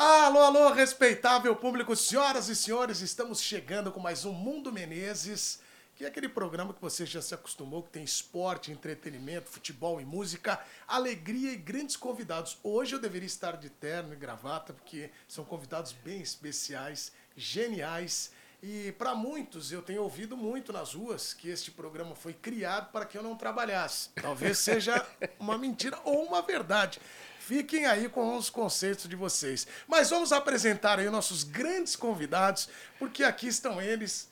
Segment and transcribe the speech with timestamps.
[0.00, 5.58] Alô, alô, respeitável público, senhoras e senhores, estamos chegando com mais um Mundo Menezes,
[5.96, 10.04] que é aquele programa que você já se acostumou, que tem esporte, entretenimento, futebol e
[10.04, 12.58] música, alegria e grandes convidados.
[12.62, 18.30] Hoje eu deveria estar de terno e gravata, porque são convidados bem especiais, geniais.
[18.62, 23.04] E para muitos, eu tenho ouvido muito nas ruas que este programa foi criado para
[23.04, 24.10] que eu não trabalhasse.
[24.22, 25.04] Talvez seja
[25.40, 27.00] uma mentira ou uma verdade.
[27.48, 29.66] Fiquem aí com os conceitos de vocês.
[29.86, 34.28] Mas vamos apresentar aí nossos grandes convidados, porque aqui estão eles,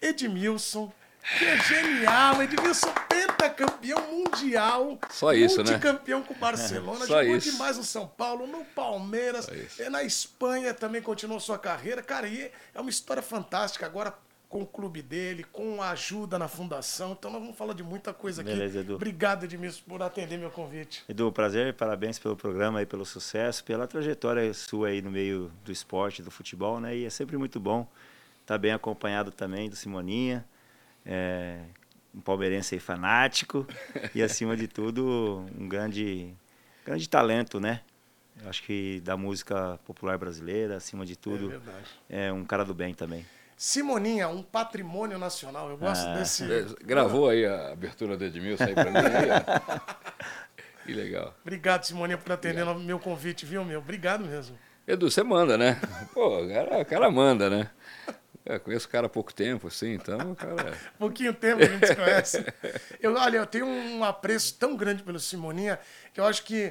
[0.00, 0.90] Edmilson,
[1.36, 4.98] que é genial, Edmilson pentacampeão mundial.
[5.10, 5.72] Só isso, né?
[5.72, 7.52] Multicampeão com o Barcelona, Só jogou isso.
[7.52, 9.46] demais no São Paulo, no Palmeiras,
[9.78, 12.02] e na Espanha também continuou sua carreira.
[12.02, 14.14] Cara, e é uma história fantástica agora
[14.54, 17.10] com o clube dele, com a ajuda na fundação.
[17.10, 18.52] Então nós vamos falar de muita coisa aqui.
[18.52, 18.94] Beleza, Edu.
[18.94, 21.02] Obrigado, Edmilson, por atender meu convite.
[21.08, 25.72] Edu, prazer, parabéns pelo programa e pelo sucesso, pela trajetória sua aí no meio do
[25.72, 26.96] esporte, do futebol, né?
[26.96, 27.84] E é sempre muito bom
[28.42, 30.44] estar bem acompanhado também do Simoninha,
[31.04, 31.58] é,
[32.14, 33.66] um palmeirense aí fanático
[34.14, 36.32] e, acima de tudo, um grande,
[36.86, 37.80] grande talento, né?
[38.40, 41.88] Eu acho que da música popular brasileira, acima de É tudo, verdade.
[42.08, 43.26] é um cara do bem também.
[43.56, 45.70] Simoninha, um patrimônio nacional.
[45.70, 46.14] Eu gosto Ah.
[46.14, 46.44] desse.
[46.52, 48.92] É, Gravou aí a abertura do Edmilson aí pra mim.
[50.84, 51.34] que legal.
[51.42, 53.78] Obrigado, Simoninha, por atender o meu convite, viu, meu?
[53.80, 54.58] Obrigado mesmo.
[54.86, 55.80] Edu, você manda, né?
[56.12, 57.70] Pô, o cara, o cara manda, né?
[58.44, 60.74] Eu conheço o cara há pouco tempo, assim, então cara.
[60.98, 62.44] Pouquinho tempo que a gente se conhece.
[63.00, 65.78] Eu, olha, eu tenho um apreço tão grande pelo Simoninha
[66.12, 66.70] que eu acho que,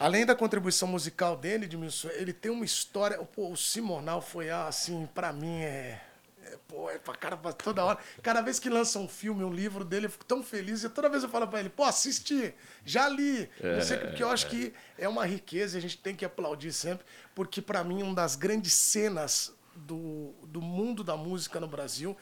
[0.00, 3.18] além da contribuição musical dele, Edmilson, ele tem uma história.
[3.18, 6.00] Pô, o Simonal foi, ah, assim, pra mim é.
[6.42, 7.98] é, pô, é pra cara toda hora.
[8.22, 10.82] Cada vez que lança um filme, um livro dele, eu fico tão feliz.
[10.82, 13.48] E toda vez eu falo pra ele, pô, assisti, já li.
[13.62, 16.72] Não sei, porque eu acho que é uma riqueza e a gente tem que aplaudir
[16.72, 17.04] sempre,
[17.34, 22.16] porque pra mim, uma das grandes cenas do, do mundo da música no Brasil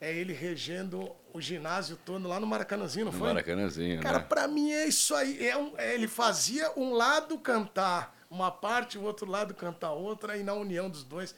[0.00, 3.28] é ele regendo o ginásio todo lá no Maracanãzinho, não No foi?
[3.28, 4.24] Maracanãzinho, Cara, né?
[4.28, 5.46] pra mim é isso aí.
[5.46, 10.36] É um- é, ele fazia um lado cantar uma parte, o outro lado cantar outra,
[10.36, 11.34] e na união dos dois.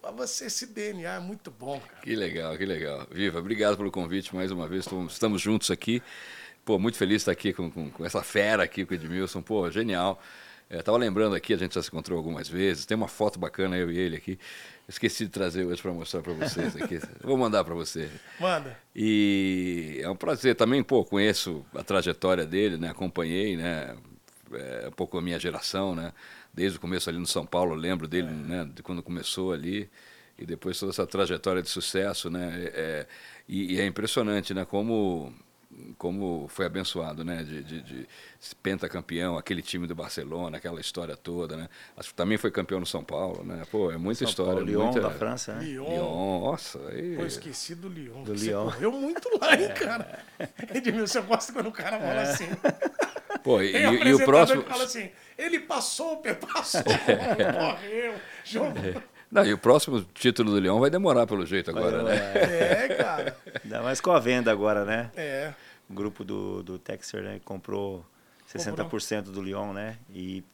[0.00, 2.02] Pra você, esse DNA é muito bom, cara.
[2.02, 3.06] Que legal, que legal.
[3.10, 4.84] Viva, obrigado pelo convite mais uma vez.
[4.84, 6.02] Estamos, estamos juntos aqui.
[6.64, 9.40] Pô, muito feliz de estar aqui com, com, com essa fera aqui, com o Edmilson.
[9.42, 10.22] Pô, genial.
[10.74, 12.84] É, tava lembrando aqui, a gente já se encontrou algumas vezes.
[12.84, 14.36] Tem uma foto bacana, eu e ele aqui.
[14.88, 16.98] Esqueci de trazer hoje para mostrar para vocês aqui.
[17.22, 18.10] Vou mandar para você.
[18.40, 18.76] Manda.
[18.94, 22.90] E é um prazer também, pô, conheço a trajetória dele, né?
[22.90, 23.96] Acompanhei, né?
[24.52, 26.12] É, um pouco a minha geração, né?
[26.52, 28.68] Desde o começo ali no São Paulo, lembro dele, né?
[28.74, 29.88] De quando começou ali
[30.36, 32.52] e depois toda essa trajetória de sucesso, né?
[32.52, 33.06] É, é,
[33.48, 34.64] e, e é impressionante, né?
[34.64, 35.32] Como
[35.98, 37.42] como foi abençoado, né?
[37.42, 38.08] De, de, de
[38.62, 41.68] pentacampeão, aquele time do Barcelona, aquela história toda, né?
[41.96, 43.62] Acho que também foi campeão no São Paulo, né?
[43.70, 44.52] Pô, é muita São história.
[44.54, 45.00] Paulo, Lyon muita...
[45.00, 45.64] da França, né?
[45.64, 45.88] Lyon.
[45.88, 47.16] Lyon, nossa, aí...
[47.16, 48.22] Pô, esqueci do Lyon.
[48.22, 48.64] Do Você Lyon.
[48.64, 50.20] correu muito lá, hein, cara?
[50.74, 52.48] Edmilson, eu gosto quando o cara fala assim.
[53.42, 54.62] Pô, e, e- e o próximo...
[54.62, 58.14] fala assim, ele passou, passou, correu,
[58.44, 59.02] jogou.
[59.34, 62.14] Não, e o próximo título do Leão vai demorar pelo jeito agora, né?
[62.34, 63.36] É, cara.
[63.64, 65.10] Ainda mais com a venda agora, né?
[65.16, 65.52] É.
[65.90, 67.40] O grupo do, do Texer, né?
[67.44, 68.06] Comprou
[68.48, 69.98] 60% do Lyon, né?
[70.14, 70.44] E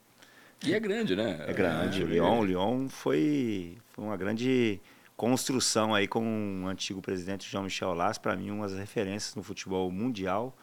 [0.64, 1.44] E é grande, né?
[1.46, 2.02] é grande.
[2.02, 4.80] o Lyon, o Lyon foi, foi uma grande
[5.14, 10.56] construção aí com o antigo presidente Jean-Michel Aulas, para mim umas referências no futebol mundial,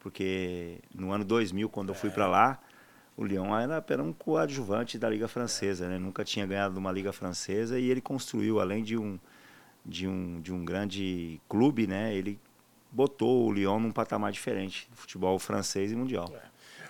[0.00, 2.58] porque no ano 2000, quando eu fui para lá,
[3.16, 5.98] o Lyon era apenas um coadjuvante da Liga Francesa, né?
[5.98, 9.18] Nunca tinha ganhado uma Liga Francesa e ele construiu, além de um,
[9.84, 12.14] de um, de um grande clube, né?
[12.14, 12.38] Ele
[12.90, 16.32] botou o Lyon num patamar diferente, futebol francês e mundial.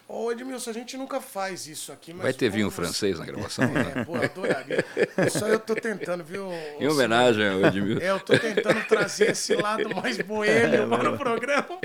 [0.09, 2.23] Ô, Edmilson, a gente nunca faz isso aqui, mas.
[2.23, 3.93] Vai ter vinho você- francês na gravação, né?
[3.97, 4.85] É, pô, adoraria.
[5.31, 6.49] Só eu tô tentando, viu?
[6.79, 8.03] Em homenagem ao Edmilson.
[8.05, 11.79] É, eu tô tentando trazer esse lado mais boêmio para o programa.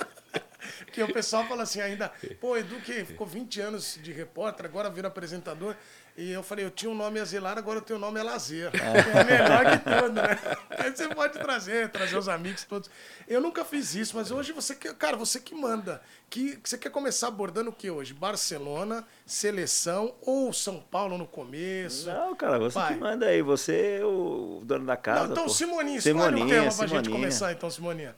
[0.97, 2.11] Porque o pessoal fala assim ainda,
[2.41, 5.75] pô, Edu que ficou 20 anos de repórter, agora vira apresentador.
[6.17, 8.23] E eu falei, eu tinha um nome a zelar, agora eu tenho um nome a
[8.23, 8.71] lazer.
[8.73, 10.39] É melhor que tudo, né?
[10.71, 12.89] Aí você pode trazer, trazer os amigos todos.
[13.27, 16.01] Eu nunca fiz isso, mas hoje você que, cara, você que manda.
[16.27, 18.15] Que, que você quer começar abordando o que hoje?
[18.15, 22.07] Barcelona, seleção ou São Paulo no começo?
[22.09, 22.93] Não, cara, você Vai.
[22.95, 25.25] que manda aí, você é o dono da casa.
[25.25, 25.49] Não, então, pô.
[25.51, 27.11] Simoninha, escolhe um tema Simoninha, pra gente Simoninha.
[27.11, 28.15] começar, então, Simoninha.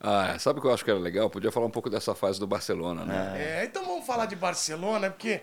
[0.00, 1.28] Ah, sabe o que eu acho que era legal?
[1.28, 3.62] Podia falar um pouco dessa fase do Barcelona, né?
[3.62, 5.42] É, então vamos falar de Barcelona, porque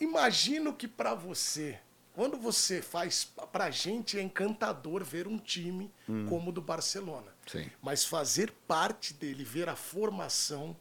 [0.00, 1.78] imagino que pra você,
[2.12, 3.32] quando você faz.
[3.52, 5.92] Pra gente é encantador ver um time
[6.28, 7.32] como o do Barcelona.
[7.46, 7.68] Sim.
[7.82, 10.76] Mas fazer parte dele, ver a formação,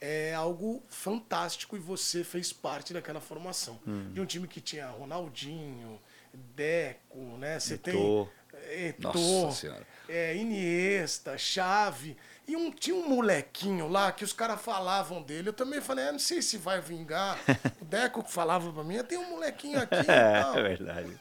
[0.00, 3.80] é algo fantástico e você fez parte daquela formação.
[4.12, 6.00] De um time que tinha Ronaldinho,
[6.32, 7.58] Deco, né?
[7.58, 8.28] Você tem Eto'o.
[8.70, 9.86] Eto'o, Nossa Senhora.
[10.14, 12.16] É, Iniesta, Chave.
[12.46, 15.48] E um, tinha um molequinho lá que os caras falavam dele.
[15.48, 17.38] Eu também falei, ah, não sei se vai vingar.
[17.80, 20.58] O Deco que falava pra mim, tem um molequinho aqui tal.
[20.58, 21.18] É verdade.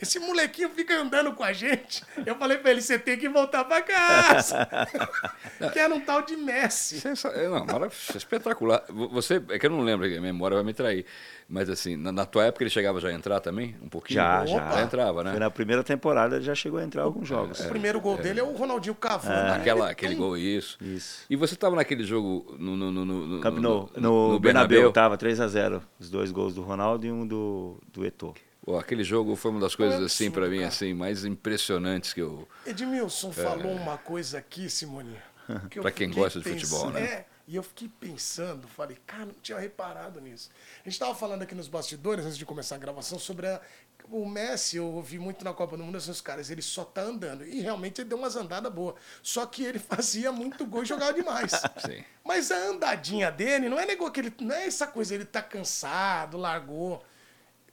[0.00, 2.02] Esse molequinho fica andando com a gente.
[2.24, 4.68] Eu falei pra ele, você tem que voltar pra casa.
[5.72, 7.00] que era um tal de Messi.
[7.00, 7.28] Sensa...
[7.28, 8.82] é, Não, marav- espetacular.
[8.88, 11.04] Vo- Você, é que eu não lembro, a memória vai me trair.
[11.48, 13.76] Mas assim, na, na tua época ele chegava já a entrar também?
[13.82, 14.14] Um pouquinho?
[14.16, 14.48] Já, Opa.
[14.76, 14.82] já.
[14.82, 15.30] entrava, né?
[15.32, 17.60] Foi na primeira temporada ele já chegou a entrar alguns jogos.
[17.60, 19.34] O primeiro gol dele é o Ronaldinho cavando.
[19.34, 19.56] É.
[19.56, 20.78] Aquela, Ele aquele tem- gol, isso.
[20.80, 21.24] Isso.
[21.28, 24.90] E você estava naquele jogo no, no, no, no, Camp Nou, no, no, no Bernabéu
[24.92, 28.34] tava 3 a 0 Os dois gols do Ronaldo e um do, do Eto'o.
[28.64, 30.68] Pô, aquele jogo foi uma das coisas Foi assim para mim cara.
[30.68, 35.18] assim mais impressionantes que eu Edmilson falou uma coisa aqui, Simone.
[35.68, 37.02] que Pra quem gosta de futebol, né?
[37.02, 40.48] É, e eu fiquei pensando, falei, cara, não tinha reparado nisso.
[40.76, 43.60] A gente estava falando aqui nos bastidores, antes de começar a gravação, sobre a-
[44.08, 44.76] o Messi.
[44.76, 47.44] Eu ouvi muito na Copa do Mundo esses caras, ele só tá andando.
[47.44, 48.94] E realmente ele deu umas andadas boas.
[49.24, 51.50] Só que ele fazia muito gol e jogava demais.
[51.84, 52.04] Sim.
[52.24, 54.32] Mas a andadinha dele não é negócio que ele.
[54.40, 57.04] Não é essa coisa, ele tá cansado, largou.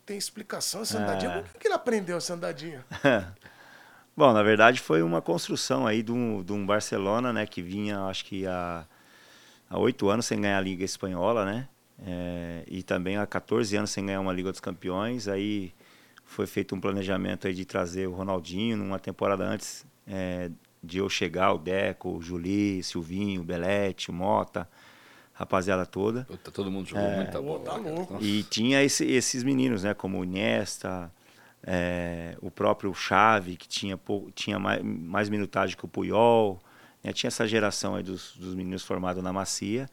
[0.09, 1.31] Tem explicação essa andadinha.
[1.33, 1.41] É.
[1.43, 2.83] Por que ele aprendeu essa andadinha?
[4.17, 7.99] Bom, na verdade foi uma construção aí de um, de um Barcelona, né, que vinha,
[8.05, 8.87] acho que há
[9.69, 11.67] há oito anos sem ganhar a Liga Espanhola, né,
[12.03, 15.27] é, e também há 14 anos sem ganhar uma Liga dos Campeões.
[15.27, 15.71] Aí
[16.25, 20.49] foi feito um planejamento aí de trazer o Ronaldinho numa temporada antes é,
[20.83, 24.67] de eu chegar, o Deco, o Juli, Silvinho, o Belete, o Mota,
[25.39, 26.25] rapaziada toda.
[26.25, 27.59] Puta, todo mundo jogou muita Pô, bola.
[27.63, 27.89] tá cara.
[27.95, 28.17] louco.
[28.21, 29.93] E tinha esse- esses meninos, né?
[29.93, 31.09] Como o Iniesta,
[31.63, 36.59] é, o próprio Xavi, que tinha, pou- tinha mais, mais minutagem que o Puyol.
[37.01, 39.87] né, Tinha essa geração aí dos, dos meninos formados na Macia.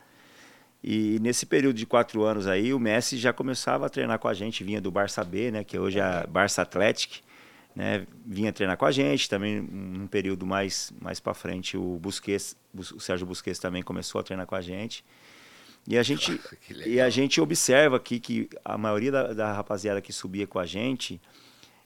[0.82, 4.34] E nesse período de quatro anos aí, o Messi já começava a treinar com a
[4.34, 5.62] gente, vinha do Barça B, né?
[5.62, 7.20] Que hoje é a Barça Athletic.
[7.74, 12.56] Né, vinha treinar com a gente, também num período mais, mais para frente o Busquets,
[12.74, 15.04] o Sérgio Busquets também começou a treinar com a gente.
[15.86, 16.32] E a gente,
[16.70, 20.58] Nossa, e a gente observa aqui que a maioria da, da rapaziada que subia com
[20.58, 21.20] a gente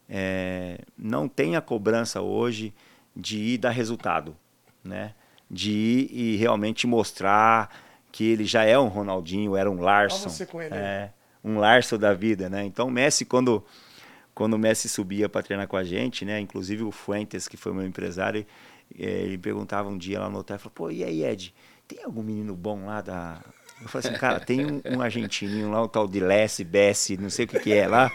[0.09, 2.75] é, não tem a cobrança hoje
[3.15, 4.37] de ir dar resultado,
[4.83, 5.15] né?
[5.51, 7.71] De ir e realmente mostrar
[8.11, 10.29] que ele já é um Ronaldinho, era um Larson.
[10.75, 11.11] é,
[11.45, 12.65] um Larson da vida, né?
[12.65, 13.65] Então o Messi, quando,
[14.35, 16.41] quando o Messi subia para treinar com a gente, né?
[16.41, 18.45] Inclusive o Fuentes, que foi meu empresário,
[18.99, 21.55] eh, ele perguntava um dia lá no hotel, falou, pô, e aí, Ed,
[21.87, 23.41] tem algum menino bom lá da...
[23.83, 27.31] Eu falei assim, cara, tem um, um argentininho lá, o tal de Lessi, Bessi, não
[27.31, 28.11] sei o que que é lá,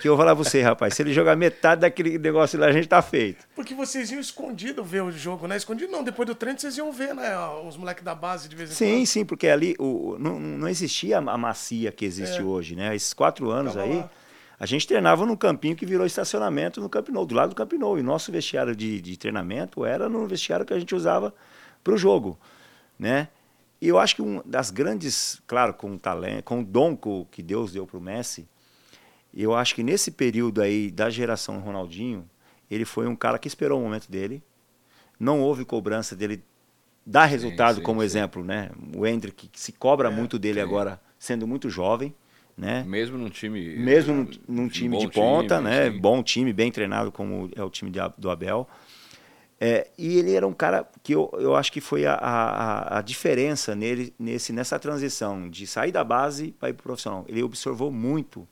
[0.00, 2.86] que eu vou falar você, rapaz, se ele jogar metade daquele negócio lá, a gente
[2.86, 3.44] tá feito.
[3.56, 5.56] Porque vocês iam escondido ver o jogo, né?
[5.56, 7.36] Escondido não, depois do treino vocês iam ver, né?
[7.66, 9.06] Os moleques da base de vez em Sim, quando.
[9.06, 12.44] sim, porque ali o, não, não existia a macia que existe É.
[12.44, 12.94] hoje, né?
[12.94, 14.08] Esses quatro anos Tava aí, lá.
[14.60, 17.72] a gente treinava num campinho que virou estacionamento no Camp Nou, do lado do Camp
[17.72, 17.98] Nou.
[17.98, 21.34] E nosso vestiário de, de treinamento era no vestiário que a gente usava
[21.82, 22.38] para o jogo,
[22.96, 23.26] né?
[23.84, 26.98] E eu acho que um das grandes, claro, com o talento, com o dom
[27.30, 28.48] que Deus deu para o Messi,
[29.34, 32.26] eu acho que nesse período aí da geração Ronaldinho,
[32.70, 34.42] ele foi um cara que esperou o momento dele,
[35.20, 36.42] não houve cobrança dele
[37.04, 38.06] dar resultado sim, como sim.
[38.06, 38.70] exemplo, né?
[38.96, 40.66] O Hendrick que se cobra É, muito dele sim.
[40.66, 42.14] agora, sendo muito jovem,
[42.56, 42.84] né?
[42.84, 43.76] Mesmo num time.
[43.76, 45.90] Mesmo num, num um time de ponta, time, né?
[45.90, 45.98] sim.
[45.98, 48.66] Bom time, bem treinado como é o time de do Abel.
[49.66, 53.00] É, e ele era um cara que eu, eu acho que foi a, a, a
[53.00, 57.24] diferença nele nesse, nessa transição de sair da base para ir para o profissional.
[57.26, 58.46] Ele observou muito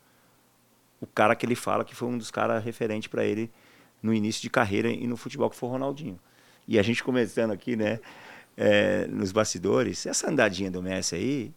[1.02, 3.50] o cara que ele fala que foi um dos caras referentes para ele
[4.02, 6.18] no início de carreira e no futebol, que foi o Ronaldinho.
[6.66, 8.00] E a gente começando aqui, né,
[8.56, 11.52] é, nos bastidores, essa andadinha do Messi aí,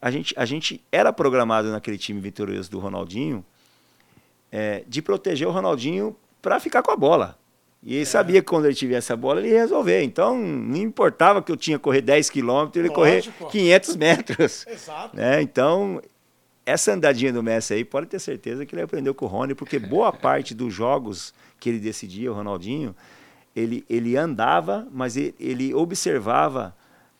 [0.00, 3.44] a gente, a gente era programado naquele time vitorioso do Ronaldinho
[4.50, 7.41] é, de proteger o Ronaldinho para ficar com a bola.
[7.82, 10.02] E ele sabia que quando ele tivesse a bola, ele ia resolver.
[10.02, 13.48] Então, não importava que eu tinha que correr 10 quilômetros, ele correr Lógico.
[13.48, 14.66] 500 metros.
[14.70, 15.16] Exato.
[15.16, 15.42] Né?
[15.42, 16.00] Então,
[16.64, 19.80] essa andadinha do Messi aí, pode ter certeza que ele aprendeu com o Rony, porque
[19.80, 22.94] boa parte dos jogos que ele decidia, o Ronaldinho,
[23.54, 26.76] ele, ele andava, mas ele, ele observava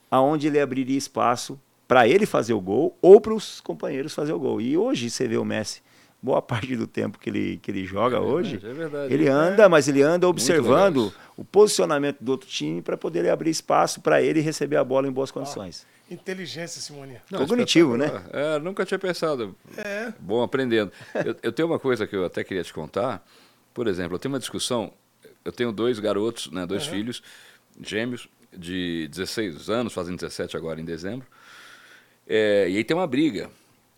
[0.09, 4.39] aonde ele abriria espaço para ele fazer o gol ou para os companheiros fazer o
[4.39, 4.61] gol.
[4.61, 5.83] E hoje você vê o Messi,
[6.23, 9.13] boa parte do tempo que ele, que ele joga É hoje, é verdade.
[9.13, 14.01] ele anda, mas ele anda observando o posicionamento do outro time para poder abrir espaço
[14.01, 15.85] para ele receber a bola em boas condições.
[16.11, 17.17] Inteligência, Simone.
[17.31, 18.07] Não, Cognitivo, né?
[18.33, 19.57] É, nunca tinha pensado.
[19.79, 20.13] É.
[20.21, 20.93] Bom aprendendo.
[21.25, 23.27] Eu, eu tenho uma coisa que eu até queria te contar.
[23.73, 24.93] Por exemplo, eu tenho uma discussão.
[25.45, 26.93] Eu tenho dois garotos, né, dois Uhum.
[26.93, 27.23] filhos
[27.81, 31.27] gêmeos de 16 anos, fazem 17 agora em dezembro.
[32.29, 33.49] É, e aí tem uma briga.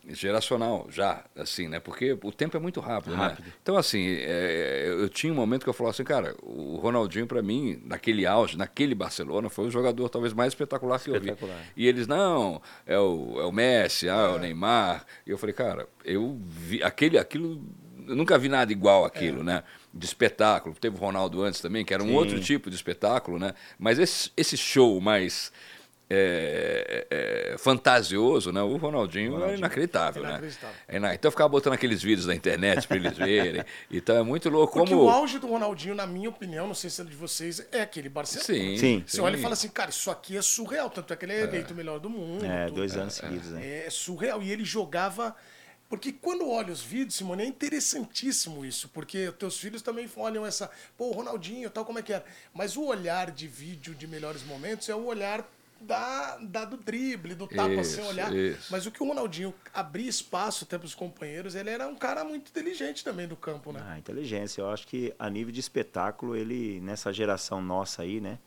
[0.09, 1.81] Geracional já, assim, né?
[1.81, 3.47] Porque o tempo é muito rápido, Rápido.
[3.47, 3.53] né?
[3.63, 7.43] Então, assim, é, eu tinha um momento que eu falava assim, cara, o Ronaldinho, para
[7.43, 11.35] mim, naquele auge, naquele Barcelona, foi o jogador talvez mais espetacular que eu vi.
[11.77, 15.05] E eles, não, é o, é o Messi, ah, é o Neymar.
[15.27, 17.63] E eu falei, cara, eu vi aquele, aquilo,
[18.07, 19.63] eu nunca vi nada igual aquilo, né?
[19.93, 20.75] De espetáculo.
[20.75, 22.15] Teve o Ronaldo antes também, que era um Sim.
[22.15, 23.55] outro tipo de espetáculo, né?
[23.79, 25.53] Mas esse, esse show mais
[26.11, 27.07] é,
[27.53, 28.63] é, fantasioso, né?
[28.63, 30.29] O Ronaldinho, é inacreditável, né?
[30.31, 30.77] Inacreditável.
[30.87, 33.65] É ina- então eu ficava botando aqueles vídeos na internet para eles verem.
[33.91, 35.05] Então é muito louco Porque como.
[35.07, 38.09] o auge do Ronaldinho, na minha opinião, não sei se é de vocês, é aquele
[38.09, 38.45] Barcelona.
[38.47, 39.05] Sim, Sim.
[39.07, 40.91] Você olha e fala assim, cara, isso aqui é surreal.
[40.91, 42.45] Tanto é que ele é eleito o melhor do mundo.
[42.45, 43.85] É, dois anos seguidos, né?
[43.87, 44.43] É surreal.
[44.43, 45.35] E ele jogava.
[45.89, 48.89] Porque quando olha os vídeos, Simone, é interessantíssimo isso.
[48.89, 50.71] Porque teus filhos também olham essa.
[50.97, 52.25] Pô, o Ronaldinho, tal, como é que era.
[52.53, 55.47] Mas o olhar de vídeo de melhores momentos é o olhar
[55.85, 58.35] da, da do drible, do tapa Isso, sem olhar.
[58.35, 58.69] isso.
[58.71, 62.49] Mas o que o Ronaldinho abria espaço até pros companheiros, ele era um cara muito
[62.51, 63.81] inteligente também do campo, né?
[63.87, 64.61] Ah, inteligência.
[64.63, 68.39] Eu acho que a nível de espetáculo, ele, nessa geração nossa aí, né?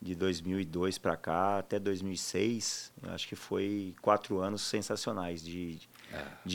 [0.00, 5.88] De 2002 para cá até 2006, eu acho que foi quatro anos sensacionais de, de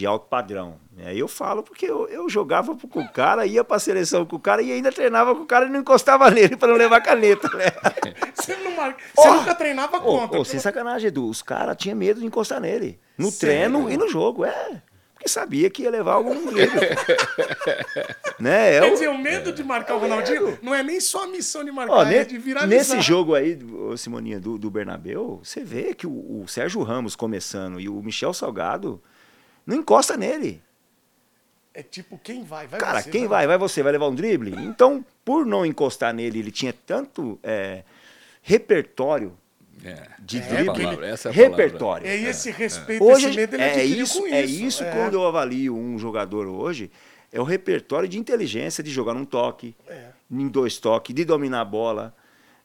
[0.08, 0.78] alto padrão.
[0.98, 4.40] É, eu falo porque eu, eu jogava com o cara, ia pra seleção com o
[4.40, 7.48] cara e ainda treinava com o cara e não encostava nele para não levar caneta.
[7.50, 7.66] Né?
[8.36, 9.02] Você, não marca...
[9.16, 10.40] Você nunca treinava Ô, contra.
[10.40, 11.28] ô, sem sacanagem, Edu.
[11.28, 13.00] Os caras tinham medo de encostar nele.
[13.18, 13.40] No Sério?
[13.72, 14.82] treino e no jogo, é.
[15.14, 16.80] Porque sabia que ia levar algum drible.
[18.40, 18.76] né?
[18.76, 21.28] É Quer o- dizer, o medo de marcar o Ronaldinho não é nem só a
[21.28, 22.68] missão de marcar, Ó, é de viralizar.
[22.78, 23.60] nesse jogo aí,
[23.98, 28.34] Simoninha, do, do Bernabéu, você vê que o, o Sérgio Ramos começando e o Michel
[28.34, 29.02] Salgado
[29.70, 30.62] não encosta nele.
[31.74, 32.68] É tipo, quem vai?
[32.68, 33.46] Vai Cara, você, quem vai?
[33.48, 33.84] Vai você?
[33.84, 34.52] Vai levar um drible?
[34.66, 37.84] Então, por não encostar nele, ele tinha tanto é,
[38.42, 39.38] repertório
[39.84, 40.84] É, de é drible.
[40.84, 42.08] palavra, essa é repertório.
[42.08, 44.64] É esse respeito, Hoje esse medo ele é isso, com é isso.
[44.64, 44.92] isso é.
[44.92, 46.92] quando eu avalio um jogador hoje,
[47.32, 50.08] é o repertório de inteligência de jogar num toque, É.
[50.30, 52.14] em dois toques, de dominar a bola,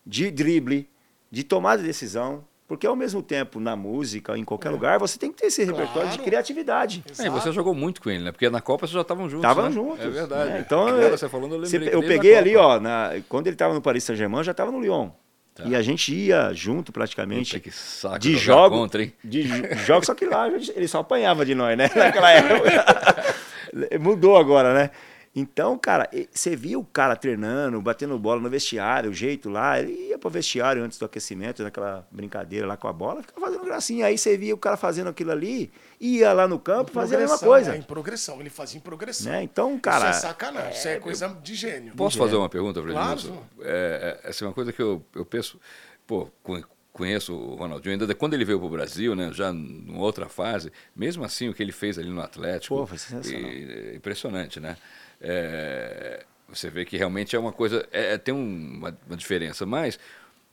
[0.05, 0.89] de drible,
[1.31, 2.45] de tomada de decisão,
[2.77, 6.11] porque ao mesmo tempo na música, em qualquer lugar, você tem que ter esse repertório
[6.11, 7.05] de criatividade.
[7.19, 8.33] É, você jogou muito com ele, né?
[8.33, 9.45] Porque na Copa vocês já estavam juntos.
[9.45, 9.71] Estavam né?
[9.73, 10.05] juntos.
[10.05, 10.51] É verdade.
[10.51, 10.63] né?
[10.65, 12.67] Então, Agora eu, você falando, eu você- eu peguei ali, Copa.
[12.67, 15.11] ó, na- quando ele estava no Paris Saint-Germain, eu já estava no Lyon.
[15.55, 15.63] Tá.
[15.67, 17.53] E a gente ia junto praticamente.
[17.53, 19.13] Puta, que saco de jogo, contra, hein?
[19.23, 21.89] de jo- jogos, só que lá ele só apanhava de nós, né?
[21.95, 23.25] Naquela época.
[24.01, 24.91] Mudou agora, né?
[25.37, 29.93] Então, cara, você via o cara treinando, batendo bola no vestiário, o jeito lá, ele
[30.11, 34.07] ia pro vestiário antes do aquecimento, naquela brincadeira lá com a bola, ficava fazendo gracinha.
[34.07, 37.21] Aí você via o cara fazendo aquilo ali, ia lá no campo e fazia a
[37.21, 37.75] mesma coisa.
[37.75, 39.33] é, em progressão, ele fazia em progressão.
[39.33, 39.43] Né?
[39.43, 41.95] Então, cara, isso é sacanagem, isso é coisa de gênio.
[41.97, 43.45] Posso fazer uma pergunta para Claro.
[43.61, 45.59] É, é, essa é uma coisa que eu, eu penso,
[46.07, 46.63] pô, con-
[46.95, 50.73] conheço o Ronaldinho, ainda quando ele veio para o Brasil, né, já numa outra fase,
[50.95, 53.51] mesmo assim o que ele fez ali no Atlético, Pô, foi sensacional.
[53.51, 54.77] e- é impressionante, né?
[55.21, 59.67] É, você vê que realmente é uma coisa, é, é- tem um- uma, uma diferença,
[59.67, 59.99] mas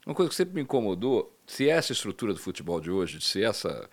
[0.04, 3.88] uma coisa que sempre me incomodou, se essa estrutura do futebol de hoje, se essa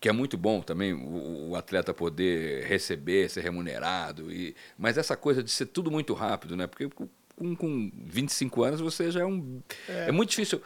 [0.00, 5.14] que é muito bom também o, o atleta poder receber, ser remunerado, e, mas essa
[5.14, 6.66] coisa de ser tudo muito rápido, né?
[6.66, 9.60] Porque com, com 25 anos você já é um.
[9.88, 10.10] É.
[10.12, 10.62] muito difícil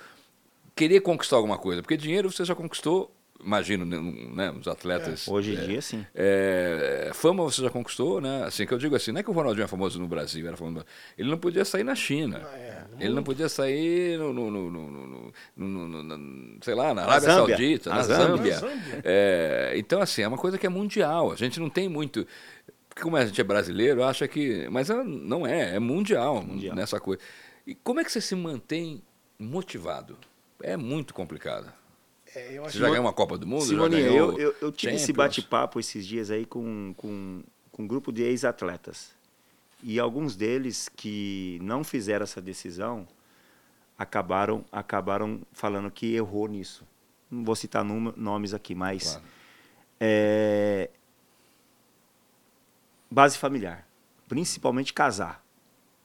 [0.75, 3.15] querer conquistar alguma coisa, porque dinheiro você já conquistou,
[3.45, 3.99] imagino, né,
[4.35, 5.29] né, os atletas.
[5.29, 6.05] hoje em dia, sim.
[6.15, 8.45] É, fama você já conquistou, né?
[8.45, 10.57] Assim que eu digo assim, não é que o Ronaldinho é famoso no Brasil, era
[10.57, 10.85] famoso,
[11.19, 12.41] ele não podia sair na China.
[12.45, 16.75] Ah, é, ele não podia sair no, no, no, no- no- no- no- no- sei
[16.75, 17.57] lá, na Arábia Zâmbia.
[17.57, 18.55] Saudita, Na na Zâmbia.
[18.59, 19.01] Zâmbia.
[19.05, 21.31] É, então, assim, é uma coisa que é mundial.
[21.33, 22.27] A gente não tem muito.
[22.89, 24.69] Porque como a gente é brasileiro, acha que.
[24.71, 26.75] Mas é- não é, é mundial, Mundial.
[26.77, 27.21] nessa coisa.
[27.67, 29.03] E como é que você se mantém
[29.39, 30.17] motivado?
[30.63, 31.73] É muito complicado.
[32.35, 33.65] É, eu acho Você já ganhou uma Copa do Mundo?
[33.89, 38.13] ganhou eu, eu, eu tive esse bate-papo esses dias aí com, com, com um grupo
[38.13, 39.13] de ex-atletas.
[39.83, 43.07] E alguns deles que não fizeram essa decisão
[43.99, 46.85] acabaram, acabaram falando que errou nisso.
[47.31, 49.25] Não vou citar nome- nomes aqui, mas Claro.
[50.01, 50.91] é,
[53.11, 53.87] base familiar,
[54.29, 55.45] principalmente casar.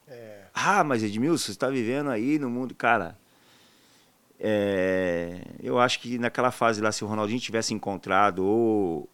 [0.07, 2.75] É, Ah, mas Edmilson, você está vivendo aí no mundo.
[2.75, 3.17] Cara,
[4.39, 9.09] é, eu acho que naquela fase lá, se o Ronaldinho tivesse encontrado, ou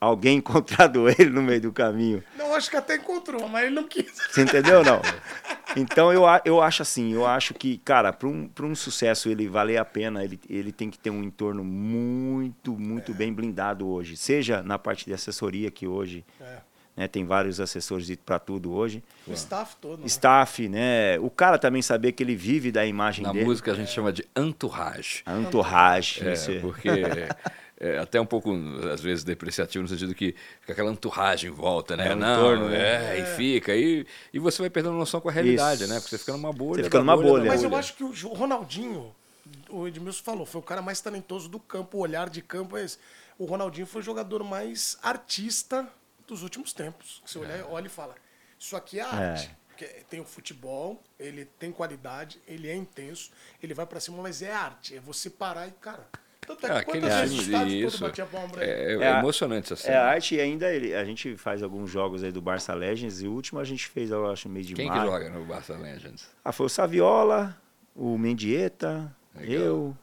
[0.00, 3.84] alguém encontrado ele no meio do caminho, não, acho que até encontrou, mas ele não
[3.84, 4.12] quis.
[4.30, 5.00] você entendeu ou não?
[5.76, 9.46] Então eu, eu acho assim, eu acho que, cara, para um, pra um sucesso ele
[9.46, 14.16] valer a pena, ele, ele tem que ter um entorno muito, muito bem blindado hoje.
[14.16, 16.56] Seja na parte de assessoria, que hoje É,
[17.00, 19.02] né, tem vários assessores para tudo hoje.
[19.26, 20.00] o staff todo.
[20.00, 20.06] né?
[20.06, 21.18] Staff, né?
[21.20, 23.46] O cara também saber que ele vive da imagem Na dele.
[23.46, 25.24] música a gente chama de entourage.
[25.26, 26.28] Entourage.
[26.28, 26.58] É, isso é.
[26.60, 26.90] porque
[27.80, 28.54] é, até um pouco,
[28.92, 32.08] às vezes, depreciativo, no sentido que fica aquela enturragem em volta, né?
[32.08, 33.16] É, um Não, entorno, né?
[33.16, 33.74] é, e fica.
[33.74, 35.90] E, e você vai perdendo noção com a realidade, Isso.
[35.90, 35.98] né?
[36.00, 36.82] Porque você fica numa bolha.
[36.82, 37.44] Você fica numa da bolha.
[37.46, 37.80] Mas eu bolha.
[37.80, 39.10] acho que o Ronaldinho,
[39.70, 42.84] o Edmilson falou, foi o cara mais talentoso do campo, o olhar de campo é
[42.84, 42.98] esse.
[43.38, 45.88] O Ronaldinho foi o jogador mais artista
[46.30, 47.22] dos últimos tempos.
[47.24, 48.14] Você olha, olha e fala,
[48.58, 49.50] isso aqui é arte.
[49.68, 53.30] Porque tem o futebol, ele tem qualidade, ele é intenso,
[53.62, 54.96] ele vai pra cima, mas é arte.
[54.96, 56.06] É você parar e, cara...
[56.46, 58.04] Tanto é É, que aquele time, isso.
[58.04, 58.64] ele?
[58.64, 60.00] É, é É a- emocionante essa É cena.
[60.00, 63.32] arte e ainda ele- a gente faz alguns jogos aí do Barça Legends e o
[63.32, 65.10] último a gente fez, eu acho, meio de Quem que maio.
[65.10, 66.28] joga no Barça Legends?
[66.44, 67.56] Ah, foi o Saviola,
[67.94, 69.54] o Mendieta, Legal.
[69.62, 69.96] eu,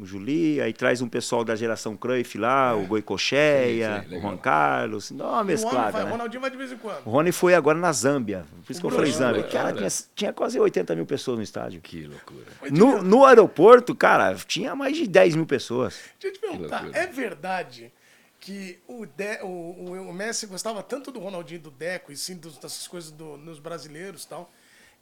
[0.00, 4.20] o Juli, aí traz um pessoal da geração Cruyff lá, o Goicocheia, o.
[4.20, 6.10] Juan Carlos, dá uma o homem mesclada, vai, o né?
[6.12, 7.06] Ronaldinho vai de vez em quando.
[7.06, 9.42] O Rony foi agora na Zâmbia, por isso que eu falei Zâmbia.
[9.44, 11.80] Cara, tinha, tinha quase 80 mil pessoas no estádio.
[11.80, 12.46] Que loucura.
[12.70, 15.98] No, no aeroporto, cara, tinha mais de 10 mil pessoas.
[16.20, 17.92] Deixa eu te perguntar, é verdade
[18.40, 22.36] que o, De- o, o- Messi gostava tanto do Ronaldinho e do Deco, e sim
[22.36, 24.50] dos- dessas coisas do- nos brasileiros e tal,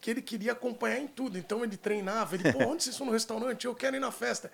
[0.00, 1.36] que ele queria acompanhar em tudo.
[1.36, 3.66] Então ele treinava, ele, pô, onde vocês estão no restaurante?
[3.66, 4.50] Eu quero ir na festa.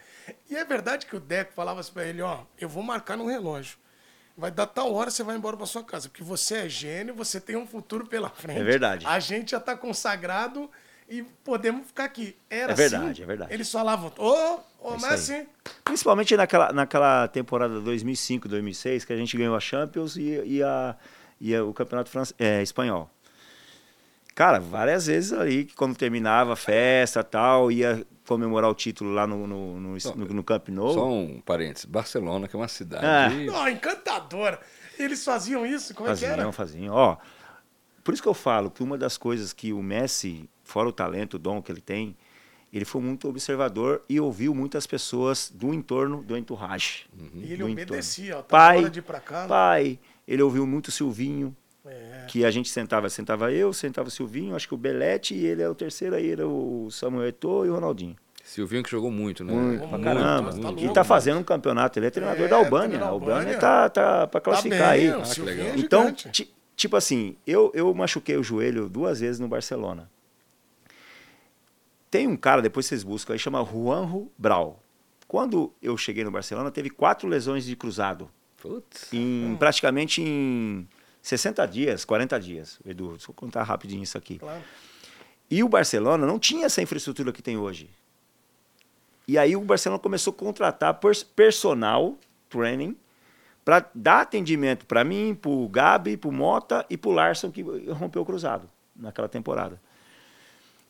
[0.51, 3.27] E é verdade que o Deco falava assim pra ele, ó, eu vou marcar no
[3.27, 3.79] relógio.
[4.37, 6.09] Vai dar tal hora, você vai embora pra sua casa.
[6.11, 8.61] Porque você é gênio, você tem um futuro pela frente.
[8.61, 9.07] É verdade.
[9.07, 10.71] A gente já tá consagrado
[11.09, 12.37] e podemos ficar aqui.
[12.51, 13.23] Era É verdade, assim.
[13.23, 13.55] é verdade.
[13.55, 15.49] Eles falavam, ô, ô, É Messi,
[15.85, 20.97] Principalmente naquela, naquela temporada 2005, 2006, que a gente ganhou a Champions e, e, a,
[21.41, 23.09] e a- o Campeonato France, é, Espanhol.
[24.37, 29.27] Cara, várias vezes ali, que quando terminava a festa tal, ia comemorar o título lá
[29.27, 30.93] no, no, no, no, no Camp Nou.
[30.93, 31.87] Só um parênteses.
[31.87, 33.07] Barcelona, que é uma cidade.
[33.07, 33.31] Ah.
[33.31, 34.61] Não, encantadora.
[34.99, 35.95] Eles faziam isso?
[35.95, 36.35] Como é que era?
[36.35, 36.95] Faziam, faziam.
[36.95, 37.17] Ó,
[38.05, 41.35] por isso que eu falo que uma das coisas que o Messi, fora o talento,
[41.35, 42.15] o dom que ele tem,
[42.71, 47.07] ele foi muito observador e ouviu muitas pessoas do entorno do entourage.
[47.33, 48.43] E ele do obedecia, ó.
[48.43, 49.49] Tá Pai, hora de ir pra casa.
[49.49, 51.57] pai, ele ouviu muito o Silvinho,
[51.91, 52.25] É.
[52.29, 55.63] que a gente sentava, sentava eu, sentava o Silvinho, acho que o Belete, e ele
[55.63, 58.17] é o terceiro, aí era o Samuel Eto'o e o Ronaldinho.
[58.45, 59.53] Silvinho que jogou muito, né?
[59.53, 60.53] Muito, pra muito, caramba.
[60.53, 62.89] tá e tá fazendo um campeonato, ele é treinador É, da Albânia.
[62.99, 65.11] treinador A Albânia tá, tá pra Tá classificar bem, aí.
[65.11, 65.75] o Ah, que Silvinho legal.
[65.75, 66.15] é Então,
[66.77, 70.09] tipo assim, eu, eu machuquei o joelho duas vezes no Barcelona.
[72.11, 74.81] Tem um cara, depois vocês buscam aí, chama Juanjo Brau.
[75.27, 78.31] Quando eu cheguei no Barcelona, teve quatro lesões de cruzado.
[78.63, 79.13] Putz.
[79.13, 80.87] Em, praticamente em
[81.27, 82.79] 60 dias, 40 dias.
[82.87, 84.39] Edu, deixa eu contar rapidinho isso aqui.
[84.39, 84.63] Claro.
[85.51, 87.91] E o Barcelona não tinha essa infraestrutura que tem hoje.
[89.27, 92.17] E aí o Barcelona começou a contratar pers- personal
[92.49, 92.97] training
[93.65, 97.51] para dar atendimento para mim, para o Gabi, para o Mota e para o Larson,
[97.51, 99.81] que rompeu o cruzado naquela temporada.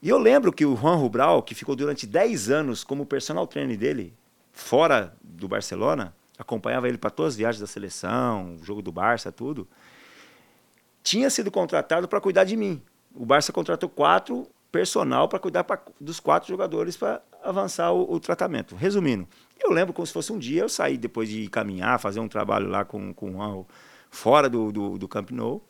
[0.03, 3.79] E eu lembro que o Juan Rubral, que ficou durante 10 anos como personal trainer
[3.79, 4.12] dele,
[4.53, 9.33] fora do Barcelona, acompanhava ele para todas as viagens da seleção, o jogo do Barça,
[9.33, 9.66] tudo,
[11.07, 12.83] tinha sido contratado para cuidar de mim.
[13.14, 18.19] O Barça contratou quatro personal para cuidar pra- dos quatro jogadores para avançar o, o
[18.19, 18.75] tratamento.
[18.75, 19.27] Resumindo,
[19.62, 22.66] eu lembro como se fosse um dia, eu saí depois de caminhar, fazer um trabalho
[22.69, 23.64] lá com, com o Juan,
[24.11, 25.62] fora do, do, do Camp Nou,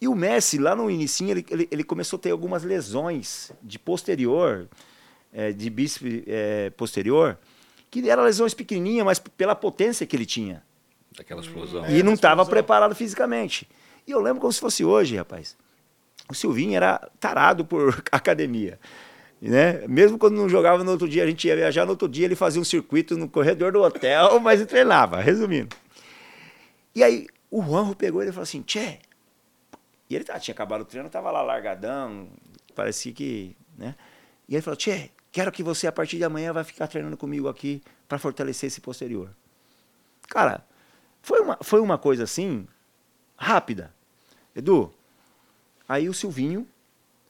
[0.00, 3.78] e o Messi, lá no início, ele, ele, ele começou a ter algumas lesões de
[3.78, 4.66] posterior,
[5.32, 7.38] eh, de bíceps eh, posterior,
[7.90, 10.62] que eram lesões pequenininhas, mas pela potência que ele tinha.
[11.16, 11.84] Daquela explosão.
[11.84, 12.50] É, e não estava explosão.
[12.50, 13.68] preparado fisicamente.
[14.06, 15.56] E eu lembro como se fosse hoje, rapaz.
[16.28, 18.78] O Silvinho era tarado por academia.
[19.40, 19.86] Né?
[19.86, 22.34] Mesmo quando não jogava no outro dia, a gente ia viajar no outro dia, ele
[22.34, 25.76] fazia um circuito no corredor do hotel, mas treinava, resumindo.
[26.94, 28.98] E aí o Juanjo pegou ele e falou assim, Tchê.
[30.08, 32.28] E ele tá- tinha acabado o treino, tava lá largadão,
[32.74, 33.56] parecia que.
[33.76, 33.94] Né?
[34.48, 37.48] E ele falou, Tchê, quero que você a partir de amanhã vai ficar treinando comigo
[37.48, 39.30] aqui para fortalecer esse posterior.
[40.28, 40.64] Cara,
[41.22, 42.66] foi uma, foi uma coisa assim,
[43.44, 43.92] rápida.
[44.56, 44.92] Edu,
[45.88, 46.66] aí o Silvinho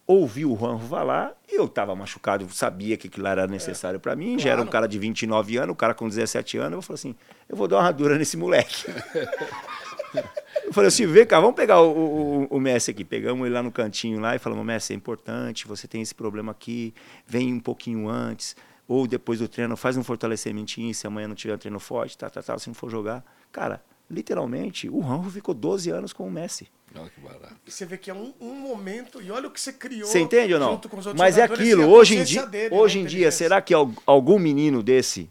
[0.07, 4.39] ouviu o Juanjo falar, e eu estava machucado, sabia que aquilo era necessário para mim,
[4.39, 4.73] já era um Claro.
[4.73, 7.15] cara de 29 anos, o cara com 17 anos, eu falei assim,
[7.49, 8.85] eu vou dar uma dura nesse moleque.
[10.65, 13.03] eu falei assim, vem cá, vamos pegar o, o, o Messi aqui.
[13.03, 16.53] Pegamos ele lá no cantinho lá e falamos, Messi, é importante, você tem esse problema
[16.53, 16.93] aqui,
[17.27, 18.55] vem um pouquinho antes,
[18.87, 22.29] ou depois do treino, faz um fortalecimentinho, se amanhã não tiver um treino forte, tá,
[22.29, 23.25] tá, tá, se não for jogar.
[23.51, 26.69] Cara, literalmente, o Ranjo ficou 12 anos com o Messi.
[26.97, 27.57] Olha que barato.
[27.67, 30.07] E você vê que é um, um momento, e olha o que você criou.
[30.09, 30.73] Você entende ou não?
[30.73, 33.31] junto com os outros Mas é aquilo, hoje em dia, dele, hoje né, em dia,
[33.33, 35.29] será que al- algum menino desse,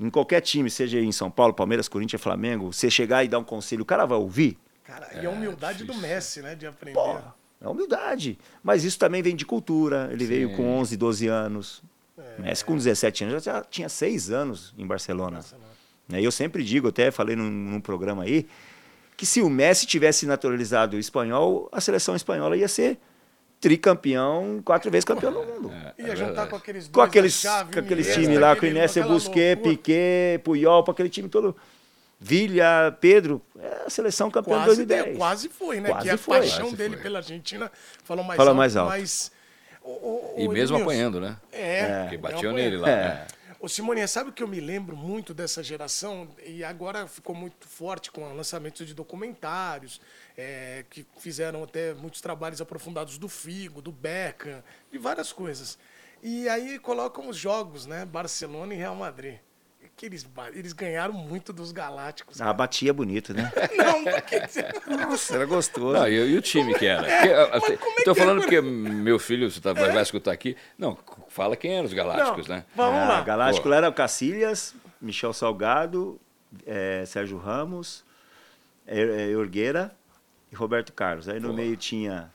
[0.00, 3.44] em qualquer time, seja em São Paulo, Palmeiras, Corinthians, Flamengo, você chegar e dar um
[3.44, 4.58] conselho, o cara vai ouvir?
[4.84, 6.08] Cara, e a humildade do difícil.
[6.08, 6.54] Messi, né?
[6.54, 6.98] De aprender.
[6.98, 7.16] Pô,
[7.60, 8.38] é humildade.
[8.62, 10.08] Mas isso também vem de cultura.
[10.12, 11.82] Ele veio com 11, 12 anos.
[12.18, 12.42] É.
[12.42, 15.38] Messi com 17 anos já tinha 6 anos em Barcelona.
[15.38, 15.44] Né?
[15.44, 15.75] E
[16.12, 18.46] eu sempre digo, até falei num, num programa aí,
[19.16, 22.98] que se o Messi tivesse naturalizado espanhol, a seleção espanhola ia ser
[23.60, 25.72] tricampeão, quatro vezes campeão do mundo.
[25.98, 28.66] É, Ia juntar com aqueles Com dois aqueles, chave, com aqueles Iniesta, times lá, com
[28.66, 29.56] o Inés, loucura.
[29.56, 31.56] Piquet, Puyol, com aquele time todo.
[32.20, 35.04] Vilha, Pedro, é a seleção campeã de Quase, 2010.
[35.04, 35.88] deu, quase foi, né?
[35.90, 36.38] Quase que a foi.
[36.38, 37.02] paixão Quase dele foi.
[37.02, 37.70] pela Argentina
[38.04, 38.56] falou mais Fala alto.
[38.58, 38.88] mais alto.
[38.90, 39.32] Mas,
[39.82, 41.36] o- o- E o mesmo Edmilson, apanhando, né?
[41.52, 42.56] É, Porque batiam apanhando.
[42.56, 42.88] nele lá.
[42.90, 42.94] É.
[43.08, 43.26] né?
[43.66, 46.28] Ô Simone, sabe o que eu me lembro muito dessa geração?
[46.46, 50.00] E agora ficou muito forte com o lançamento de documentários,
[50.36, 55.76] é, que fizeram até muitos trabalhos aprofundados do Figo, do Beckham, de várias coisas.
[56.22, 58.04] E aí colocam os jogos, né?
[58.04, 59.40] Barcelona e Real Madrid.
[59.96, 62.38] Que eles, eles ganharam muito dos Galácticos.
[62.40, 63.50] Ah, batia bonito, né?
[63.78, 64.40] Não, porque...
[64.94, 65.94] Nossa, era gostoso.
[65.98, 67.02] Não, e, e o time que era?
[67.08, 70.02] Porque, assim, como é tô que é falando porque meu filho você tá- vai, vai
[70.02, 70.54] escutar aqui.
[70.76, 72.64] Não, fala quem eram os Galácticos, Não, né?
[72.74, 73.20] Vamos Ah, lá.
[73.22, 73.72] Galáctico Pô.
[73.74, 76.20] era o Cacilhas, Michel Salgado,
[76.66, 78.04] eh, Sérgio Ramos,
[79.38, 79.92] Orgueira
[80.52, 81.26] e Roberto Carlos.
[81.28, 81.54] Aí no Pô.
[81.54, 82.30] meio tinha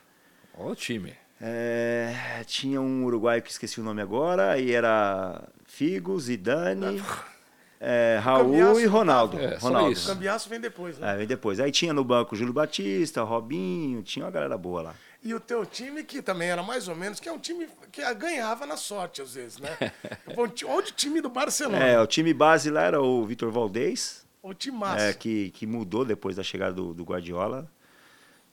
[0.58, 1.14] Olha o time.
[1.40, 2.12] eh,
[2.46, 7.00] tinha um uruguaio que esqueci o nome agora, aí era Figo, Zidane,
[7.84, 9.38] eh, Raul Cambiasso e Ronaldo.
[9.38, 9.88] É, Ronaldo.
[9.88, 10.06] O isso.
[10.06, 11.10] Cambiaço vem depois, né?
[11.10, 11.58] Aí vem depois.
[11.58, 14.94] Aí tinha no banco Júlio Batista, Robinho, tinha uma galera boa lá.
[15.24, 18.02] E o teu time, que também era mais ou menos, que é um time que
[18.14, 19.76] ganhava na sorte, às vezes, né?
[20.36, 21.84] O Olha o time do Barcelona.
[21.84, 25.04] É, o time base lá era o Vitor Valdez, O time massa.
[25.06, 27.68] é, que, que mudou depois da chegada do, do Guardiola.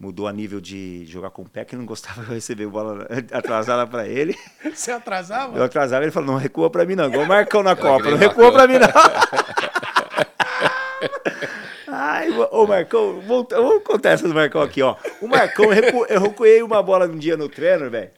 [0.01, 3.85] Mudou a nível de jogar com o pé, que não gostava de receber bola atrasada
[3.85, 4.33] pra ele.
[4.73, 5.57] Você atrasava?
[5.57, 8.17] Eu atrasava, ele falou, não recua pra mim não, igual o Marcão na Copa, não
[8.17, 8.88] recua pra mim não.
[11.91, 14.95] Ai, ô Marcão, volta- vamos contar essa do Marcão aqui, ó.
[15.21, 18.12] O Marcão, eu recu- eu recuei uma bola um dia no treino, velho.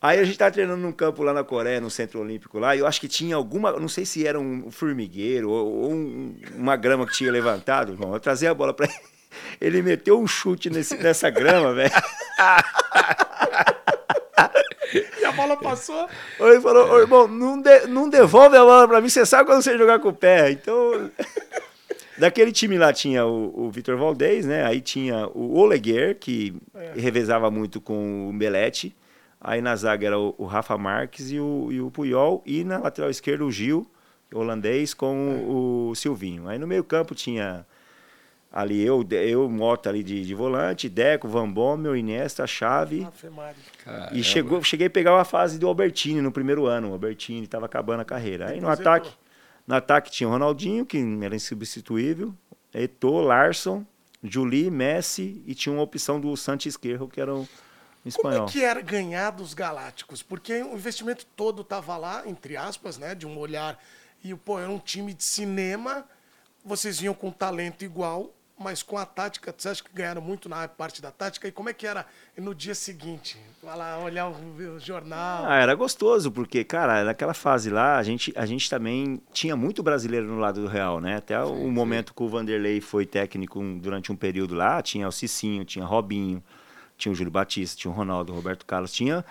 [0.00, 2.80] Aí a gente tá treinando num campo lá na Coreia, no Centro Olímpico lá, e
[2.80, 6.76] eu acho que tinha alguma, não sei se era um formigueiro ou, ou um- uma
[6.76, 8.12] grama que tinha levantado, irmão.
[8.12, 8.94] Eu trazei a bola pra ele.
[9.60, 11.90] Ele meteu um chute nesse- nessa grama, velho.
[15.20, 16.06] E a bola passou.
[16.38, 19.62] Ele falou, ô irmão, não, de- não devolve a bola pra mim, você sabe quando
[19.62, 20.50] você jogar com o pé.
[20.50, 21.10] Então,
[22.18, 24.64] daquele time lá tinha o, o Vitor Valdez, né?
[24.66, 26.54] Aí tinha o Oleguer, que
[26.94, 28.94] revezava muito com o Belete.
[29.40, 32.42] Aí na zaga era o, o Rafa Marques e o, e o Puyol.
[32.44, 33.86] E na lateral esquerda o Gil,
[34.32, 36.48] holandês, com o Silvinho.
[36.48, 37.64] Aí no meio campo tinha
[38.52, 43.08] ali eu, eu Mota ali de, de volante, Deco, Van Bommel, Iniesta, Chave.
[43.82, 44.10] Caramba.
[44.12, 46.90] E chegou, cheguei a pegar uma fase do Albertini no primeiro ano.
[46.90, 48.50] O Albertini estava acabando a carreira.
[48.50, 49.10] Aí no ataque,
[49.66, 52.34] no ataque tinha o Ronaldinho, que era insubstituível,
[52.74, 53.86] Eto'o, Larson,
[54.22, 57.48] Juli, Messi e tinha uma opção do Santos Esquerro, que era o Como
[58.04, 58.46] espanhol.
[58.46, 60.22] é que era ganhar dos Galácticos?
[60.22, 63.14] Porque o investimento todo tava lá, entre aspas, né?
[63.14, 63.78] De um olhar.
[64.22, 66.04] E, pô, era um time de cinema.
[66.64, 68.32] Vocês vinham com talento igual,
[68.62, 69.54] mas com a tática.
[69.56, 71.48] Você acha que ganharam muito na parte da tática?
[71.48, 72.06] E como é que era
[72.38, 73.36] no dia seguinte?
[73.62, 74.34] Vai lá, olhar o,
[74.76, 75.44] o jornal.
[75.46, 79.82] Ah, era gostoso, porque, cara, naquela fase lá, a gente, a gente também tinha muito
[79.82, 81.16] brasileiro no lado do Real, né?
[81.16, 85.64] Até o momento que o Vanderlei foi técnico durante um período lá, tinha o Cicinho,
[85.64, 86.42] tinha Robinho,
[86.96, 89.24] tinha o Júlio Batista, tinha o Ronaldo, o Roberto Carlos, tinha,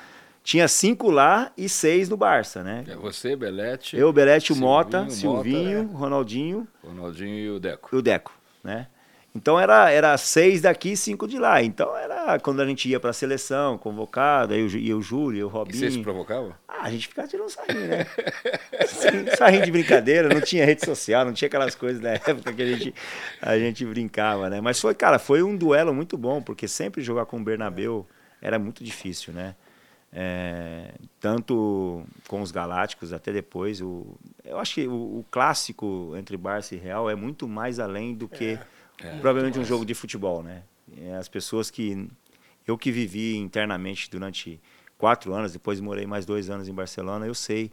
[0.43, 2.83] tinha cinco lá e seis no Barça, né?
[2.87, 5.95] É você, Belete, Eu, Belete, o Silvinho, Mota, Mota, Silvinho, é.
[5.97, 7.89] Ronaldinho Ronaldinho e o Deco.
[7.93, 8.87] e o Deco, né?
[9.33, 11.63] Então era, era seis daqui e cinco de lá.
[11.63, 15.45] Então era quando a gente ia pra seleção, convocado, aí Ju- ia o Júlio, ia
[15.45, 15.77] o E Robinho.
[15.79, 16.57] você se provocava?
[16.67, 18.05] Ah, a gente ficava tirando sarrinho, né?
[19.37, 22.65] Sarrinho de brincadeira, não tinha rede social, não tinha aquelas coisas da época que a
[22.65, 22.93] gente,
[23.41, 24.59] a gente brincava, né?
[24.59, 28.05] Mas foi, cara, foi um duelo muito bom, porque sempre jogar com o Bernabeu
[28.41, 29.55] era muito difícil, né?
[30.13, 30.91] É,
[31.21, 33.81] tanto com os Galácticos até depois.
[33.81, 38.13] O, eu acho que o, o clássico entre Barça e Real é muito mais além
[38.13, 38.59] do que
[39.19, 40.63] provavelmente um jogo de futebol, né?
[40.97, 42.07] É, As pessoas que
[42.67, 44.59] eu que vivi internamente durante
[44.97, 47.71] quatro anos, depois morei mais dois anos em Barcelona, eu sei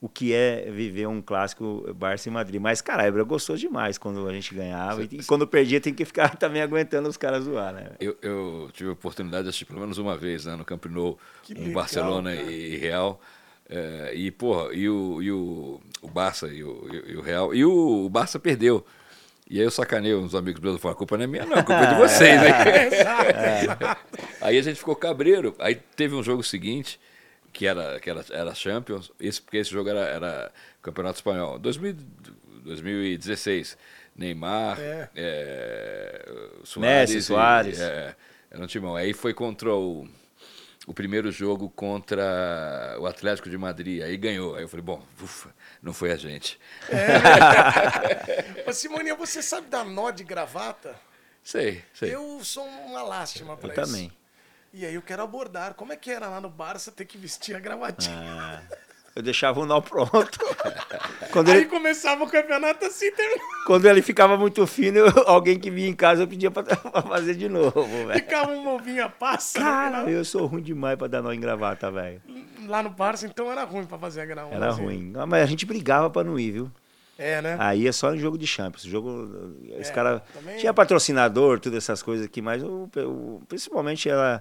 [0.00, 2.60] o que é viver um clássico Barça e Madrid.
[2.60, 5.02] Mas, cara, era gostoso demais quando a gente ganhava.
[5.02, 7.90] E, quando perdia, tem que ficar também aguentando os caras zoar, né?
[7.98, 11.18] Eu, eu tive a oportunidade de assistir pelo menos uma vez né, no Camp Nou,
[11.42, 12.50] Que um legal, Barcelona cara.
[12.50, 13.20] e Real.
[13.68, 17.52] É, e, porra, e o, e o, o Barça e o, e o Real.
[17.54, 18.86] E o, o Barça perdeu.
[19.50, 21.56] E aí eu sacanei uns amigos meus, eu falei, a culpa não é minha não,
[21.56, 22.86] a culpa é de vocês, né?
[22.86, 23.30] Exato,
[23.64, 24.00] exato.
[24.42, 25.56] Aí a gente ficou cabreiro.
[25.58, 27.00] Aí teve um jogo seguinte,
[27.52, 31.58] que era, que era, era Champions, esse, porque esse jogo era, era Campeonato Espanhol.
[31.58, 31.96] 2000,
[32.64, 33.76] 2016.
[34.14, 35.08] Neymar, É.
[35.14, 36.28] é,
[36.64, 37.10] Suárez.
[37.10, 37.80] Messi, e- Suárez.
[37.80, 38.14] é,
[38.50, 38.96] era um timão.
[38.96, 40.08] Aí foi contra o,
[40.88, 44.02] o primeiro jogo contra o Atlético de Madrid.
[44.02, 44.56] Aí ganhou.
[44.56, 45.50] Aí eu falei, bom, ufa,
[45.82, 46.58] não foi a gente.
[46.88, 48.72] É.
[48.72, 50.94] Simoninha, você sabe dar nó de gravata?
[51.42, 52.14] Sei, sei.
[52.14, 53.82] Eu sou uma lástima pra Eu isso.
[53.92, 54.12] também.
[54.72, 55.74] E aí eu quero abordar.
[55.74, 58.16] Como é que era lá no Barça ter que vestir a gravatinha?
[58.16, 58.62] Ah,
[59.18, 60.38] eu deixava o nó pronto.
[61.32, 63.42] quando, Aí ele, começava o campeonato assim, terminava.
[63.66, 67.02] quando ele ficava muito fino, eu- alguém que vinha em casa eu pedia pra, pra
[67.02, 68.12] fazer de novo, velho.
[68.14, 69.58] Ficava um movinha passa.
[69.58, 72.22] Cara, eu sou ruim demais pra dar nó em gravata, velho.
[72.66, 74.56] Lá no Barça, então era ruim pra fazer a gravação.
[74.56, 75.12] Era ruim.
[75.16, 76.70] Ah, Mas a gente brigava pra não ir, viu?
[77.18, 77.56] É, né?
[77.58, 78.84] Aí é só em jogo de Champions.
[78.84, 79.10] Jogo,
[79.80, 84.40] os É, cara também- tinha patrocinador, todas essas coisas aqui, mas o, o- principalmente ela,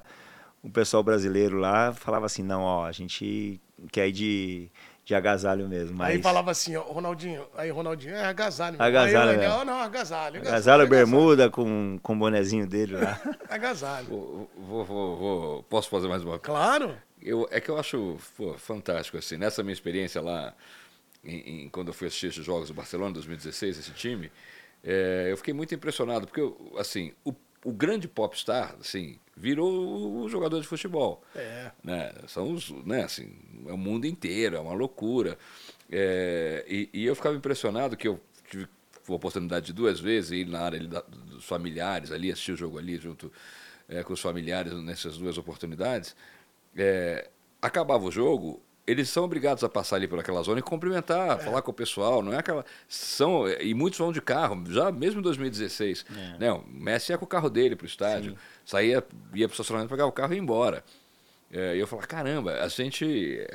[0.68, 3.60] o pessoal brasileiro lá falava assim, não, ó, a gente
[3.92, 4.70] quer ir de,
[5.06, 5.98] de agasalho mesmo.
[5.98, 7.46] Mas Aí falava assim, ó, Ronaldinho.
[7.56, 8.76] Aí Ronaldinho, é agasalho.
[8.82, 9.48] Agasalho, Aí eu, é.
[9.48, 10.42] não, não, agasalho.
[10.42, 13.20] agasalho bermuda com, com o bonezinho dele lá.
[13.50, 14.08] Agasalho.
[14.08, 16.96] Vou, vou, vou- vou- posso fazer mais uma Claro.
[17.22, 20.54] Eu, é que eu acho pô, fantástico, assim, nessa minha experiência lá,
[21.24, 24.32] em, em- quando eu fui assistir esses jogos do Barcelona, 2016, esse time,
[24.84, 26.42] é, eu fiquei muito impressionado, porque,
[26.78, 31.24] assim, o, o grande popstar, assim, virou o jogador de futebol.
[31.36, 31.72] É.
[31.84, 32.14] Né?
[32.28, 33.32] São os, né, assim,
[33.68, 35.38] é o mundo inteiro, é uma loucura.
[35.92, 38.68] É, e, e eu ficava impressionado que eu tive
[39.08, 42.78] a oportunidade de duas vezes ir na área da- dos familiares ali, assistir o jogo
[42.78, 43.32] ali junto
[43.88, 46.16] é, com os familiares nessas duas oportunidades.
[46.76, 47.30] É,
[47.62, 51.62] acabava o jogo, eles são obrigados a passar ali por aquela zona e cumprimentar, falar
[51.62, 55.24] com o pessoal, não é aquela são e muitos vão de carro, já mesmo em
[55.24, 56.06] 2016,
[56.40, 56.52] né?
[56.54, 59.90] O Messi ia com o carro dele para o estádio, saía ia para o estacionamento,
[59.90, 60.84] pegava o carro e ia embora.
[61.52, 63.06] É, e eu falava, caramba, a gente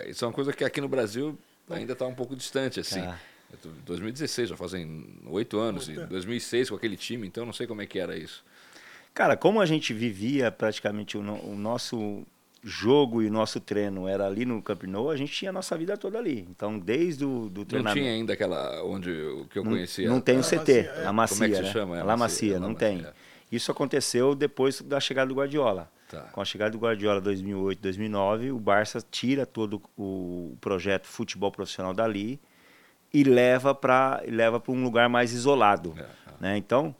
[0.06, 1.36] isso é uma coisa que aqui no Brasil
[1.70, 3.00] ainda está um pouco distante assim.
[3.00, 3.18] Tá.
[3.52, 7.66] Eu tô- 2016 já fazem oito anos, e 2006 com aquele time, então não sei
[7.66, 8.44] como é que era isso.
[9.14, 12.24] Cara, como a gente vivia praticamente o, no- o nosso
[12.62, 15.76] jogo e o nosso treino era ali no Camp Nou, a gente tinha a nossa
[15.76, 16.46] vida toda ali.
[16.48, 17.98] Então, desde o do Não treinamento...
[18.00, 20.08] tinha ainda aquela onde o que eu Não, conhecia.
[20.08, 21.06] não tem o A CT, Macia, é.
[21.06, 21.72] a macia, Como é que se né?
[21.72, 21.98] chama?
[21.98, 23.04] É, La Macia, La não tem.
[23.50, 25.90] Isso aconteceu depois da chegada do Guardiola.
[26.08, 26.20] Tá.
[26.32, 31.92] Com a chegada do Guardiola 2008, 2009, o Barça tira todo o projeto futebol profissional
[31.94, 32.38] dali
[33.12, 36.06] e leva para leva para um lugar mais isolado, É,
[36.40, 36.56] né?
[36.56, 36.94] Então,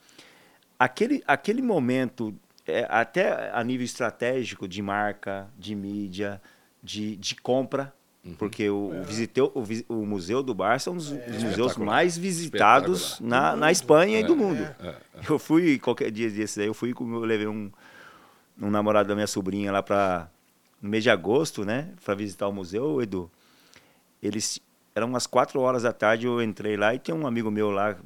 [0.78, 2.34] aquele aquele momento
[2.66, 6.40] é, até a nível estratégico de marca, de mídia,
[6.82, 7.92] de, de compra,
[8.24, 8.34] Uhum.
[8.34, 11.76] porque o, o, visiteu, o, visi- o museu do Barça é um dos, dos museus
[11.76, 14.62] mais visitados na, na Espanha e É, do mundo.
[14.80, 14.94] é, é.
[15.28, 17.68] Eu fui qualquer dia desses aí, eu fui com, eu levei um,
[18.60, 20.30] um namorado da minha sobrinha lá para
[20.80, 23.28] no mês de agosto, né, para visitar o museu, Edu.
[24.22, 24.60] Eles
[24.94, 27.96] eram umas quatro horas da tarde, eu entrei lá e tem um amigo meu lá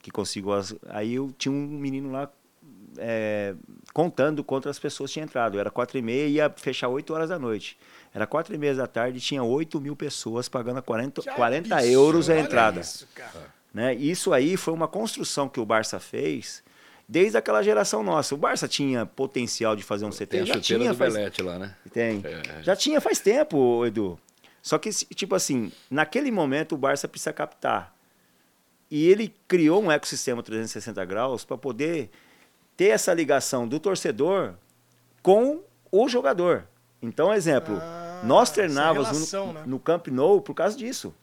[0.00, 2.30] que conseguiu as, aí eu tinha um menino lá
[2.98, 3.54] é,
[3.92, 5.58] contando quantas pessoas tinham entrado.
[5.58, 7.78] Era quatro e meia e ia fechar oito horas da noite.
[8.14, 11.74] Era quatro e meia da tarde e tinha oito mil pessoas pagando 40, Que 40
[11.74, 12.80] absurdo, euros a entrada.
[12.80, 13.54] Isso, cara.
[13.72, 13.94] Né?
[13.94, 16.62] Isso aí foi uma construção que o Barça fez
[17.08, 18.34] desde aquela geração nossa.
[18.34, 21.14] O Barça tinha potencial de fazer um CT, Tem a já chuteira tinha do faz...
[21.14, 21.76] Belete lá, né?
[21.92, 22.22] Tem.
[22.24, 22.62] É.
[22.62, 24.18] Já tinha faz tempo, Edu.
[24.62, 27.94] Só que, tipo assim, naquele momento o Barça precisa captar.
[28.90, 32.10] E ele criou um ecossistema 360 graus para poder
[32.76, 34.54] ter essa ligação do torcedor
[35.22, 36.66] com o jogador.
[37.00, 39.62] Então, exemplo, Ah, nós treinávamos relação, no, né?
[39.66, 41.14] no Camp Nou por causa disso.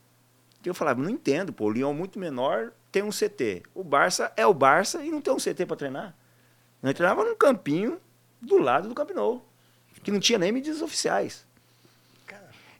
[0.63, 3.63] E eu falava, não entendo, pô, o Lyon muito menor tem um CT.
[3.74, 6.16] O Barça é o Barça e não tem um CT para treinar.
[6.82, 8.00] Nós treinava num campinho
[8.42, 9.44] do lado do Camp Nou,
[10.04, 11.46] que não tinha nem medidas oficiais.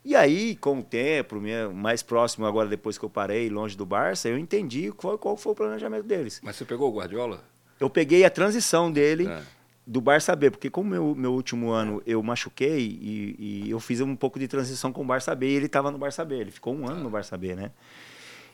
[0.06, 1.38] E aí, com o tempo,
[1.74, 5.54] mais próximo agora, depois que eu parei, longe do Barça, eu entendi qual, qual foi
[5.54, 6.42] o planejamento deles.
[6.44, 7.42] Mas você pegou o Guardiola?
[7.80, 9.42] Eu peguei a transição dele É.
[9.86, 14.00] do Barça B, porque como meu, meu último ano eu machuquei e, e eu fiz
[14.02, 16.52] um pouco de transição com o Barça B e ele estava no Barça B, ele
[16.52, 17.72] ficou um ano no Barça B, né?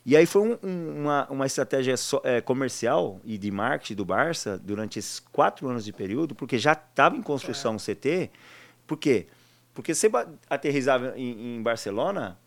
[0.05, 4.05] E aí foi um- um- uma, uma estratégia so- é, comercial e de marketing do
[4.05, 8.31] Barça durante esses quatro anos de período, porque já estava em construção o CT.
[8.87, 9.27] Por quê?
[9.73, 10.09] Porque você
[10.49, 12.39] aterrizava em, em Barcelona,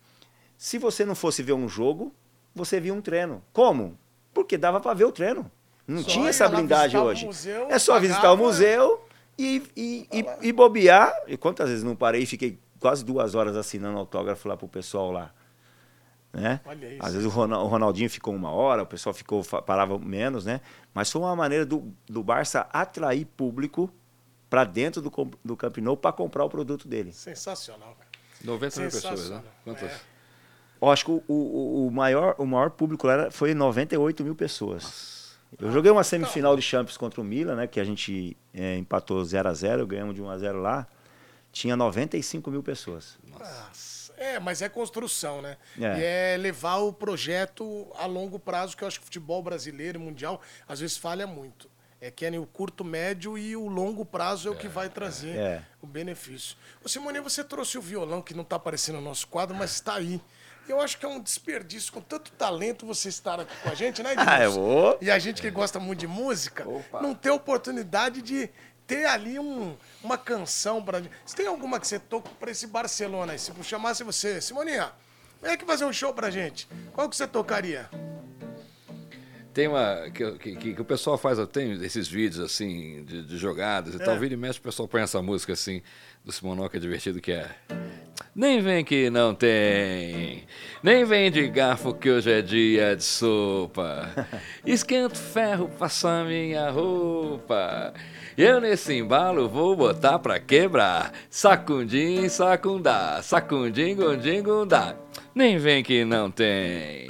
[0.57, 2.13] se você não fosse ver um jogo,
[2.55, 3.41] você via um treino.
[3.53, 3.97] Como?
[4.33, 5.49] Porque dava para ver o treino.
[5.87, 7.25] Não Só tinha essa blindagem hoje.
[7.25, 9.05] museu, é só visitar o museu
[9.37, 11.13] e, e, e, e bobear.
[11.27, 15.11] E quantas vezes não parei e fiquei quase duas horas assinando autógrafo lá pro pessoal
[15.11, 15.31] lá.
[16.31, 16.59] Né?
[16.65, 17.05] Olha isso.
[17.05, 20.61] Às vezes o Rona- o Ronaldinho ficou uma hora, o pessoal ficou parava menos, né?
[20.93, 23.87] Mas foi uma maneira do, do Barça atrair público
[24.49, 25.11] para dentro do,
[25.45, 27.11] do Camp Nou para comprar o produto dele.
[27.13, 28.09] sensacional, cara.
[28.43, 29.41] 90 mil pessoas, né?
[29.63, 29.91] Quantas?
[29.91, 29.99] É.
[30.81, 34.35] Eu acho que o, o, o maior, o maior público lá era- foi 98 mil
[34.35, 35.22] pessoas.
[35.59, 37.67] Eu joguei uma semifinal de Champions contra o Milan, né?
[37.67, 40.87] Que a gente é, empatou 0 a 0 ganhamos de 1 a 0 lá.
[41.51, 43.17] tinha 95 mil pessoas.
[43.27, 44.11] Nossa.
[44.17, 45.57] É, mas é construção, né?
[45.79, 45.99] É.
[45.99, 49.99] E é levar o projeto a longo prazo, que eu acho que o futebol brasileiro
[49.99, 51.69] e mundial às vezes falha muito.
[51.99, 55.37] É que é o curto, médio e o longo prazo é o que vai trazer
[55.37, 55.61] É.
[55.81, 56.57] o benefício.
[56.83, 59.95] Ô, Simone, você trouxe o violão, que não está aparecendo no nosso quadro, mas está
[59.95, 60.19] aí.
[60.67, 64.01] Eu acho que é um desperdício, com tanto talento, você estar aqui com a gente,
[64.01, 64.29] né, Edilson?
[64.31, 64.97] Ah, eu vou.
[65.01, 66.65] E a gente que gosta muito de música,
[67.01, 68.49] não ter oportunidade de
[68.87, 71.01] ter ali um- uma canção para.
[71.25, 73.37] Você tem alguma que você toca para esse Barcelona?
[73.37, 74.91] Se chamasse você, Simoninha,
[75.41, 76.67] vem aqui fazer um show pra gente.
[76.93, 77.89] Qual que você tocaria?
[79.53, 80.09] Tem uma.
[80.13, 84.05] Que, que, que o pessoal faz, tem esses vídeos assim, de, de jogadas e É.
[84.05, 84.17] tal.
[84.17, 85.81] Vira e mexe, o pessoal põe essa música assim,
[86.25, 87.47] do Simonó, que é divertido, que é.
[88.35, 90.43] Nem vem que não tem,
[90.81, 94.09] nem vem de garfo que hoje é dia de sopa.
[94.65, 97.93] Esquento ferro, passa minha roupa.
[98.35, 101.13] Eu nesse embalo vou botar pra quebrar.
[101.29, 104.95] Sacundim, sacundá, sacundim, gundim, gundá.
[105.35, 107.09] Nem vem que não tem.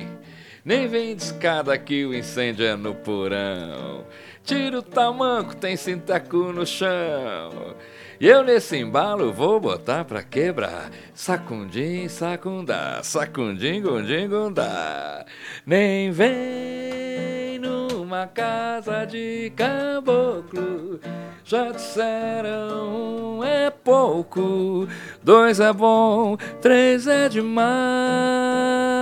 [0.65, 4.05] Nem vem de escada que o incêndio é no porão.
[4.45, 7.75] Tira o tamanco, tem cintacu no chão.
[8.17, 10.89] E eu nesse embalo vou botar pra quebrar.
[11.13, 15.25] Sacundim, sacundá, sacundim, gundim, gundá.
[15.65, 21.01] Nem vem numa casa de caboclo.
[21.43, 24.87] Já disseram um é pouco,
[25.21, 28.92] dois é bom, três é demais.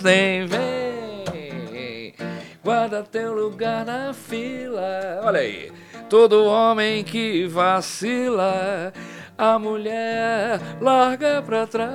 [0.00, 2.14] Nem vem,
[2.64, 5.20] guarda teu lugar na fila.
[5.24, 5.70] Olha aí,
[6.08, 8.92] todo homem que vacila,
[9.36, 11.92] a mulher larga pra trás.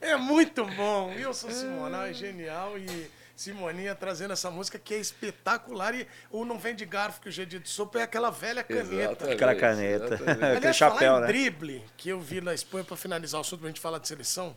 [0.00, 1.10] É muito bom.
[1.16, 5.94] Wilson Simonal é genial e Simoninha trazendo essa música que é espetacular.
[5.94, 8.94] E o Não Vem de Garfo, que o G de sopa é aquela velha caneta.
[8.94, 10.04] Exatamente, Aquela caneta.
[10.04, 10.30] exatamente.
[10.30, 11.26] Aquele Aliás, chapéu, falar né?
[11.28, 14.54] drible, que eu vi na Espanha para finalizar o assunto, pra gente falar de seleção.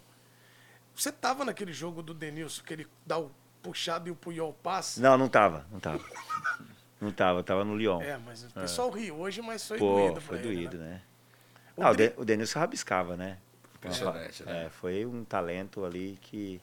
[0.93, 5.00] Você tava naquele jogo do Denilson, que ele dá o puxado e o Puyol passa?
[5.02, 6.04] Não, não tava, não tava.
[7.00, 8.02] Não tava, tava no Lyon.
[8.02, 10.89] É, mas o pessoal riu hoje, mas foi Pô, doído foi ele, doído, né?
[10.89, 11.02] né?
[11.78, 13.38] O Ah, o, dri- o Denilson rabiscava, né?
[13.76, 14.65] Impressionante, né?
[14.65, 16.62] É, foi um talento ali que,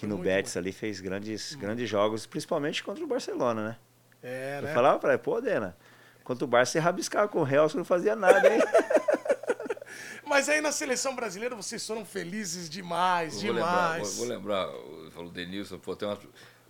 [0.00, 3.76] que no Betis ali fez grandes, grandes jogos, principalmente contra o Barcelona, né?
[4.22, 4.72] É, Eu né?
[4.74, 5.76] falava pra ele, pô, Dena,
[6.24, 8.60] contra o Barça você rabiscava com o Real, você não fazia nada, hein?
[10.24, 14.16] Mas aí na seleção brasileira vocês foram felizes demais, Vou lembrar, demais.
[14.16, 16.18] vou, vou lembrar, o- falou Denilson, pô, tem umas,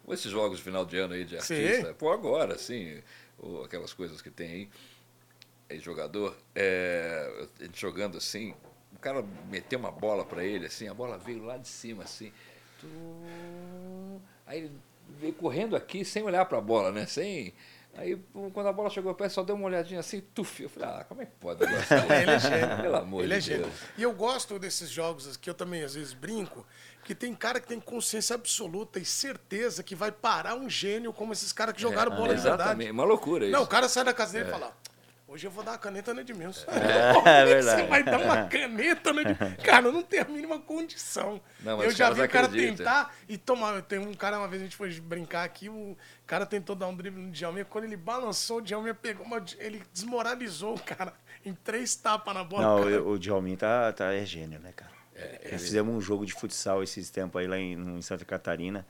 [0.08, 1.62] esses jogos de final de ano aí de Sim.
[1.64, 3.00] artista, pô, agora, assim,
[3.38, 4.70] ou aquelas coisas que tem aí,
[5.68, 8.54] aí jogador, é, a gente jogando assim,
[8.92, 12.32] o cara meteu uma bola pra ele, assim, a bola veio lá de cima, assim,
[14.46, 14.72] aí ele
[15.18, 17.54] veio correndo aqui sem olhar pra bola, né, sem...
[17.96, 18.16] Aí,
[18.52, 20.62] quando a bola chegou perto, só deu uma olhadinha assim, tuf.
[20.62, 21.64] Eu falei, ah, como é que pode?
[21.64, 22.82] Ele é gênio.
[22.82, 23.64] Pelo amor Ele é de gênio.
[23.64, 23.74] Deus.
[23.98, 26.64] E eu gosto desses jogos que eu também às vezes brinco,
[27.04, 31.32] que tem cara que tem consciência absoluta e certeza que vai parar um gênio como
[31.32, 32.90] esses caras que jogaram bola de verdade.
[32.90, 33.52] Uma loucura isso.
[33.52, 34.72] Não, o cara sai da casa dele e fala.
[35.32, 36.66] Hoje eu vou dar uma caneta no Edmilson.
[36.72, 37.82] É verdade.
[37.82, 39.62] Você vai dar uma caneta no Edmilson.
[39.62, 41.40] Cara, não tem a mínima condição.
[41.60, 42.78] Não, mas eu já vi o cara acreditam.
[42.78, 43.80] tentar e tomar.
[43.82, 46.96] Tem um cara, uma vez a gente foi brincar aqui, o cara tentou dar um
[46.96, 47.64] drible no Djalminha.
[47.64, 49.40] Quando ele balançou, o Djalminha pegou uma.
[49.60, 51.12] Ele desmoralizou o cara
[51.46, 52.62] em três tapas na bola.
[52.64, 53.02] Não, cara.
[53.04, 54.90] o, o Djalmin tá, tá, é gênio, né, cara?
[55.52, 58.84] Nós fizemos um jogo de futsal esses tempos aí lá em, em Santa Catarina.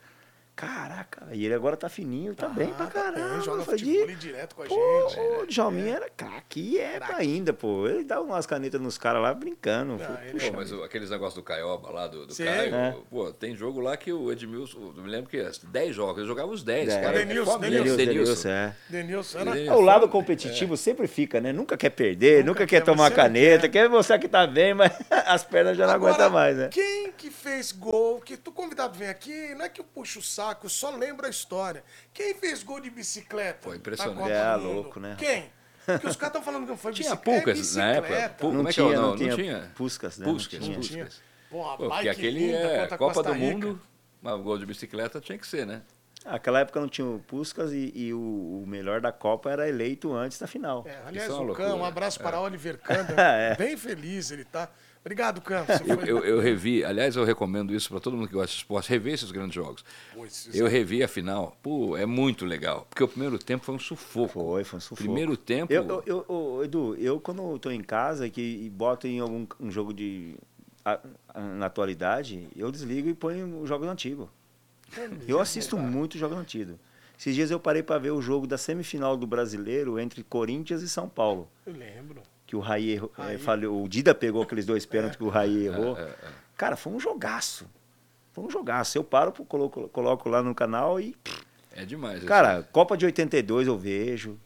[0.55, 3.41] Caraca, e ele agora tá fininho, tá, bem pra tá caramba.
[3.41, 5.19] joga Eu falei, futebol "Ih, direto com a pô, gente.
[5.19, 7.87] O Djalmin era craque, e é ainda, pô.
[7.87, 9.97] Ele dá umas canetas nos caras lá brincando.
[10.01, 12.35] Ah, ele Pô, mas o- aqueles negócios do Caioba lá, do, do.
[12.35, 12.95] Caio, É.
[13.09, 16.27] pô, tem jogo lá que o Edmilson, eu me lembro que é 10 jogos, ele
[16.27, 17.01] jogava os 10, Dez.
[17.01, 17.17] cara.
[17.17, 18.75] Denilson, Denilson, Denilson, é.
[18.89, 19.59] Denilson, era.
[19.59, 21.51] É, o lado competitivo sempre fica, né?
[21.51, 23.83] Nunca quer perder, nunca, Nunca quer quer, tomar caneta, quer.
[23.83, 24.91] quer mostrar que tá bem, mas
[25.25, 26.67] as pernas já não Agora, aguentam mais, né?
[26.71, 28.19] Quem que fez gol?
[28.21, 31.25] Que tu convidado vem aqui, não é que eu puxo o saco, eu só lembro
[31.25, 31.83] a história.
[32.13, 33.59] Quem fez gol de bicicleta?
[33.69, 34.15] Pô, impressionante.
[34.17, 35.15] na Copa É, louco, né?
[35.17, 35.49] Quem?
[35.85, 37.39] Porque os caras estão falando que não foi Tinha bicicleta.
[37.41, 38.07] Pucas na é época.
[38.07, 38.33] bicicleta.
[38.35, 39.09] Pu- Não como é que é o tinha, não?
[39.09, 39.71] Não tinha tinha?
[39.75, 40.25] Puskas, né?
[40.25, 41.03] Puskas, Não tinha.
[41.05, 41.11] Não.
[41.49, 43.45] Pô, Pô, porque aquele linda é Copa Costa do Rica.
[43.67, 43.81] Mundo,
[44.21, 45.81] mas gol de bicicleta tinha que ser, né?
[46.23, 50.13] Naquela época não tinha o Puskas e, e o, o melhor da Copa era eleito
[50.13, 50.85] antes da final.
[50.87, 51.73] É, aliás, é o loucura.
[51.75, 53.15] um abraço para Oliver Canda.
[53.19, 53.55] É.
[53.55, 54.69] Bem feliz ele tá.
[55.03, 55.65] Obrigado, Cam.
[55.65, 56.09] Você Eu, foi...
[56.09, 59.13] eu, eu revi, aliás, eu recomendo isso para todo mundo que gosta de esporte, rever
[59.15, 59.83] esses grandes jogos.
[60.13, 63.73] Pô, esses- Eu revi a final, pô, é muito legal, porque o primeiro tempo foi
[63.75, 64.27] um sufoco.
[64.33, 65.01] Foi, foi um sufoco.
[65.03, 69.47] Primeiro tempo, Eu, eu, Edu, eu quando tô em casa que, e boto em algum
[69.59, 70.35] um jogo de
[70.85, 70.99] a-
[71.29, 74.27] a- na atualidade, eu desligo e ponho os jogos antigos.
[75.27, 76.75] Eu assisto muito jogos antigos.
[77.17, 80.89] Esses dias eu parei para ver o jogo da semifinal do Brasileiro entre Corinthians e
[80.89, 81.47] São Paulo.
[81.65, 82.21] Eu lembro.
[82.51, 83.35] Que o Raí, errou- Raí.
[83.35, 85.97] eh, falhou, o Dida pegou aqueles dois pênaltis que o Raí errou.
[85.97, 86.15] É, é, é.
[86.57, 87.65] Cara, foi um jogaço.
[88.33, 88.97] Foi um jogaço.
[88.97, 91.15] Eu paro, coloco, coloco lá no canal e.
[91.71, 92.21] É demais.
[92.25, 94.37] Cara, Copa de 82 eu vejo.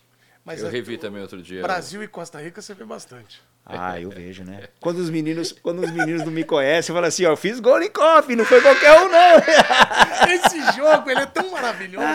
[0.44, 1.64] Mas eu é- revi também outro dia.
[1.64, 3.42] Brasil e Costa Rica você vê bastante.
[3.66, 4.68] Ah, eu vejo, né?
[4.80, 7.60] Quando os meninos, quando os meninos não me conhecem, eu falo assim, ó, eu fiz
[7.60, 9.38] gol em coffee, não foi qualquer um, não.
[10.32, 12.06] Esse jogo, ele é tão maravilhoso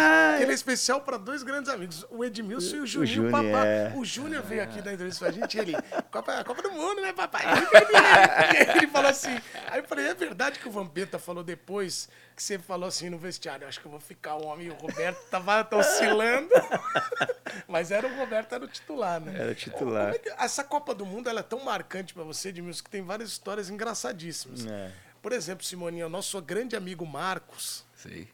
[0.40, 3.66] ele é especial para dois grandes amigos, o Edmilson e o Juninho Júnior, Papá.
[3.66, 3.92] é.
[3.94, 5.76] O Júnior veio aqui dar entrevista pra gente e ele,
[6.11, 7.42] Copa, Copa do Mundo, né, papai?
[7.90, 9.36] E aí ele falou assim,
[9.70, 12.09] aí eu falei, é verdade que o Vampeta falou depois
[12.41, 14.74] que você falou assim no vestiário, acho que eu vou ficar o homem, e o
[14.74, 16.49] Roberto tava oscilando,
[17.68, 19.38] mas era o Roberto, era o titular, né?
[19.38, 20.05] Era o titular.
[20.12, 22.88] Como é que- essa Copa do Mundo, ela é tão marcante pra você, Edmilson, que
[22.88, 24.64] tem várias histórias engraçadíssimas.
[24.64, 24.91] É.
[25.20, 28.26] Por exemplo, Simoninha, o nosso grande amigo Marcos, Sei.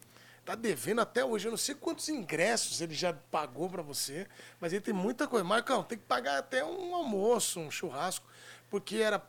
[0.44, 1.48] tá devendo até hoje.
[1.48, 4.28] Eu não sei quantos ingressos ele já pagou pra você,
[4.60, 5.44] mas ele tem muita coisa.
[5.44, 8.24] Marcão, tem que pagar até um almoço, um churrasco,
[8.70, 9.20] porque era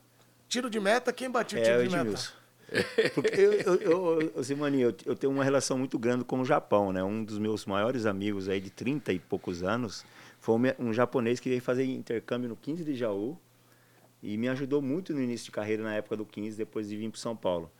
[0.47, 2.36] tiro de meta, quem batia o É, tiro o de meta?
[3.15, 6.91] Porque eu, eu, eu, Simone, eu, eu tenho uma relação muito grande com o Japão,
[6.91, 7.03] né?
[7.03, 10.05] Um dos meus maiores amigos aí de 30 e poucos anos
[10.39, 13.37] foi um, japonês que veio fazer intercâmbio no 15 de Jaú
[14.21, 17.09] e me ajudou muito no início de carreira na época do 15, depois de vir
[17.09, 17.71] para São Paulo.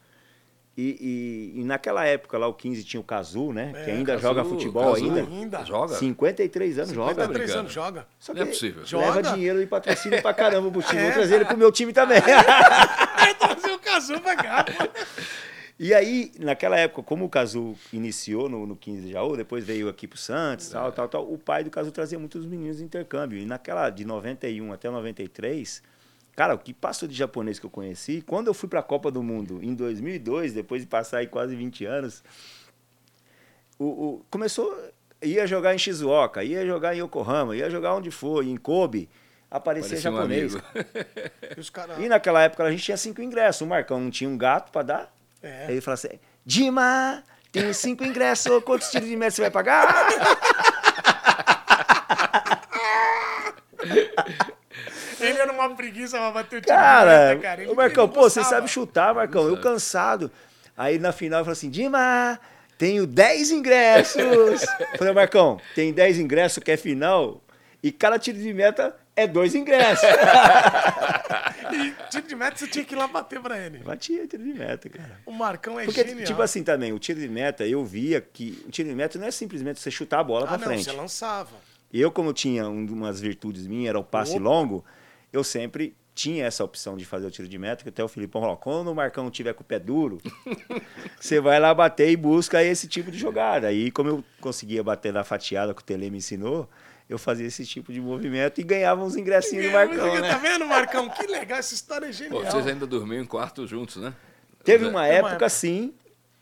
[0.78, 3.72] E, e, e naquela época lá o 15 tinha o Kazu, né?
[3.76, 5.06] É, que ainda Kazu, joga futebol Kazu.
[5.06, 5.22] ainda.
[5.22, 5.66] Ainda.
[5.66, 5.96] Joga?
[5.96, 7.10] 53 anos joga.
[7.10, 7.60] 53 brincando.
[7.60, 8.08] anos, joga.
[8.20, 8.84] Só Não é que possível.
[8.84, 9.34] Leva Joga.
[9.34, 11.02] dinheiro e patrocínio pra caramba pro time.
[11.02, 11.06] É.
[11.06, 12.22] Vou trazer ele pro meu time também.
[13.18, 14.66] Vai trazer o Cazu pra cá.
[15.80, 19.88] E aí, naquela época, como o Cazu iniciou no, no 15 de Jaú, depois veio
[19.90, 23.38] aqui pro Santos, tal, tal, tal, o pai do Cazu trazia muitos meninos de intercâmbio.
[23.38, 25.84] E naquela de 91 até 93,
[26.36, 29.22] cara, o que passou de japonês que eu conheci, quando eu fui pra Copa do
[29.22, 32.24] Mundo em 2002, depois de passar aí quase 20 anos,
[33.78, 34.76] o, o- começou,
[35.22, 39.08] ia jogar em Shizuoka, ia jogar em Yokohama, ia jogar onde for, em Kobe,
[39.50, 40.56] aparecia Parecia um japonês.
[40.56, 40.68] amigo.
[41.58, 41.98] E os caras.
[42.00, 43.62] E naquela época a gente tinha cinco ingressos.
[43.62, 45.14] O Marcão não tinha um gato pra dar.
[45.42, 45.66] É.
[45.68, 49.88] Aí ele falou assim: Dima, tenho cinco ingressos, quantos tiros de meta você vai pagar?
[55.20, 57.62] Ele era uma preguiça pra bater o tiro Cara, de meta, cara.
[57.64, 59.48] Ele- o Marcão, pô, você sabe chutar, Marcão.
[59.48, 60.32] Eu cansado.
[60.76, 62.40] Aí na final ele falou assim: Dima,
[62.78, 64.22] tenho 10 ingressos.
[64.98, 67.42] falei, Marcão, tem 10 ingressos, que é final,
[67.82, 70.08] e cada tiro de meta é dois ingressos.
[71.70, 73.80] E tiro de meta você tinha que ir lá bater pra ele.
[73.80, 75.20] Batia tiro de meta, cara.
[75.26, 76.26] O Marcão é Porque, genial.
[76.26, 79.28] tipo assim, também, o tiro de meta, eu via que o tiro de meta não
[79.28, 80.86] é simplesmente você chutar a bola ah, pra não, frente.
[80.86, 81.52] você lançava.
[81.94, 84.44] Eu, como tinha um- umas virtudes minhas, era o passe Opa.
[84.44, 84.86] longo,
[85.34, 88.42] eu sempre tinha essa opção de fazer o tiro de meta, que até o Filipão
[88.42, 90.20] falou, quando o Marcão tiver com o pé duro,
[91.20, 93.68] você vai lá bater e busca esse tipo de jogada.
[93.68, 96.68] Aí, como eu conseguia bater na fatiada que o Tele me ensinou,
[97.10, 100.40] eu fazia esse tipo de movimento e ganhava uns ingressinhos do Marcão, Tá né?
[100.42, 101.10] vendo, Marcão?
[101.10, 102.44] Que legal, essa história é Pô, genial.
[102.52, 104.14] vocês ainda dormiam em quarto juntos, né?
[104.64, 104.90] Teve Zé?
[104.90, 105.50] uma uma época, época.
[105.50, 105.94] sim.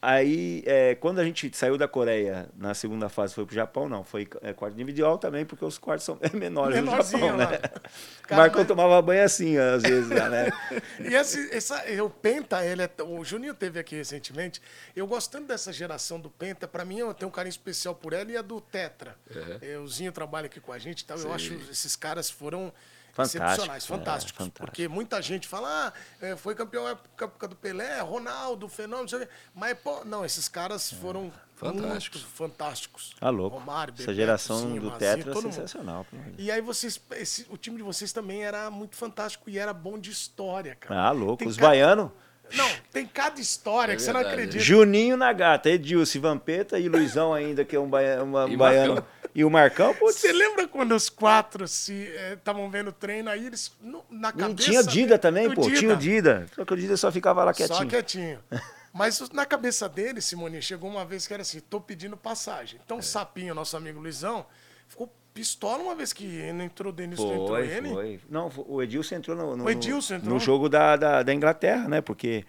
[0.08, 4.04] Aí, é, quando a gente saiu da Coreia na segunda fase, foi pro Japão, não.
[4.04, 7.50] Foi é, quarto individual também, porque os quartos são menores no Japão, lá.
[7.50, 7.60] né?
[8.26, 10.48] O Cara, Marcão mas- tomava banho assim, às vezes, lá, né?
[11.00, 14.62] E esse, essa, o Penta, ele é, o Juninho teve aqui recentemente.
[14.96, 18.32] Eu gostando dessa geração do Penta, pra mim eu tenho um carinho especial por ela
[18.32, 19.16] e a do Tetra.
[19.62, 21.18] É, o Zinho trabalha aqui com a gente e tal.
[21.20, 22.72] Eu acho que esses caras foram
[23.16, 24.38] Fantástico, excepcionais, é, fantásticos.
[24.46, 24.66] fantástico.
[24.66, 25.94] Porque muita gente fala, ah,
[26.26, 29.30] é, foi campeão época, época do Pelé, Ronaldo, Fenômeno, não sei o quê.
[29.56, 32.22] Mas, pô, não, esses caras foram Fantásticos.
[32.24, 33.16] muito fantásticos.
[33.18, 33.58] Tá louco.
[33.58, 36.06] Romário, Essa Bebeto, geração Zinho, do Mazinho, Tetra é sensacional.
[36.38, 39.98] E aí vocês, esse- o time de vocês também era muito fantástico e era bom
[39.98, 41.08] de história, cara.
[41.08, 41.38] Ah, louco.
[41.38, 42.12] Tem Os cada- baianos.
[42.54, 44.42] Não, tem cada história É que você não verdade.
[44.42, 44.64] acredita.
[44.64, 49.04] Juninho Nagata, Edilson, Vampeta e Luizão ainda, que é um, baia- uma- um E baiano.
[49.36, 50.16] E o Marcão, putz.
[50.16, 54.34] Você lembra quando os quatro se estavam vendo o treino aí eles no- na E
[54.34, 55.62] cabeça tinha o Dida também, pô.
[55.70, 56.48] Tinha o Dida.
[56.56, 57.78] Só que o Dida só ficava lá quietinho.
[57.78, 58.40] Só quietinho.
[58.94, 62.80] Mas na cabeça dele, Simone, chegou uma vez que era assim, tô pedindo passagem.
[62.80, 62.82] É.
[62.86, 64.46] Então o Sapinho, nosso amigo Luizão,
[64.88, 67.90] ficou pistola uma vez que entrou o não entrou Foi, ele.
[67.90, 68.20] foi.
[68.30, 70.34] Não, o Edilson entrou no, no, O Edilson entrou?
[70.36, 72.00] no jogo da, da, da Inglaterra, né?
[72.00, 72.46] Porque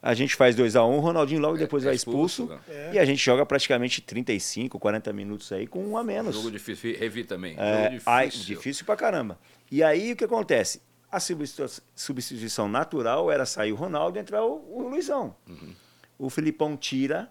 [0.00, 2.62] a gente faz 2x1, o Ronaldinho logo depois é vai expulso, expulso.
[2.72, 2.90] né?
[2.94, 6.34] E a gente joga praticamente 35, 40 minutos aí com um a menos.
[6.36, 7.54] Jogo difícil, revi também.
[7.58, 8.12] É, Jogo difícil.
[8.12, 9.38] ai, difícil pra caramba.
[9.70, 10.80] E aí o que acontece?
[11.10, 15.34] A substitu- substituição natural era sair o Ronaldo e entrar o, o Luizão.
[15.48, 15.74] Uhum.
[16.18, 17.30] O Filipão tira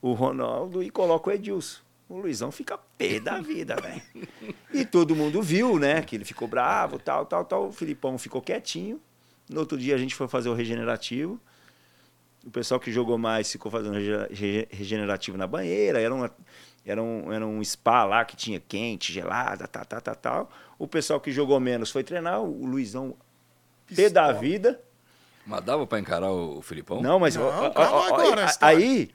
[0.00, 1.80] o Ronaldo e coloca o Edilson.
[2.08, 4.00] O Luizão fica pé da vida, velho.
[4.72, 6.02] E todo mundo viu, né?
[6.02, 7.66] Que ele ficou bravo, tal, tal, tal.
[7.66, 9.00] O Filipão ficou quietinho.
[9.50, 11.40] No outro dia a gente foi fazer o regenerativo.
[12.46, 13.96] O pessoal que jogou mais ficou fazendo
[14.70, 16.00] regenerativo na banheira.
[16.00, 16.30] Era, uma,
[16.84, 20.50] era, um, era um spa lá que tinha quente, gelada, tal, tal, tal, tal.
[20.78, 22.40] O pessoal que jogou menos foi treinar.
[22.40, 23.16] O Luizão,
[23.94, 24.80] pé da vida.
[25.44, 27.02] Mas dava para encarar o Filipão?
[27.02, 27.34] Não, mas...
[27.34, 29.10] Não, ó, ó, agora, aí, aí,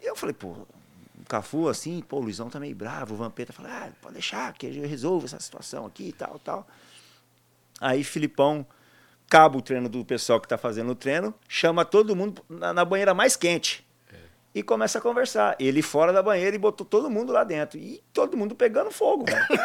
[0.00, 3.14] eu falei, pô, o Cafu assim, pô, o Luizão tá meio bravo.
[3.14, 6.66] O Vampeta falou, ah, pode deixar que eu resolvo essa situação aqui e tal, tal.
[7.80, 8.64] Aí Filipão
[9.28, 12.84] acaba o treino do pessoal que está fazendo o treino, chama todo mundo na, na
[12.84, 13.84] banheira mais quente.
[14.12, 14.16] É.
[14.54, 15.56] E começa a conversar.
[15.58, 17.78] Ele fora da banheira e botou todo mundo lá dentro.
[17.78, 19.24] E todo mundo pegando fogo,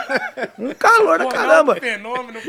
[0.58, 1.76] Um calor da caramba.
[1.76, 2.40] fenômeno,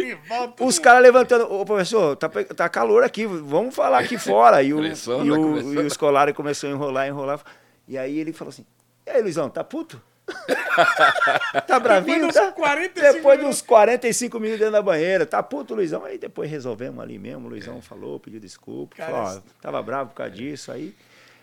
[0.60, 1.52] Os caras levantando.
[1.52, 4.62] Ô, professor, tá, tá calor aqui, vamos falar aqui fora.
[4.62, 7.40] E, o, e, o, e o escolar começou a enrolar, enrolar.
[7.86, 8.64] E aí ele falou assim:
[9.06, 10.00] E aí, Luizão, tá puto?
[11.66, 12.52] tá bravinho, depois tá?
[12.52, 13.58] 45 depois minutos.
[13.58, 15.26] dos 45 minutos dentro da banheira.
[15.26, 16.04] Tá puto, Luizão.
[16.04, 17.46] Aí depois resolvemos ali mesmo.
[17.46, 17.80] O Luizão é.
[17.80, 18.96] falou, pediu desculpa.
[18.96, 20.36] Cara, falou, tava bravo por causa é.
[20.36, 20.72] disso.
[20.72, 20.94] Aí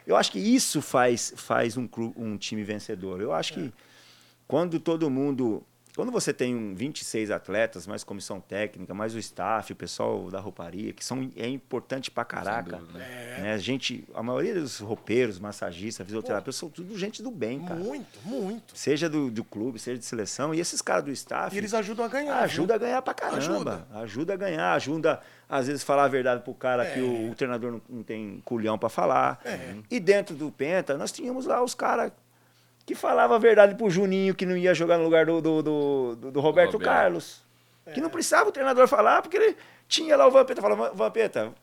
[0.05, 3.21] eu acho que isso faz, faz um, um time vencedor.
[3.21, 3.73] Eu acho que
[4.47, 5.63] quando todo mundo
[5.97, 10.93] quando você tem 26 atletas, mais comissão técnica, mais o staff, o pessoal da rouparia,
[10.93, 12.77] que são, é importante pra caraca.
[12.77, 13.39] Dúvida, né?
[13.39, 13.53] né?
[13.53, 17.79] A gente, a maioria dos roupeiros, massagistas, fisioterapeutas, são tudo gente do bem, cara.
[17.79, 18.77] Muito, muito.
[18.77, 20.53] Seja do, do clube, seja de seleção.
[20.53, 21.55] E esses caras do staff.
[21.55, 22.43] E eles ajudam a ganhar.
[22.43, 23.39] Ajuda a ganhar pra caramba.
[23.39, 23.87] Ajuda.
[23.95, 25.19] ajuda a ganhar, ajuda,
[25.49, 26.93] às vezes, falar a verdade pro cara é.
[26.93, 29.41] que o, o, treinador não, não tem culhão para falar.
[29.43, 29.73] É.
[29.89, 32.11] E dentro do Penta, nós tínhamos lá os caras
[32.87, 36.15] que falava a verdade pro Juninho que não ia jogar no lugar do, do, do,
[36.15, 37.43] do Roberto, Roberto, Carlos.
[37.85, 37.91] É.
[37.91, 39.57] Que não precisava o treinador falar, porque ele
[39.89, 41.53] tinha lá o Vampeta, falava, Vampeta,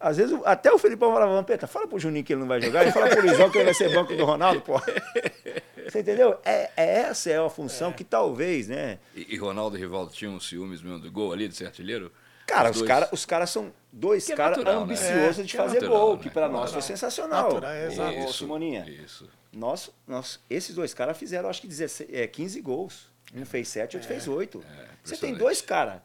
[0.00, 2.86] às vezes até o Felipão falava, Vampeta, fala pro Juninho que ele não vai jogar,
[2.86, 4.80] e fala pro Luizão que ele vai ser banco do Ronaldo, pô.
[5.84, 6.38] Você entendeu?
[6.46, 7.92] É, é essa é a função é.
[7.92, 8.98] que talvez, né?
[9.14, 12.10] E, e Ronaldo e Rivaldo tinham ciúmes mesmo do gol ali, de ser artilheiro?
[12.46, 15.44] Cara, os, os caras os cara são dois é caras ambiciosos né?
[15.44, 16.22] de fazer natural, gol, né?
[16.22, 17.52] que para nós foi sensacional.
[17.52, 18.18] Natural, é, exato.
[18.18, 18.86] Ô, Simoninha.
[18.88, 19.28] Isso.
[19.56, 23.12] Nós, nós, esses dois caras fizeram, acho que 16, é, 15 gols.
[23.34, 24.64] Um fez 7, outro é, fez 8.
[24.64, 26.00] É, Você tem dois caras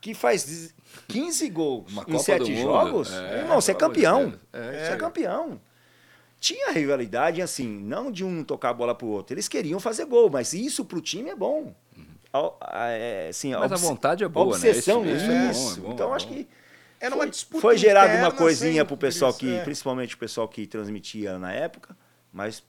[0.00, 0.74] que faz
[1.06, 3.12] 15 gols Uma em 7 jogos.
[3.12, 4.34] É, irmão, você é campeão.
[4.52, 5.60] É, você é campeão.
[6.40, 9.32] Tinha rivalidade, assim, não de um tocar a bola pro outro.
[9.32, 11.72] Eles queriam fazer gol, mas isso pro time é bom.
[11.96, 12.52] Uhum.
[12.72, 15.12] É, assim, mas a, a vontade é boa, a obsessão, né?
[15.12, 15.78] Isso, é isso.
[15.78, 16.48] É bom, então, acho que
[17.02, 21.36] era uma disputa foi gerado uma coisinha pro pessoal que, principalmente o pessoal que transmitia
[21.36, 21.96] na época,
[22.32, 22.62] mas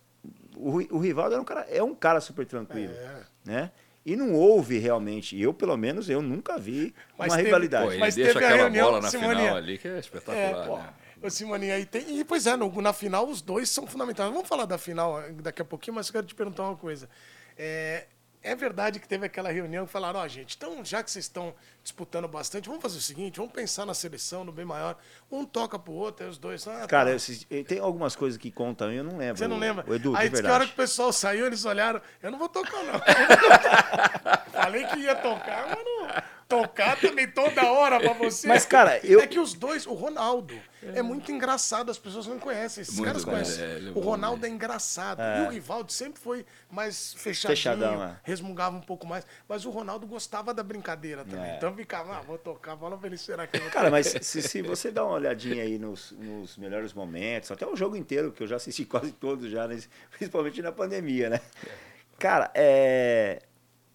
[0.55, 3.23] o, o Rivaldo era um cara, é um cara super tranquilo, é.
[3.45, 3.71] né?
[4.05, 7.85] E não houve realmente, eu pelo menos, eu nunca vi mas uma teve, rivalidade.
[7.85, 9.37] Pô, ele mas deixa aquela reunião, bola na Simonia.
[9.37, 10.93] final ali que é espetacular, é, pô, né?
[11.23, 14.29] Ô, aí tem, e pois é, no, na final os dois são fundamentais.
[14.29, 17.09] Vamos falar da final daqui a pouquinho, mas eu quero te perguntar uma coisa.
[17.57, 18.07] É,
[18.43, 21.25] é verdade que teve aquela reunião que falaram, ó, oh, gente, então já que vocês
[21.25, 24.97] estão disputando bastante, vamos fazer o seguinte, vamos pensar na seleção, no bem maior.
[25.31, 26.67] Um toca pro outro, aí os dois.
[26.67, 27.25] Ah, Cara, tá.
[27.65, 29.37] tem algumas coisas que contam, eu não lembro.
[29.37, 29.85] Você não lembra?
[29.87, 32.37] O Edu, aí disse que a hora que o pessoal saiu, eles olharam, eu não
[32.37, 33.01] vou tocar, não.
[34.53, 38.47] Falei que ia tocar, mas não tocar também toda hora pra você.
[38.47, 39.19] Mas, cara, eu.
[39.19, 42.81] É que os dois, o Ronaldo, é, é muito engraçado, as pessoas não conhecem.
[42.81, 43.63] Esses muito caras conhecem.
[43.63, 44.47] É, é o Ronaldo né?
[44.47, 45.21] é engraçado.
[45.21, 45.43] É.
[45.43, 48.19] E o Rivaldo sempre foi mais fechadinho, Fechadão, é.
[48.23, 49.25] resmungava um pouco mais.
[49.47, 51.51] Mas o Ronaldo gostava da brincadeira também.
[51.51, 51.57] É.
[51.57, 54.91] Então ficava, ah, vou tocar, fala pra ele será que Cara, mas se, se, você
[54.91, 58.57] dá uma olhadinha aí nos, nos, melhores momentos, até o jogo inteiro, que eu já
[58.57, 59.79] assisti quase todos já, né?
[60.11, 61.41] principalmente na pandemia, né?
[62.19, 63.41] Cara, é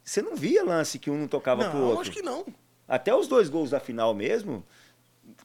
[0.09, 2.01] você não via lance que um não tocava não, pro outro.
[2.01, 2.47] acho que não.
[2.89, 4.65] Até os dois gols da final mesmo,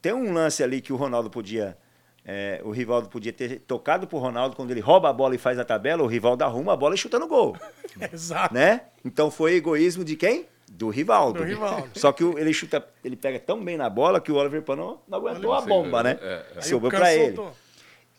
[0.01, 1.77] tem um lance ali que o Ronaldo podia.
[2.25, 5.59] É, o Rivaldo podia ter tocado pro Ronaldo quando ele rouba a bola e faz
[5.59, 7.57] a tabela, o Rivaldo arruma a bola e chuta no gol.
[8.13, 8.53] Exato.
[8.53, 8.83] Né?
[9.03, 10.47] Então foi egoísmo de quem?
[10.71, 11.39] Do Rivaldo.
[11.39, 11.89] Do Rivaldo.
[11.99, 15.17] Só que ele chuta, ele pega tão bem na bola que o Oliver Pano não
[15.17, 16.17] aguentou a bomba, né?
[16.21, 16.61] É, é.
[16.61, 17.37] Sobrou para ele.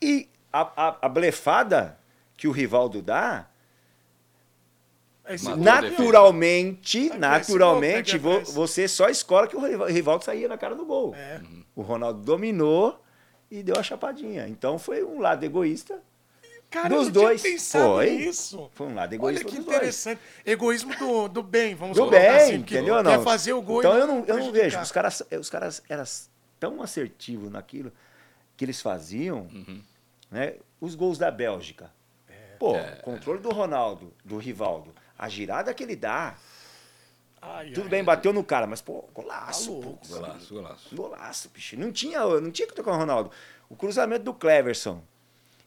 [0.03, 1.99] E a, a, a blefada
[2.37, 3.49] que o Rivaldo dá,
[5.57, 11.15] naturalmente, naturalmente, vo, você só escola que o Rivaldo saía na cara do gol.
[11.15, 11.41] É.
[11.75, 13.01] O Ronaldo dominou
[13.51, 14.47] e deu a chapadinha.
[14.49, 16.01] Então foi um lado egoísta
[16.71, 17.43] Cara, dos dois.
[17.71, 18.11] foi.
[18.11, 18.69] Nisso.
[18.75, 19.47] Foi um lado egoísta.
[19.47, 20.19] Olha que interessante.
[20.19, 20.55] Dois.
[20.55, 23.03] Egoísmo do, do bem, vamos do bem, assim, entendeu?
[23.03, 23.13] Não.
[23.13, 24.81] Quer fazer o gol Então eu não, eu não vejo.
[24.81, 26.05] Os caras, os caras eram
[26.59, 27.93] tão assertivos naquilo
[28.57, 29.81] que eles faziam, uhum.
[30.31, 30.55] né?
[30.81, 31.93] Os gols da Bélgica.
[32.29, 32.57] É.
[32.59, 32.97] Pô, é.
[32.97, 36.35] controle do Ronaldo, do Rivaldo a girada que ele dá.
[37.41, 39.75] Ai, Tudo ai, bem, bateu no cara, mas, pô, golaço.
[39.81, 40.95] Tá pô, golaço, golaço.
[40.97, 41.77] Golaço, bicho.
[41.79, 43.31] Não tinha, não tinha que tocar o Ronaldo.
[43.69, 45.03] O cruzamento do Cleverson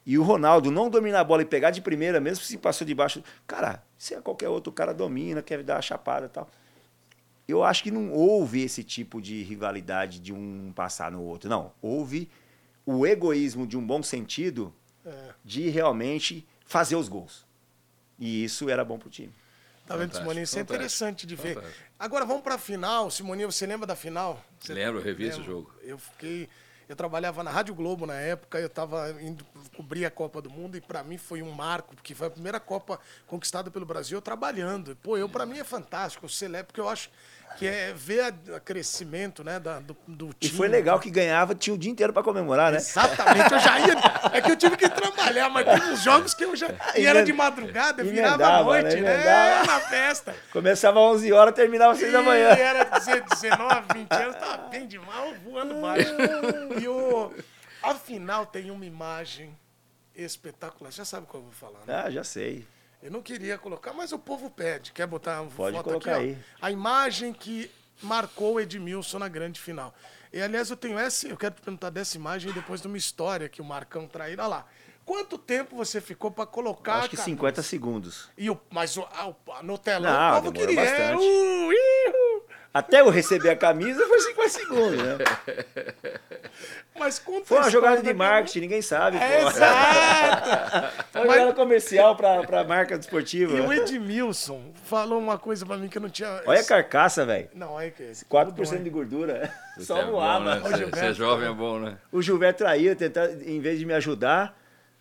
[0.06, 3.24] e o Ronaldo não dominar a bola e pegar de primeira, mesmo se passou debaixo.
[3.46, 6.50] Cara, se é qualquer outro cara domina, quer dar a chapada e tal.
[7.48, 11.50] eu acho que não houve esse tipo de rivalidade de um passar no outro.
[11.50, 12.30] Não, houve
[12.86, 14.74] o egoísmo de um bom sentido
[15.06, 15.30] É.
[15.46, 17.46] de realmente fazer os gols.
[18.20, 19.34] E isso era bom pro time.
[19.86, 20.44] Tá vendo, Simoninho?
[20.44, 21.56] Isso é fantástico, interessante de ver.
[21.56, 21.84] fantástico.
[21.98, 23.10] Agora vamos pra final.
[23.10, 24.44] Simoninho, você lembra da final?
[24.60, 25.54] Você Lembro, eu revi esse lembra?
[25.54, 25.74] jogo.
[25.82, 26.50] Eu fiquei.
[26.90, 29.46] Eu trabalhava na Rádio Globo na época, eu estava indo
[29.76, 32.62] cobrir a Copa do Mundo e para mim foi um marco, porque foi a primeira
[32.62, 34.96] Copa conquistada pelo Brasil eu trabalhando.
[35.04, 37.10] Pô, eu para mim é fantástico, eu celebro, porque eu acho
[37.58, 40.58] que é ver o crescimento né, da, do, do E time.
[40.58, 42.78] foi legal que ganhava, tinha o dia inteiro para comemorar, né?
[42.78, 43.96] Exatamente, eu já ia.
[44.34, 46.68] É que eu tive que trabalhar, mas teve uns jogos que eu já.
[46.96, 49.02] E era de madrugada, virava a Emendava, noite, né?
[49.02, 49.16] né?
[49.16, 49.66] Emendava.
[49.66, 50.36] Na festa.
[50.52, 52.56] Começava às 11 horas, terminava às 6 da manhã.
[52.56, 56.10] E era 19, 20 anos, tava bem demais, voando baixo.
[56.80, 57.32] E o,
[57.82, 59.58] afinal tem uma imagem
[60.16, 60.92] espetacular.
[60.92, 62.04] Já sabe qual eu vou falar, né?
[62.06, 62.66] Ah, já sei.
[63.02, 64.92] Eu não queria colocar, mas o povo pede.
[64.92, 66.20] Quer botar Pode foto colocar aqui?
[66.20, 66.24] ó?
[66.24, 66.38] aí.
[66.62, 67.70] A imagem que
[68.02, 69.94] marcou o Edmilson na grande final.
[70.34, 71.28] E, aliás, eu tenho essa...
[71.28, 74.38] Eu quero te perguntar dessa imagem depois de uma história que o Marcão traiu.
[74.40, 74.66] Olha lá.
[75.06, 77.38] Quanto tempo você ficou pra colocar Acho que camisa?
[77.38, 78.30] 50 segundos.
[78.38, 80.76] E o, mas o, a, no telão Não, o povo queria.
[80.76, 81.24] bastante.
[81.24, 82.27] Uh, ihu.
[82.78, 85.18] Até eu receber a camisa foi 50 segundos, né?
[87.00, 89.18] Mas conta Foi a uma jogada de marketing, ninguém sabe.
[89.18, 89.48] É, pô.
[89.50, 90.98] exato!
[91.14, 93.56] Foi uma jogada comercial pra, pra marca desportiva.
[93.56, 96.42] E o Edmilson falou uma coisa pra mim que eu não tinha.
[96.46, 97.50] Olha a carcaça, velho.
[97.54, 98.26] Não, olha que é esse.
[98.26, 99.54] 4% de gordura.
[99.80, 100.46] Só é no bom, ar, né?
[100.46, 100.62] mano.
[100.64, 101.14] Ser- Ser Gilberto.
[101.14, 101.98] jovem é bom, né?
[102.12, 104.58] O Gilberto traiu, tentar, em vez de me ajudar,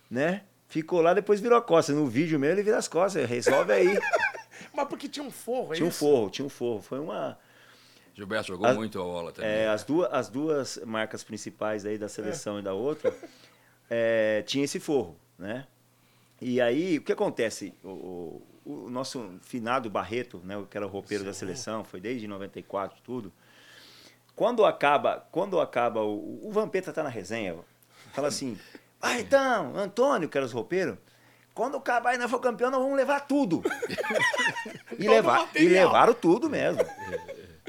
[0.09, 0.41] né?
[0.67, 1.93] Ficou lá, depois virou a costa.
[1.93, 3.27] No vídeo mesmo ele vira as costas.
[3.27, 3.99] Resolve aí.
[4.73, 5.99] Mas porque tinha um forro, é tinha um isso?
[5.99, 6.81] forro, tinha um forro.
[6.81, 7.37] Foi uma.
[8.17, 9.47] Gilberto jogou As- muito a bola também.
[9.51, 13.13] é, as, duas, as duas marcas principais aí da seleção e da outra
[13.87, 15.67] é, tinha esse forro, né?
[16.41, 17.75] E aí, o que acontece?
[17.83, 18.47] O, o-
[18.85, 23.31] o nosso finado Barreto, né, que era o roupeiro da seleção, foi desde 94 tudo.
[24.35, 27.55] Quando acaba, quando acaba o, o Vampeta tá na resenha,
[28.13, 28.57] fala assim:
[28.99, 30.97] "Ah, então, Antônio, que era os roupeiros,
[31.53, 31.81] quando
[32.13, 33.63] e nós for campeão, nós vamos levar tudo".
[34.99, 36.83] e, levar, e levaram tudo mesmo.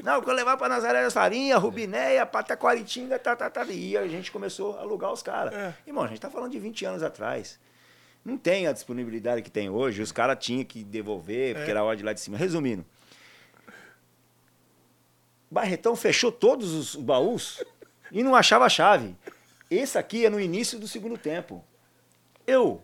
[0.03, 3.65] Não, eu vou levar para Nazaré das Farinhas, Rubinéia, Pataquaritinga, tá, tá, tá.
[3.65, 5.53] E a gente começou a alugar os caras.
[5.53, 5.73] É.
[5.85, 7.59] Irmão, a gente tá falando de 20 anos atrás.
[8.23, 10.01] Não tem a disponibilidade que tem hoje.
[10.01, 11.71] Os caras tinham que devolver, porque É.
[11.71, 12.37] era a hora de lá de cima.
[12.37, 12.85] Resumindo,
[15.51, 17.63] Barretão fechou todos os baús
[18.11, 19.15] e não achava a chave.
[19.69, 21.63] Esse aqui é no início do segundo tempo.
[22.45, 22.81] Eu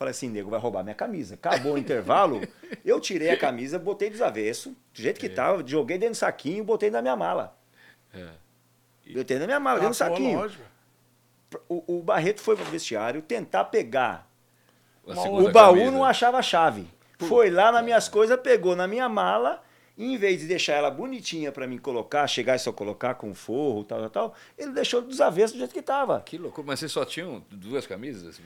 [0.00, 1.34] falei assim, nego, vai roubar minha camisa.
[1.34, 2.40] Acabou o intervalo,
[2.82, 6.64] eu tirei a camisa, botei do avesso, do jeito que tava, joguei dentro do saquinho,
[6.64, 7.54] botei na minha mala.
[8.14, 8.28] É.
[9.12, 10.38] Botei na minha mala, Ah, dentro do saquinho.
[10.38, 10.62] lógico.
[11.68, 14.26] O, o Barreto foi pro vestiário tentar pegar.
[15.04, 15.90] O baú camisa.
[15.90, 16.86] não achava a chave.
[17.18, 19.62] Foi lá nas minhas coisas, pegou na minha mala,
[19.98, 23.34] e em vez de deixar ela bonitinha pra mim colocar, chegar e só colocar com
[23.34, 26.22] forro, tal, tal, tal, ele deixou dos avessos do jeito que tava.
[26.22, 26.66] Que loucura.
[26.68, 28.40] Mas vocês só tinham duas camisas?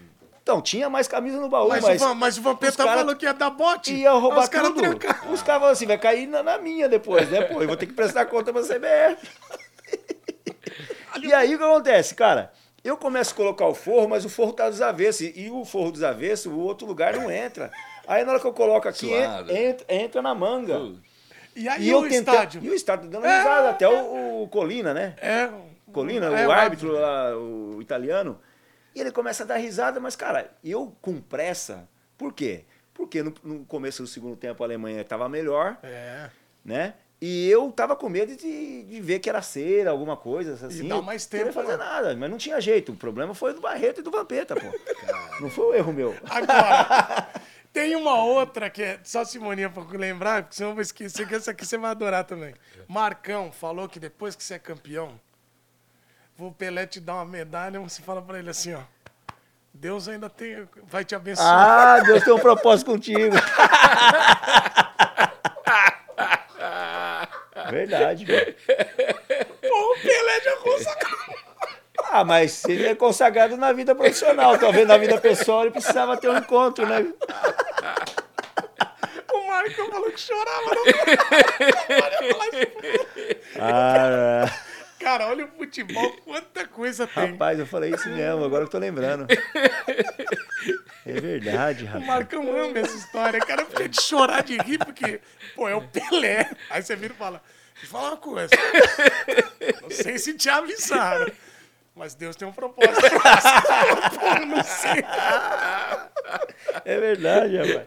[0.45, 3.25] Então, tinha mais camisa no baú, Mas, mas, o, mas o Vampeta cara- falou que
[3.25, 3.95] ia dar bote.
[3.95, 4.81] ia roubar Os caras tudo.
[4.83, 5.33] trancaram.
[5.33, 7.63] Os caras falaram assim, vai cair na, na minha depois, né, pô?
[7.63, 9.27] Eu vou ter que prestar conta pra CBF.
[11.23, 12.53] e aí o que acontece, cara?
[12.85, 15.23] Eu começo a colocar o forro, mas o forro tá dos avessos.
[15.35, 17.73] E, o forro dos avessos, o outro lugar não entra.
[18.07, 20.79] Aí na hora que eu coloco aqui, entra, entra na manga.
[21.57, 22.61] E aí E, o eu tentei, estádio?
[22.63, 23.39] E o estádio dando É.
[23.39, 25.15] risada, até o, o Colina, né?
[25.23, 25.49] É.
[25.91, 28.39] Colina, é, o árbitro lá, o italiano.
[28.95, 31.89] E ele começa a dar risada, mas, cara, eu com pressa.
[32.17, 32.65] Por quê?
[32.93, 36.31] Porque no, no começo do segundo tempo a Alemanha estava melhor, É.
[36.65, 36.95] né?
[37.21, 40.87] E eu tava com medo de, de ver que era cera, alguma coisa assim.
[40.87, 41.85] dar Eu mais não queria tempo, fazer né?
[41.85, 42.93] nada, mas não tinha jeito.
[42.93, 44.67] O problema foi do Barreto e do Vampeta, pô.
[45.41, 46.15] Não foi o erro meu.
[46.29, 47.29] Agora,
[47.73, 51.35] tem uma outra que é só Simoninha pra lembrar, porque senão eu vou esquecer que
[51.35, 52.53] essa aqui você vai adorar também.
[52.87, 55.19] Marcão falou que depois que você é campeão,
[56.39, 58.81] o Pelé te dar uma medalha, você fala pra ele assim, ó.
[59.73, 61.49] Deus ainda tem, vai te abençoar.
[61.49, 63.35] Ah, Deus tem um propósito contigo.
[67.71, 68.55] Verdade, velho.
[69.69, 71.35] Pô, o Pelé já consagrou.
[72.11, 74.57] Ah, mas ele é consagrado na vida profissional.
[74.59, 77.05] Talvez na vida pessoal ele precisava ter um encontro, né?
[79.33, 80.75] O Marcão falou que chorava.
[80.75, 80.85] Não.
[82.39, 82.47] Lá.
[83.61, 84.47] Ah,
[85.05, 87.33] Cara, olha o futebol, quanta coisa tem.
[87.33, 89.27] rapaz, eu falei isso mesmo, agora eu tô lembrando.
[91.07, 92.07] É verdade, O rapaz.
[92.07, 95.21] Marcão ama essa história, cara, fica de chorar de rir, porque,
[95.55, 96.51] pô, é o Pelé.
[96.71, 97.43] Aí você vira e fala,
[97.75, 98.49] deixa eu falar uma coisa.
[99.83, 101.31] Não sei se te avisaram,
[101.95, 102.95] mas Deus tem um propósito.
[103.03, 105.05] pô, não sei.
[106.87, 107.87] É verdade, rapaz.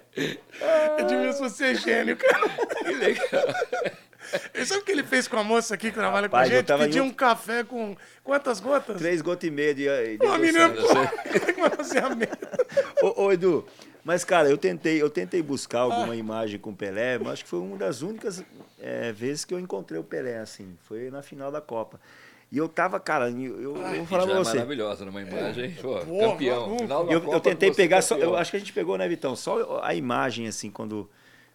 [1.00, 2.50] Edmilson, você é gênio, cara.
[2.86, 3.44] Que legal.
[4.54, 6.58] E sabe o que ele fez com a moça aqui que trabalha Rapaz, com a
[6.58, 6.78] gente?
[6.86, 8.98] Pediu um- um café com quantas gotas?
[8.98, 9.84] Três gotas e meia de.
[9.86, 12.48] de Pô, a menina, pô, bronzeamento.
[13.02, 13.66] ô, ô, Edu,
[14.04, 17.50] mas, cara, eu tentei, eu tentei buscar alguma imagem com o Pelé, mas acho que
[17.50, 18.44] foi uma das únicas
[18.80, 20.78] é, vezes que eu encontrei o Pelé, assim.
[20.84, 22.00] Foi na final da Copa.
[22.50, 24.54] E eu tava, cara, eu, eu, eu vou falar pra é você.
[24.54, 25.72] maravilhosa numa imagem.
[25.82, 26.62] Pô, Pô, campeão.
[26.62, 26.82] maluco.
[26.84, 28.16] Final da eu, Copa, eu tentei você pegar só.
[28.16, 28.32] campeão.
[28.32, 29.36] Eu acho que a gente pegou, né, Vitão?
[29.36, 31.10] Só a imagem, assim, quando,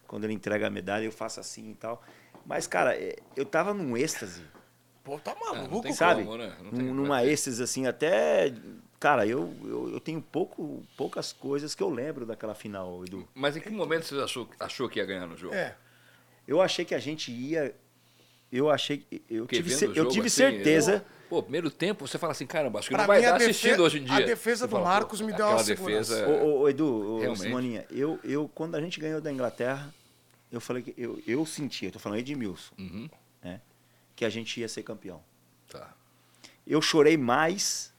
[0.07, 2.03] quando ele entrega a medalha, eu faço assim e tal.
[2.45, 4.41] Mas, cara, é, eu tava num êxtase,
[5.03, 6.13] Pô, tá É, não maluco, tem cara.
[6.15, 6.23] sabe?
[6.23, 6.55] como, né?
[6.63, 7.01] Não tem Num- como.
[7.01, 8.53] numa êxtase, assim, até.
[9.01, 13.27] Cara, eu, eu, eu tenho pouco, poucas coisas que eu lembro daquela final, Edu.
[13.35, 15.53] Mas em que momento você achou, achou que ia ganhar no jogo?
[15.53, 15.75] É.
[16.47, 17.75] Eu achei que a gente ia.
[18.49, 19.05] Eu achei.
[19.29, 20.93] Eu Porque tive, eu tive assim, certeza.
[20.93, 23.31] eu- pô, primeiro tempo você fala assim, caramba, acho que Pra não vai mim, a
[23.31, 24.25] dar defe- assistindo hoje em a dia.
[24.27, 26.29] defesa Você do Marcos me deu uma defesa.
[26.29, 27.35] Ô, ô, Edu, ô.
[27.35, 29.93] Simoninha, eu, eu, quando a gente ganhou da Inglaterra,
[30.53, 33.09] eu falei que eu, eu senti, eu tô falando Edmilson, Uhum,
[33.43, 33.59] né?
[34.15, 35.21] Que a gente ia ser campeão.
[35.69, 35.93] tá.
[36.65, 37.93] Eu chorei mais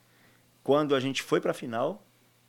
[0.62, 2.02] quando a gente foi pra final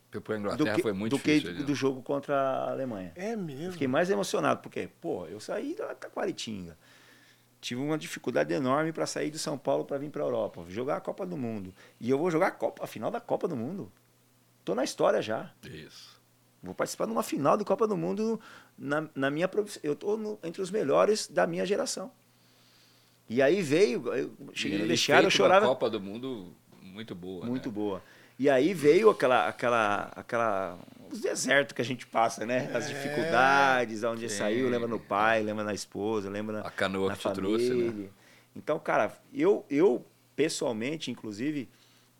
[0.10, 1.50] Porque a do Inglaterra que, foi muito do, que difícil.
[1.50, 1.66] ali, né?
[1.66, 3.12] do jogo contra a Alemanha.
[3.16, 3.74] É Eu mesmo.
[3.74, 6.78] fiquei mais emocionado, porque, pô, eu saí da Taquaritinga.
[7.60, 10.96] Tive uma dificuldade enorme para sair de São Paulo para vir para a Europa, jogar
[10.98, 11.74] a Copa do Mundo.
[12.00, 13.92] E eu vou jogar a, Copa, a final da Copa do Mundo.
[14.64, 15.52] Tô na história já.
[15.64, 16.15] Isso.
[16.66, 18.40] Vou participar de uma final de Copa do Mundo
[18.78, 19.82] na, na minha profissão.
[19.84, 22.12] Eu no- entre os melhores da minha geração.
[23.30, 26.54] E aí veio, eu cheguei E- no vestiário, eu feito uma chorava Copa do Mundo
[26.82, 27.46] muito boa.
[27.46, 27.76] muito né?
[27.76, 28.04] boa.
[28.38, 30.78] E aí veio aquela, aquela, aquela,
[31.10, 32.70] os desertos que a gente passa, né?
[32.74, 34.38] As dificuldades, aonde Sim.
[34.38, 37.70] saiu, lembra no pai, lembra na esposa, lembra na, A canoa na que te trouxe,
[37.74, 37.86] né?
[37.86, 38.10] família.
[38.56, 40.06] Então, cara, eu, eu
[40.36, 41.70] pessoalmente, inclusive,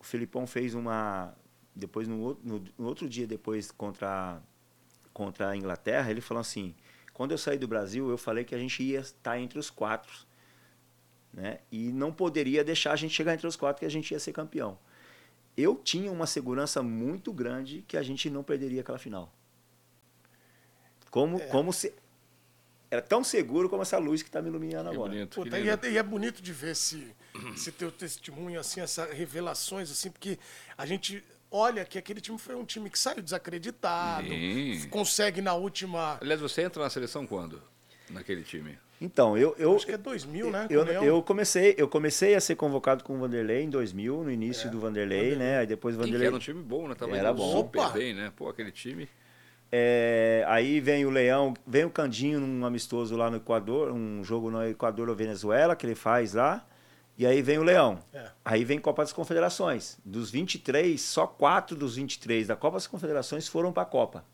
[0.00, 1.34] o Filipão fez uma,
[1.76, 4.42] depois no, outro- no, no outro dia depois contra,
[5.12, 6.74] contra a Inglaterra, ele falou assim,
[7.12, 10.12] quando eu saí do Brasil, eu falei que a gente ia estar entre os quatro,
[11.32, 11.60] né?
[11.70, 14.32] E não poderia deixar a gente chegar entre os quatro que a gente ia ser
[14.32, 14.78] campeão.
[15.56, 19.32] Eu tinha uma segurança muito grande que a gente não perderia aquela final.
[21.10, 21.94] Como, como se
[22.90, 25.12] era tão seguro como essa luz que está me iluminando Que agora.
[25.12, 25.28] bonito.
[25.42, 27.14] que Puta, e, é, e é bonito de ver esse,
[27.54, 30.38] esse teu testemunho, assim, essas revelações, assim, porque
[30.76, 34.88] a gente olha que aquele time foi um time que saiu desacreditado, Sim.
[34.90, 36.18] consegue na última.
[36.20, 37.62] Aliás, você entra na seleção quando?
[38.10, 38.78] Naquele time?
[39.00, 40.66] Então, eu, eu, Acho que é 2000, né?
[40.70, 44.70] eu, eu comecei, eu comecei a ser convocado com o Vanderlei em 2000, no início
[44.70, 45.58] do Vanderlei, né?
[45.58, 46.94] Aí depois o E Vanderlei era um time bom, né?
[46.94, 47.58] Tava Era bom.
[47.58, 47.90] super Opa!
[47.90, 48.32] bem, né?
[48.34, 49.06] Pô, aquele time.
[49.70, 54.50] É, aí vem o Leão, vem o Candinho num amistoso lá no Equador, um jogo
[54.50, 56.66] no Equador ou Venezuela que ele faz lá.
[57.18, 57.98] E aí vem o Leão.
[58.12, 58.26] É.
[58.44, 59.98] Aí vem Copa das Confederações.
[60.04, 64.24] Dos 23, só quatro dos 23 da Copa das Confederações foram para a Copa.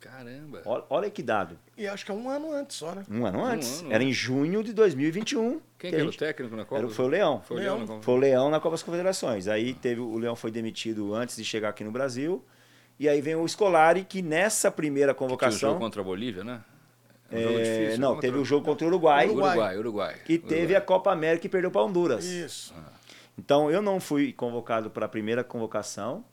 [0.00, 0.62] Caramba.
[0.64, 1.56] Olha, olha que dado.
[1.78, 3.04] E acho que é um ano antes só, né?
[3.08, 3.80] Um ano antes.
[3.82, 5.50] ano era em junho de 2021.
[5.50, 6.80] Quem que que era o gente- técnico na Copa?
[6.82, 7.40] Era, foi o Leão.
[7.42, 7.74] Foi o Leão.
[7.76, 8.02] Leão na Copa.
[8.04, 9.46] Foi o Leão na Copa das Confederações.
[9.46, 12.44] Aí teve o Leão foi demitido antes de chegar aqui no Brasil.
[12.98, 15.70] E aí vem o Scolari, que nessa primeira Tinha o convocação.
[15.70, 16.60] jogo contra a Bolívia, né?
[17.32, 17.98] Um é, jogo difícil.
[18.00, 19.26] não, contra- teve o jogo contra o Uruguai.
[19.26, 19.50] Uruguai.
[19.56, 20.16] Uruguai, Uruguai.
[20.28, 22.24] E teve a Copa América e perdeu para Honduras.
[22.24, 22.74] Isso.
[23.38, 26.24] Então eu não fui convocado para a primeira convocação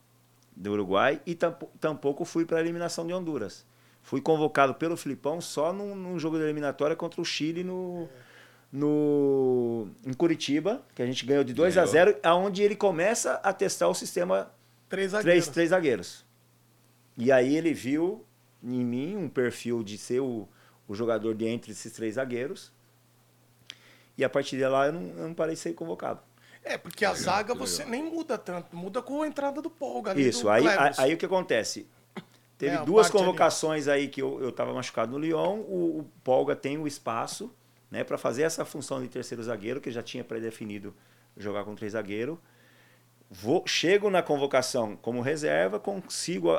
[0.54, 3.64] do Uruguai e tampo- tampouco fui para a eliminação de Honduras.
[4.02, 8.08] Fui convocado pelo Filipão só num, num jogo de eliminatória contra o Chile no,
[8.72, 11.92] no, em Curitiba, que a gente ganhou de 2 a Ganhou.
[11.92, 14.50] 0, aonde ele começa a testar o sistema
[14.88, 15.48] Três três, zagueiros.
[15.48, 16.24] três zagueiros.
[17.16, 18.24] E aí ele viu
[18.62, 20.48] em mim um perfil de ser o,
[20.90, 22.72] o jogador de entre esses três zagueiros.
[24.16, 26.20] E a partir de lá eu não, eu não parei de ser convocado.
[26.62, 30.10] É, porque a Legal, zaga você nem muda tanto, muda com a entrada do Polga
[30.12, 31.88] ali Isso, do aí, aí, aí o que acontece?
[32.58, 33.32] Teve É, duas parte ali.
[33.32, 35.60] convocações aí que eu estava machucado no Lyon.
[35.60, 37.54] O, o Polga tem o espaço
[37.90, 40.94] né, para fazer essa função de terceiro zagueiro, que já tinha pré-definido
[41.36, 42.38] jogar com três zagueiros.
[43.30, 46.58] Vou, chego na convocação como reserva, consigo a,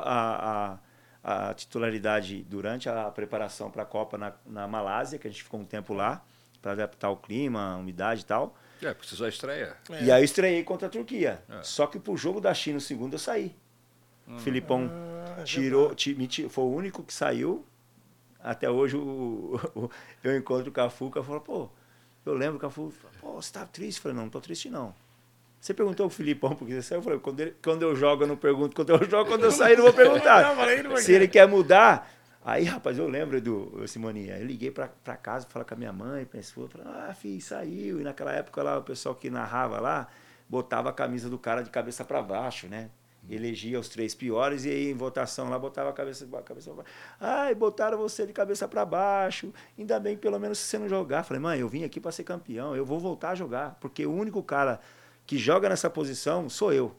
[0.74, 0.78] a,
[1.22, 5.60] a titularidade durante a preparação para a Copa na, na Malásia, que a gente ficou
[5.60, 6.22] um tempo lá,
[6.60, 8.56] para adaptar o clima, a umidade e tal.
[8.82, 9.76] É, precisou estreia.
[9.90, 10.04] É.
[10.04, 11.42] E aí eu estreiei contra a Turquia.
[11.48, 11.62] É.
[11.62, 13.54] Só que pro jogo da China, o segundo, eu saí.
[14.26, 14.88] O Filipão
[15.36, 15.94] Ah, é tirou,
[16.50, 17.64] foi o único que saiu.
[18.40, 19.90] Até hoje o, o-
[20.24, 21.68] eu encontro o Cafu, o Cafu falou, pô,
[22.26, 23.98] eu lembro o Cafu, falou, pô, você tá triste?
[23.98, 24.92] Eu falei, não, não tô triste não.
[25.62, 26.98] Você perguntou o Filipão porque você saiu?
[26.98, 29.52] Eu falei, quando, ele- quando eu jogo eu não pergunto, quando eu jogo, quando eu
[29.52, 30.42] sair eu não vou perguntar.
[30.98, 32.10] Se ele quer mudar,
[32.44, 35.92] aí rapaz, eu lembro do Simoninha, eu liguei pra, pra casa, falar com a minha
[35.92, 38.00] mãe, falei, ah, filho, saiu.
[38.00, 40.08] E naquela época lá, o pessoal que narrava lá,
[40.48, 42.90] botava a camisa do cara de cabeça para baixo, né?
[43.30, 46.82] elegia os três piores e aí em votação lá botava a cabeça, a cabeça pra
[46.82, 46.96] baixo.
[47.20, 49.52] Ai, botaram você de cabeça para baixo.
[49.78, 51.22] Ainda bem que pelo menos se você não jogar.
[51.22, 54.12] Falei, mãe, eu vim aqui para ser campeão, eu vou voltar a jogar, porque o
[54.12, 54.80] único cara
[55.26, 56.94] que joga nessa posição sou eu.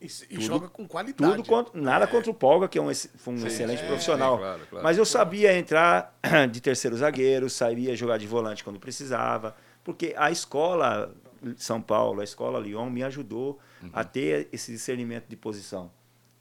[0.00, 1.36] E, e joga com qualidade.
[1.36, 2.08] Tudo contra, nada É.
[2.08, 4.36] contra o Polga, que é um, um Sim, excelente sim, profissional.
[4.36, 4.82] sim, claro, claro.
[4.84, 6.18] Mas eu sabia entrar
[6.50, 11.14] de terceiro zagueiro, sabia jogar de volante quando precisava, porque a escola
[11.56, 13.90] São Paulo, a escola Lyon me ajudou Uhum.
[13.94, 15.90] a ter esse discernimento de posição.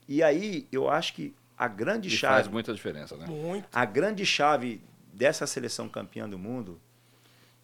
[0.08, 3.26] E aí eu acho que a grande E chave, faz muita diferença, né?
[3.28, 3.66] Muito.
[3.74, 4.82] a grande chave
[5.14, 6.80] dessa seleção campeã do mundo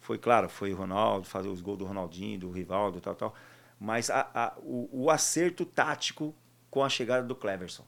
[0.06, 3.34] foi, claro, foi o Ronaldo, fazer os gols do Ronaldinho, do Rivaldo, tal, tal.
[3.80, 6.32] Mas a- a- o, o acerto tático
[6.70, 7.84] com a chegada do Cleverson.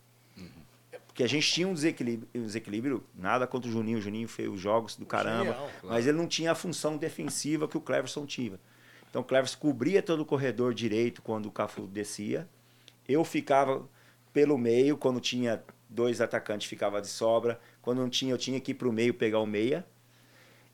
[1.06, 3.98] Porque a gente tinha um desequilíbrio, um desequilíbrio, nada contra o Juninho.
[3.98, 5.44] O Juninho fez os jogos do caramba.
[5.52, 5.94] Genial, claro.
[5.94, 8.58] Mas ele não tinha a função defensiva que o Cleverson tinha.
[9.10, 12.48] Então o Cleverson cobria todo o corredor direito quando o Cafu descia.
[13.08, 13.88] Eu ficava
[14.32, 17.60] pelo meio, quando tinha dois atacantes, ficava de sobra.
[17.82, 19.84] Quando não tinha, eu tinha que ir para o meio pegar o meia.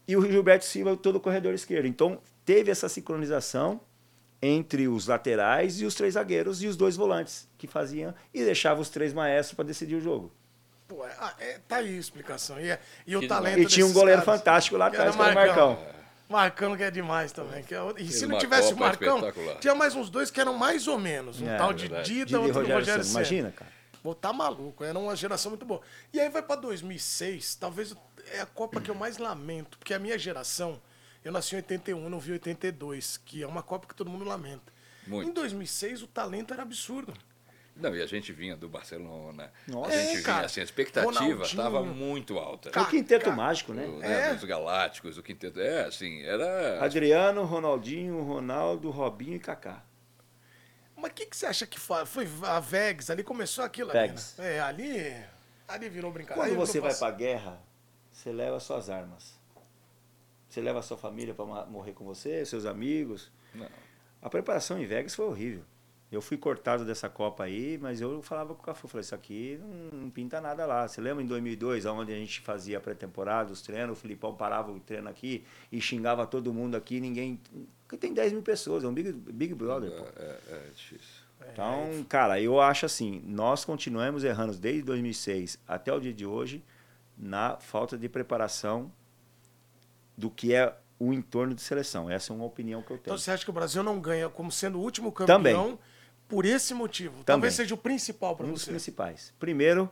[0.06, 1.86] E o Gilberto Silva todo o corredor esquerdo.
[1.86, 3.80] Então teve essa sincronização
[4.42, 8.80] entre os laterais e os três zagueiros e os dois volantes que faziam e deixava
[8.80, 10.30] os três maestros para decidir o jogo.
[10.86, 12.60] Pô, é, ah, é, tá aí a explicação.
[12.60, 15.16] E, é- e o Que talento E tinha um goleiro caras, fantástico lá que atrás,
[15.16, 15.78] que era o Marcão.
[16.28, 17.62] Marcão que é demais também.
[17.62, 20.52] Que é e se não tivesse o Copa Marcão, tinha mais uns dois que eram
[20.54, 21.40] mais ou menos.
[21.40, 22.12] Um É, tal de verdade.
[22.12, 23.04] Dida, e outro do Rogério Rogério.
[23.04, 23.14] Ceni.
[23.14, 23.70] Imagina, cara.
[24.02, 24.84] Pô, tá maluco.
[24.84, 25.80] Era uma geração muito boa.
[26.12, 27.94] E aí vai pra 2006, talvez
[28.32, 29.78] é a Copa que eu mais lamento.
[29.78, 30.80] Porque a minha geração,
[31.24, 34.72] eu nasci em 81, não vi 82, que é uma Copa que todo mundo lamenta.
[35.06, 35.30] Muito.
[35.30, 37.12] Em 2006, o talento era absurdo.
[37.76, 39.52] Não, e a gente vinha do Barcelona.
[39.66, 39.90] Nossa.
[39.90, 42.68] a gente É, vinha assim, a expectativa estava muito alta.
[42.80, 43.36] O quinteto Kaká.
[43.36, 43.84] mágico, né?
[43.84, 44.34] O, né, É.
[44.34, 45.60] Dos Galácticos, o quinteto.
[45.60, 46.82] É, assim, era.
[46.84, 49.82] Adriano, Ronaldinho, Ronaldo, Robinho e Kaká.
[50.96, 53.10] Mas o que, que você acha que fa- foi a Vegas?
[53.10, 54.14] Ali começou aquilo ali, né?
[54.38, 55.24] É, ali,
[55.66, 56.48] ali virou brincadeira.
[56.48, 57.60] Quando você vai pra guerra,
[58.14, 59.34] você leva suas armas.
[60.48, 63.30] Você leva a sua família para morrer com você, seus amigos.
[63.52, 63.68] Não.
[64.22, 65.64] A preparação em Vegas foi horrível.
[66.12, 69.58] Eu fui cortado dessa Copa aí, mas eu falava com o Cafu, falei, isso aqui
[69.60, 70.86] não, não pinta nada lá.
[70.86, 74.70] Você lembra em 2002, onde a gente fazia a pré-temporada, os treinos, o Filipão parava
[74.70, 77.40] o treino aqui e xingava todo mundo aqui, ninguém...
[77.82, 80.04] Porque tem 10 mil pessoas, é um Big, big Brother, pô.
[80.16, 81.24] É, é, é difícil.
[81.52, 86.62] Então, cara, eu acho assim, nós continuamos errando desde 2006 até o dia de hoje
[87.16, 88.90] na falta de preparação
[90.16, 92.08] do que é o entorno de seleção.
[92.10, 93.02] Essa é uma opinião que eu tenho.
[93.14, 95.78] Então você acha que o Brasil não ganha como sendo o último campeão Também.
[96.28, 97.12] por esse motivo?
[97.14, 97.24] Também.
[97.24, 98.70] Talvez seja o principal para um dos você.
[98.70, 99.32] principais.
[99.38, 99.90] Primeiro,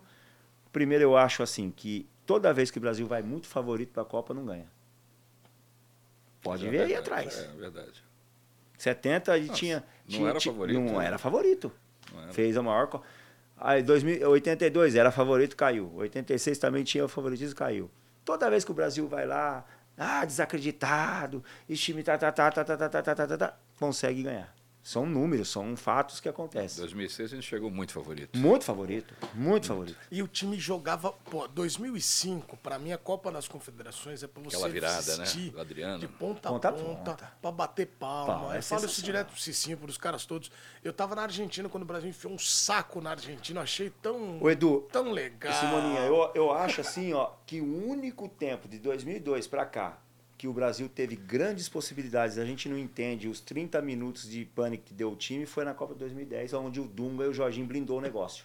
[0.73, 4.07] primeiro eu acho assim que toda vez que o Brasil vai muito favorito para a
[4.07, 4.67] Copa não ganha.
[6.43, 7.39] Pode É ver aí verdade, atrás.
[7.39, 8.05] É verdade.
[8.79, 11.07] 70 e Nossa, tinha, não tinha- era ti- favorito, Não né?
[11.07, 11.73] era favorito.
[12.13, 12.33] Não era.
[12.33, 12.89] Fez a maior.
[12.89, 13.03] co-
[13.65, 15.93] Aí 2000, 82 era favorito, caiu.
[15.95, 17.89] 86 também tinha o favoritismo, caiu.
[18.25, 19.65] Toda vez que o Brasil vai lá,
[19.97, 23.59] ah, desacreditado, esse time tá, tá, tá, tá, tá, tá, tá, tá, tá, tá, tá,
[23.79, 24.53] consegue ganhar.
[24.83, 26.81] São números, são fatos que Em acontecem.
[26.81, 28.37] 2006 a gente chegou muito favorito.
[28.37, 29.97] Muito favorito, muito favorito.
[30.11, 34.57] E o time jogava, pô, 2005, para mim a Copa das Confederações é para você
[34.57, 35.23] Aquela virada, né?
[35.23, 36.01] assistir Do Adriano.
[36.01, 37.33] de ponta a Ponta a ponta, ponta.
[37.41, 38.35] para bater palma.
[38.41, 40.51] Pau, é eu falo isso direto pro Cicinho, pros caras todos.
[40.83, 44.43] Eu tava na Argentina quando o Brasil enfiou um saco na Argentina, eu achei tão
[44.43, 45.53] Ô, Edu, tão legal.
[45.53, 49.99] Simoninha, eu, eu acho assim, ó, que o único tempo de 2002 para cá
[50.43, 54.83] que o Brasil teve grandes possibilidades, a gente não entende os 30 minutos de pânico
[54.83, 57.65] que deu o time, foi na Copa de 2010, onde o Dunga e o Jorginho
[57.65, 58.45] blindou o negócio.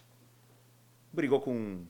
[1.12, 1.80] Brigou com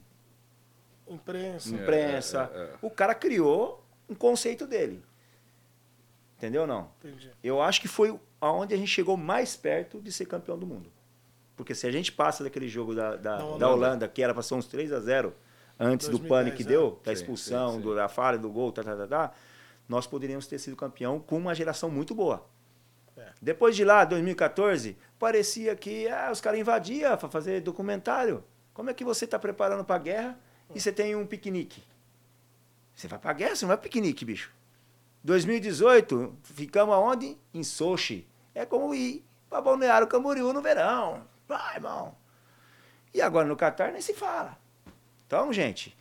[1.06, 1.68] imprensa.
[1.74, 2.50] imprensa.
[2.54, 2.74] é, é.
[2.80, 5.04] O cara criou um conceito dele.
[6.38, 6.90] Entendeu ou não?
[7.04, 7.30] Entendi.
[7.44, 10.90] Eu acho que foi aonde a gente chegou mais perto de ser campeão do mundo.
[11.54, 13.59] Porque se a gente passa daquele jogo da, da, Da Holanda.
[13.59, 15.34] da Holanda, que era para ser uns 3 a 0
[15.78, 16.66] antes 2010, do pânico que é.
[16.66, 17.82] deu, da Sim, expulsão, sim, sim.
[17.82, 19.34] do- da falha do gol, tá, tá, tá, tá,
[19.89, 22.47] nós poderíamos ter sido campeão com uma geração muito boa.
[23.16, 23.32] É.
[23.41, 28.45] Depois de lá, 2014, parecia que ah, os caras invadiam para fazer documentário.
[28.74, 30.39] Como é que você está preparando para a guerra
[30.74, 31.82] e você tem um piquenique?
[32.95, 34.53] Você vai para a guerra, você não vai para piquenique, bicho.
[35.24, 37.36] 2018, ficamos aonde?
[37.53, 38.26] Em Sochi.
[38.55, 41.24] É como ir para Balneário Camboriú no verão.
[41.47, 42.14] Vai, irmão.
[43.12, 44.57] E agora no Catar nem se fala.
[45.26, 45.97] Então, gente,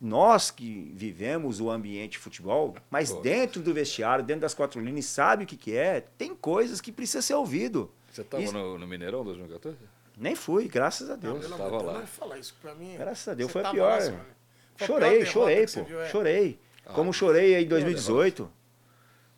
[0.00, 3.20] nós que vivemos o ambiente de futebol, mas Pô.
[3.20, 6.92] dentro do vestiário, dentro das quatro linhas, sabe o que, que é, tem coisas que
[6.92, 7.90] precisa ser ouvido.
[8.12, 9.76] Você estava Isso- no, no Mineirão 2014?
[10.16, 11.38] Nem fui, graças a Não, Deus.
[11.40, 12.00] pelo tava amor de Deus, lá.
[12.00, 12.96] não fala isso pra mim.
[12.96, 13.88] Graças a Deus, foi a pior.
[13.90, 14.22] lá, Simone.
[14.76, 15.84] Foi a Chorei, pior derrota chorei, pô.
[15.84, 16.08] viu, é.
[16.08, 16.58] Chorei.
[16.86, 18.50] Ah, Como chorei aí em 2018.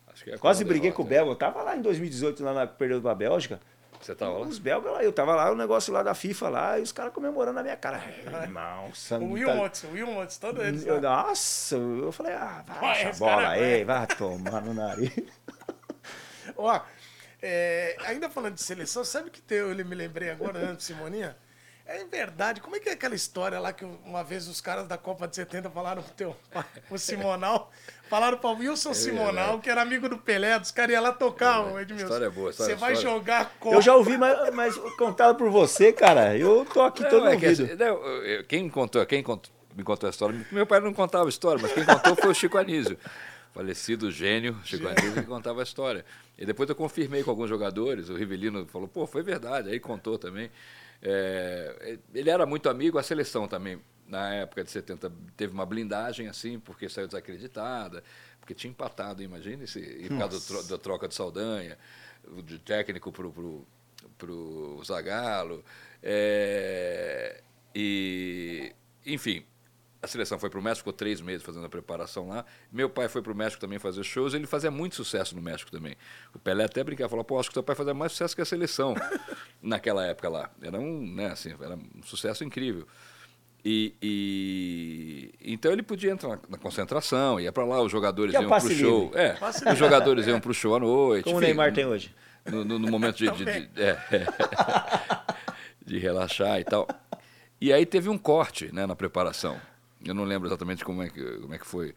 [0.07, 1.31] Acho que é Quase briguei com o derrota, Belga.
[1.31, 3.59] Eu tava lá em 2018, lá na, perdendo pra Bélgica.
[4.01, 4.47] Você tava lá?
[4.47, 7.13] Os belgas lá, eu tava lá, o negócio lá da FIFA lá, e os caras
[7.13, 8.01] comemorando na minha cara.
[8.43, 9.33] Irmão, O.
[9.33, 10.85] Will tá- Watson, o Will Watson, todos eles.
[10.85, 11.01] Eu- né?
[11.01, 15.11] Nossa, eu falei, ah, vai, bola cara é aí, vai tomar no nariz.
[16.57, 16.81] Ó,
[17.41, 21.35] é, ainda falando de seleção, sabe que tem, eu me lembrei agora, né, Simoninha?
[21.93, 24.97] É verdade, como é que é aquela história lá que uma vez os caras da
[24.97, 27.71] Copa de 70 falaram pro teu pai, o Simonal,
[28.09, 31.79] falaram pra Wilson Simonal, que era amigo do Pelé, dos caras iam lá tocar, o
[31.79, 32.05] Edmilson.
[32.05, 33.75] História boa, história- Você vai história- jogar Copa.
[33.75, 37.37] Eu já ouvi, mas, mas contado por você, cara, eu tô aqui todo Não, é
[37.37, 37.65] que ouvido.
[37.65, 41.29] assim, não, quem contou, quem contou- me contou a história, meu pai não contava a
[41.29, 42.97] história, mas quem contou foi o Chico Anísio.
[43.53, 46.05] Falecido gênio, Chico Anísio, que contava a história.
[46.37, 50.17] E depois eu confirmei com alguns jogadores, o Rivelino falou, pô, foi verdade, aí contou
[50.17, 50.49] também.
[51.01, 56.27] É, ele era muito amigo, a seleção também, na época de 70, teve uma blindagem
[56.27, 58.03] assim, porque saiu desacreditada,
[58.39, 61.77] porque tinha empatado, imagine se e por causa da troca de Saldanha,
[62.45, 63.67] de técnico pro, pro,
[64.17, 65.63] pro Zagallo.
[66.03, 67.41] é,
[67.73, 68.73] e,
[69.05, 69.45] enfim,
[70.03, 72.43] a seleção foi para o México, ficou três meses fazendo a preparação lá.
[72.71, 75.69] Meu pai foi para o México também fazer shows, ele fazia muito sucesso no México
[75.71, 75.95] também.
[76.33, 78.45] O Pelé até brincava, falou, pô, acho que seu pai fazia mais sucesso que a
[78.45, 78.95] seleção
[79.61, 80.49] naquela época lá.
[80.61, 82.87] Era um, né, assim, era um sucesso incrível.
[83.63, 88.41] E, e- então ele podia entrar na, concentração, ia para lá, os jogadores E a
[88.41, 89.11] iam para o show.
[89.13, 91.25] É, Passe os jogadores iam para o show à noite.
[91.25, 92.11] Como o Neymar tem hoje.
[92.49, 93.97] no, no- no momento de, de, de- é,
[95.85, 96.87] de relaxar e tal.
[97.59, 99.61] E aí teve um corte né, na preparação.
[100.05, 101.93] Eu não lembro exatamente como é que, como é que foi.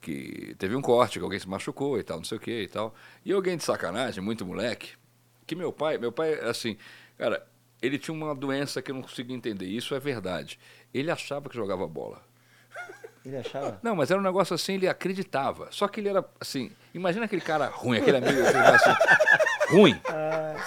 [0.00, 2.68] Que teve um corte, que alguém se machucou e tal, não sei o que e
[2.68, 2.94] tal.
[3.24, 4.92] E alguém de sacanagem, muito moleque,
[5.46, 6.76] que meu pai, meu pai, assim,
[7.16, 7.44] cara,
[7.82, 9.66] ele tinha uma doença que eu não conseguia entender.
[9.66, 10.58] Isso é verdade.
[10.94, 12.22] Ele achava que jogava bola.
[13.24, 13.78] Ele achava.
[13.82, 15.68] Não, mas era um negócio assim, ele acreditava.
[15.70, 18.90] Só que ele era assim, imagina aquele cara ruim, aquele amigo aquele assim,
[19.74, 20.00] ruim,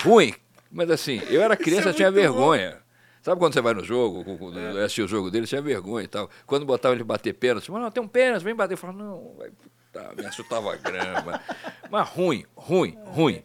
[0.03, 0.33] ruim.
[0.69, 2.77] Mas assim, eu era criança, é eu tinha vergonha.
[3.21, 4.49] Sabe quando você vai no jogo, com-
[4.79, 6.29] assistir o jogo dele, tinha vergonha e tal.
[6.45, 8.73] Quando botava ele bater pênalti, mas não, tem um pênalti, vem bater.
[8.73, 11.39] Eu falava, não, vai, puta, me chutava a grama.
[11.89, 13.43] Mas ruim, ruim, ruim.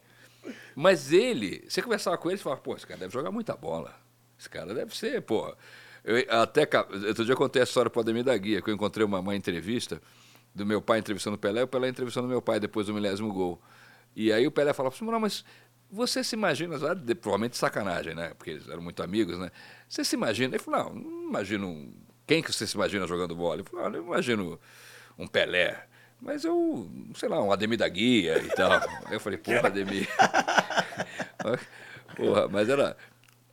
[0.74, 3.95] Mas ele, você conversava com ele e falava, pô, esse cara deve jogar muita bola.
[4.39, 5.55] Esse cara deve ser, pô.
[6.05, 6.62] Eu até,
[7.09, 9.18] outro dia eu contei a história para o Ademir da Guia, que eu encontrei uma,
[9.18, 10.01] uma entrevista
[10.55, 13.61] do meu pai entrevistando o Pelé, o Pelé entrevistando meu pai depois do milésimo gol.
[14.14, 15.45] E aí o Pelé falava assim, não, mas
[15.91, 18.32] você se imagina, de- provavelmente de sacanagem, né?
[18.37, 19.51] Porque eles eram muito amigos, né?
[19.89, 20.55] Você se imagina?
[20.57, 21.93] Ele falou, não, não imagino.
[22.26, 23.57] Quem que você se imagina jogando bola?
[23.57, 24.59] Ele falou, ah, eu imagino
[25.18, 25.87] um Pelé.
[26.20, 28.72] Mas eu, sei lá, um Ademir da Guia e tal.
[29.05, 30.09] Aí eu falei, porra, Ademir.
[32.16, 32.97] porra, mas era.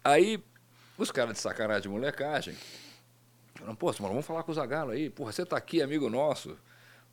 [0.04, 0.44] Aí,
[0.98, 2.56] os caras de sacanagem de molecagem,
[3.56, 5.10] falaram, pô, mano, vamos falar com o Zagalo aí.
[5.10, 6.58] Porra, você tá aqui, amigo nosso.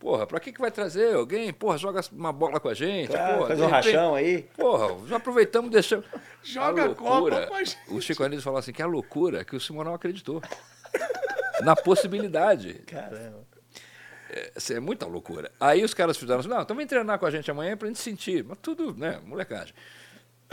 [0.00, 1.52] Porra, pra que, que vai trazer alguém?
[1.52, 3.10] Porra, joga uma bola com a gente.
[3.10, 4.42] Claro, porra, faz um repente- rachão aí.
[4.56, 6.06] Porra, já aproveitamos e deixamos.
[6.42, 7.78] Joga a Copa com a gente.
[7.88, 10.42] O Chico Anísio falou assim, que a loucura que o Simonal acreditou.
[11.62, 12.74] na possibilidade.
[12.86, 13.44] Caramba.
[14.56, 15.50] Isso é muita loucura.
[15.60, 17.98] Aí os caras fizeram assim, não, então vem treinar com a gente amanhã pra gente
[17.98, 18.42] sentir.
[18.42, 19.74] Mas tudo, né, molecagem.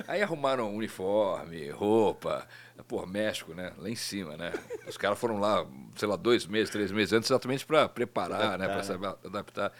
[0.07, 2.47] Aí arrumaram uniforme, roupa.
[2.87, 3.73] Pô, México, né?
[3.77, 4.53] Lá em cima, né?
[4.87, 8.67] Os caras foram lá, sei lá, dois meses, três meses antes, exatamente para preparar, né?
[8.67, 9.71] Para se adaptar.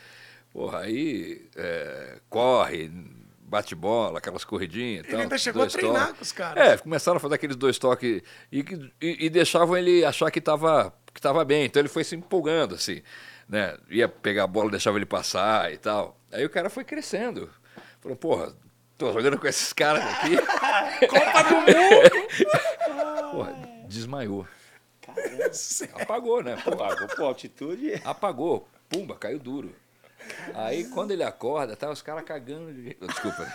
[0.51, 2.89] Porra, aí é, corre,
[3.39, 5.21] bate bola, aquelas corridinhas e Ele tal.
[5.21, 6.17] ainda chegou a treinar toques.
[6.17, 6.67] com os caras.
[6.67, 8.59] É, começaram a fazer aqueles dois toques e,
[9.01, 11.65] e, e deixavam ele achar que estava que tava bem.
[11.65, 13.01] Então ele foi se empolgando, assim.
[13.47, 13.77] Né?
[13.89, 16.19] Ia pegar a bola, deixava ele passar e tal.
[16.31, 17.49] Aí o cara foi crescendo.
[18.01, 18.53] Falou, porra,
[18.97, 20.37] tô jogando com esses caras aqui.
[21.07, 23.31] Copa do Mundo!
[23.31, 23.53] porra,
[23.87, 24.47] desmaiou.
[25.51, 25.95] Sério.
[26.01, 26.57] Apagou, né?
[26.63, 28.01] Pô, Pagou por altitude.
[28.03, 28.67] apagou.
[28.89, 29.75] Pumba, caiu duro.
[30.53, 32.95] Aí quando ele acorda, tá os caras cagando de.
[32.95, 33.47] Desculpa.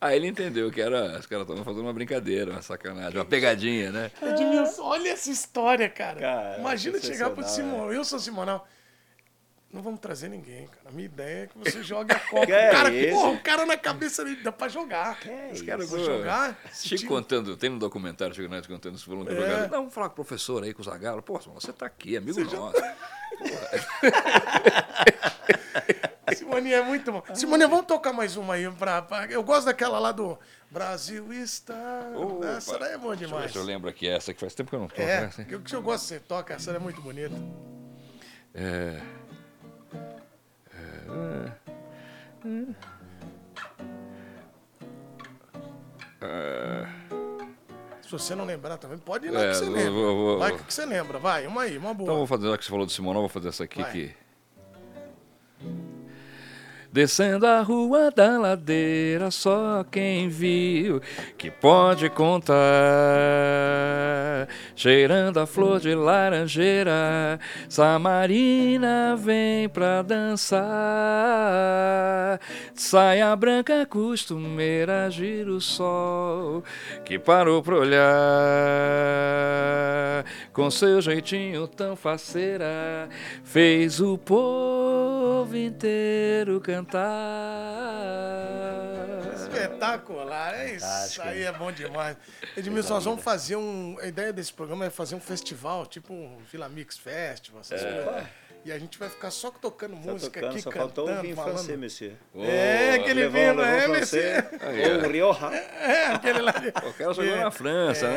[0.00, 1.18] Aí ele entendeu que era.
[1.18, 4.10] Os caras estavam fazendo uma brincadeira, uma sacanagem, uma pegadinha, né?
[4.20, 6.18] Edmilson, olha essa história, cara.
[6.20, 8.68] Cara, Imagina chegar pro sensacional, Simão, Wilson Simonal.
[9.72, 10.90] Não vamos trazer ninguém, cara.
[10.90, 12.44] A minha ideia é que você jogue a Copa.
[12.46, 13.14] Que o, cara, isso?
[13.16, 15.18] porra, o cara na cabeça dele dá pra jogar.
[15.50, 16.58] Os caras Vou pô, jogar.
[16.74, 19.62] Chico contando, tem um documentário Chico Neto contando isso falando o É.
[19.62, 21.22] Não, vamos falar com o professor aí, com o Zagalo.
[21.22, 22.76] Pô, você tá aqui, amigo nosso.
[26.36, 27.22] Simoninha é muito bom.
[27.34, 28.70] Simoninha, vamos tocar mais uma aí.
[28.72, 30.38] Pra, pra- Eu gosto daquela lá do
[30.70, 32.10] Brasil está.
[32.14, 32.46] Opa.
[32.56, 33.54] Essa daí é boa Deixa eu demais.
[33.56, 35.00] eu lembro aqui essa, que faz tempo que eu não toco.
[35.02, 35.44] É, hein?
[35.46, 37.34] que eu, que eu gosto que você toca, essa é muito bonita.
[38.54, 39.00] É.
[48.02, 49.90] Se você não lembrar também, pode ir lá É, que você vou- lembra.
[49.92, 52.06] vou- vou- Vai que você lembra, vai, uma aí, uma boa.
[52.06, 53.90] Então vou fazer, já que você falou do Simonal, vou fazer essa aqui Vai.
[53.92, 54.21] que.
[56.92, 61.00] Descendo a rua da ladeira, só quem viu
[61.38, 62.52] que pode contar.
[64.76, 70.60] Cheirando a flor de laranjeira, Samarina vem pra dançar.
[72.74, 76.62] Saia branca costumeira, gira o sol
[77.06, 78.02] que parou pra olhar.
[80.52, 83.08] Com seu jeitinho tão faceira,
[83.42, 86.81] fez o povo inteiro cantar.
[89.34, 90.86] Espetacular, é isso.
[90.86, 91.26] Fantástico.
[91.28, 92.16] aí é bom demais.
[92.56, 93.96] Edmilson, nós vamos fazer um.
[94.00, 98.24] A ideia desse programa é fazer um festival, tipo um Vila Mix Festival, essas coisas.
[98.64, 101.20] E a gente vai ficar só tocando Tá música tocando, aqui, só cantando, faltou o
[101.22, 101.54] vinho falando.
[101.56, 102.12] francês, monsieur.
[102.36, 104.48] É, aquele vinho, é, o monsieur.
[105.02, 105.46] Ou o Rioja.
[105.52, 106.52] É, aquele lá.
[106.52, 108.10] de- O cara jogou na França, É.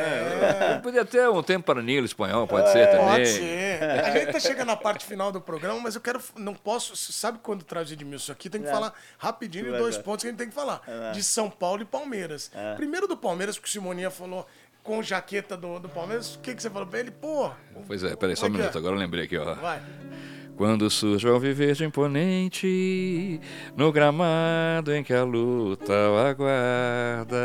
[0.75, 0.79] né?
[0.83, 3.07] Podia ter um tempo para Nilo espanhol, pode ser também.
[3.07, 3.83] Pode ser.
[3.83, 6.21] A gente tá chegando na parte final do programa, mas eu quero.
[6.37, 6.95] Não posso.
[6.95, 8.47] Sabe quando traz o Edmilson aqui?
[8.57, 8.71] Tem que É.
[8.71, 11.11] falar rapidinho de dois pontos que a gente tem que falar: É.
[11.11, 12.51] de São Paulo e Palmeiras.
[12.53, 12.75] É.
[12.75, 14.45] Primeiro do Palmeiras, porque o Simoninha falou
[14.83, 16.35] com jaqueta do, do Palmeiras.
[16.35, 17.11] O que, que você falou pra ele?
[17.11, 17.49] Pô.
[17.87, 18.77] Pois é, peraí, só um é que minuto, é?
[18.77, 19.55] agora eu lembrei aqui, ó.
[19.55, 19.81] Vai.
[20.55, 23.41] Quando surge o alviverde imponente
[23.75, 27.35] no gramado em que a luta o aguarda.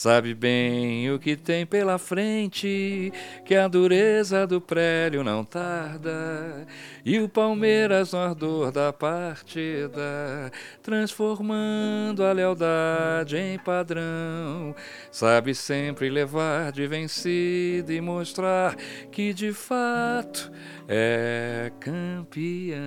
[0.00, 3.12] Sabe bem o que tem pela frente,
[3.44, 6.66] que a dureza do prélio não tarda.
[7.04, 10.50] E o Palmeiras no ardor da partida,
[10.82, 14.74] transformando a lealdade em padrão.
[15.12, 18.76] Sabe sempre levar de vencida e mostrar
[19.12, 20.50] que de fato
[20.88, 22.80] é campeão.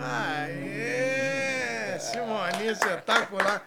[0.00, 1.98] Aê!
[2.00, 3.62] Simoninha espetacular.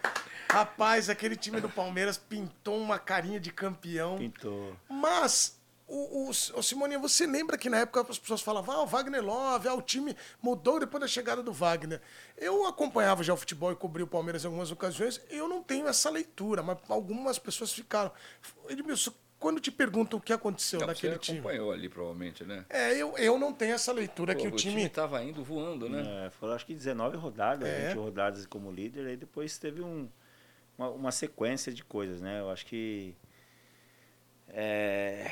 [0.50, 4.16] Rapaz, aquele time do Palmeiras pintou uma carinha de campeão.
[4.16, 4.74] Pintou.
[4.88, 8.86] Mas, o, o, o Simoninha, você lembra que na época as pessoas falavam, ah, o
[8.86, 12.00] Wagner Love, ah, o time mudou depois da chegada do Wagner.
[12.36, 15.86] Eu acompanhava já o futebol e cobri o Palmeiras em algumas ocasiões, eu não tenho
[15.86, 18.10] essa leitura, mas algumas pessoas ficaram.
[18.68, 21.38] Edmilson, quando te perguntam o que aconteceu Não, naquele você time.
[21.38, 22.64] acompanhou ali, provavelmente, né?
[22.68, 24.84] É, eu, eu não tenho essa leitura Pô, que o time.
[24.84, 26.26] estava indo voando, né?
[26.26, 27.88] É, foram acho que 19 rodadas, É.
[27.88, 30.08] 20 rodadas como líder, aí depois teve um,
[30.78, 32.40] uma, uma sequência de coisas, né?
[32.40, 33.14] Eu acho que
[34.48, 35.30] é,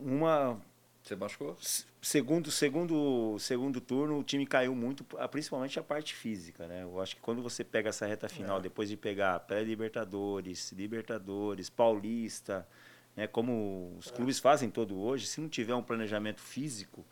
[0.00, 0.60] uma
[1.02, 1.56] Você machucou?
[2.00, 6.82] segundo segundo segundo turno o time caiu muito, ah, principalmente a parte física, né?
[6.82, 12.66] Eu acho que quando você pega essa reta final, depois de pegar pré-libertadores, Libertadores, Paulista,
[13.14, 13.26] né?
[13.26, 17.04] Como os clubes fazem todo hoje, se não tiver um planejamento físico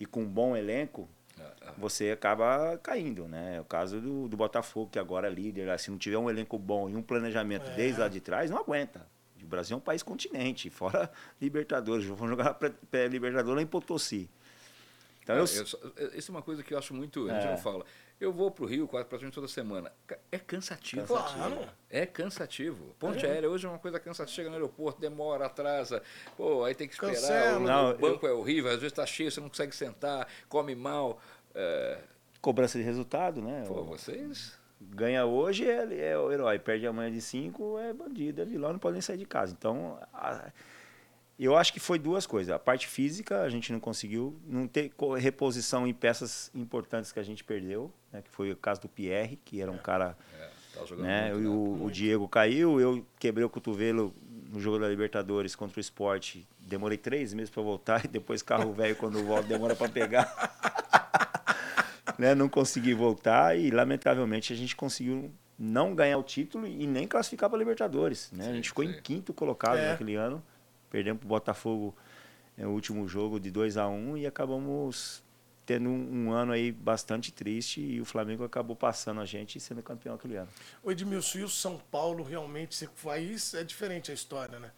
[0.00, 1.08] e com um bom elenco,
[1.78, 3.56] você acaba caindo, né?
[3.56, 5.78] É o caso do, do Botafogo, que agora é líder.
[5.78, 7.74] Se não tiver um elenco bom e um planejamento É.
[7.74, 9.06] desde lá de trás, não aguenta.
[9.42, 12.04] O Brasil é um país continente, fora Libertadores.
[12.06, 14.30] Vamos jogar pré- pré-Libertadores lá em Potosí.
[15.22, 15.78] Então, eu, Eu só-
[16.14, 17.28] isso é uma coisa que eu acho muito.
[17.30, 17.50] A gente É.
[17.50, 17.84] não fala.
[18.20, 19.92] Eu vou pro Rio quase praticamente toda semana.
[20.30, 21.06] É cansativo.
[21.06, 21.66] Claro.
[21.90, 22.94] É cansativo.
[22.98, 24.32] Ponte aérea hoje é uma coisa cansativa.
[24.34, 26.00] Chega no aeroporto, demora, atrasa.
[26.36, 27.14] Pô, aí tem que esperar.
[27.14, 27.58] Cancela.
[27.58, 30.74] O, Não, o banco é horrível, às vezes tá cheio, você não consegue sentar, come
[30.76, 31.20] mal.
[31.54, 31.98] É,
[32.40, 33.64] cobrança de resultado, né?
[33.66, 34.60] pô, vocês.
[34.80, 38.80] Ganha hoje é, é o herói, perde amanhã de cinco é bandido, é vilão, não
[38.80, 39.54] pode nem sair de casa.
[39.56, 40.50] Então, a-
[41.38, 42.52] eu acho que foi duas coisas.
[42.52, 47.22] A parte física, a gente não conseguiu, não ter reposição em peças importantes que a
[47.22, 48.22] gente perdeu, né?
[48.22, 51.32] que foi o caso do Pierre, que era um cara É, tá jogando né?
[51.32, 54.12] muito, E o, o Diego caiu, eu quebrei o cotovelo
[54.52, 56.46] no jogo da Libertadores contra o esporte.
[56.58, 60.26] Demorei três meses para voltar e depois carro velho quando volta demora para pegar.
[62.22, 62.36] né?
[62.36, 65.28] Não consegui voltar e lamentavelmente a gente conseguiu
[65.58, 68.30] não ganhar o título e nem classificar para Libertadores.
[68.32, 68.44] Né?
[68.44, 68.92] a Sim, gente ficou sim.
[68.92, 69.90] em quinto colocado É.
[69.90, 70.40] naquele ano.
[70.88, 71.96] Perdemos para o Botafogo
[72.56, 75.20] é, o último jogo de 2 a 1 e acabamos
[75.66, 79.60] tendo um, um ano aí bastante triste e o Flamengo acabou passando a gente e
[79.60, 80.48] sendo campeão aquele ano.
[80.80, 84.70] O Edmilson e o São Paulo realmente, você faz, é diferente a história, né?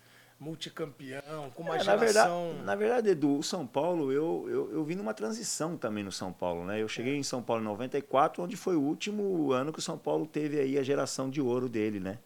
[0.45, 2.55] Multicampeão, com uma É, na, verdade, geração.
[2.65, 6.33] na verdade, Edu, o São Paulo, eu, eu, eu vim numa transição também no São
[6.33, 6.81] Paulo, né?
[6.83, 9.97] Eu cheguei em São Paulo em 94, onde foi o último ano que o São
[9.99, 12.19] Paulo teve aí a geração de ouro dele, né?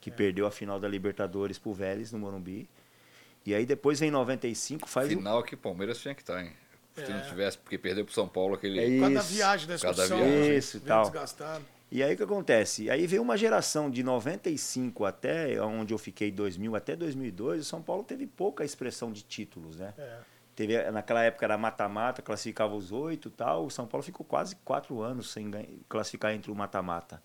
[0.00, 2.68] Que perdeu a final da Libertadores pro Vélez no Morumbi.
[3.46, 6.52] E aí depois vem 95, faz o- Final que o Palmeiras tinha que estar, hein?
[6.94, 7.08] Se É.
[7.08, 8.78] não tivesse, porque perdeu pro São Paulo aquele.
[8.80, 9.32] É Isso.
[9.32, 10.18] viagem da excursão.
[10.18, 10.26] viagem.
[10.40, 10.56] né?
[10.56, 11.02] Isso e tal.
[11.02, 11.64] desgastado.
[11.90, 12.88] E aí o que acontece?
[12.88, 17.82] Aí veio uma geração de 95 até onde eu fiquei 2000 até 2002, o São
[17.82, 19.92] Paulo teve pouca expressão de títulos, né?
[19.98, 20.18] É.
[20.54, 23.66] Teve, naquela época era mata-mata, classificava os oito e tal.
[23.66, 25.50] O São Paulo ficou quase quatro anos sem
[25.88, 27.22] classificar entre o mata-mata.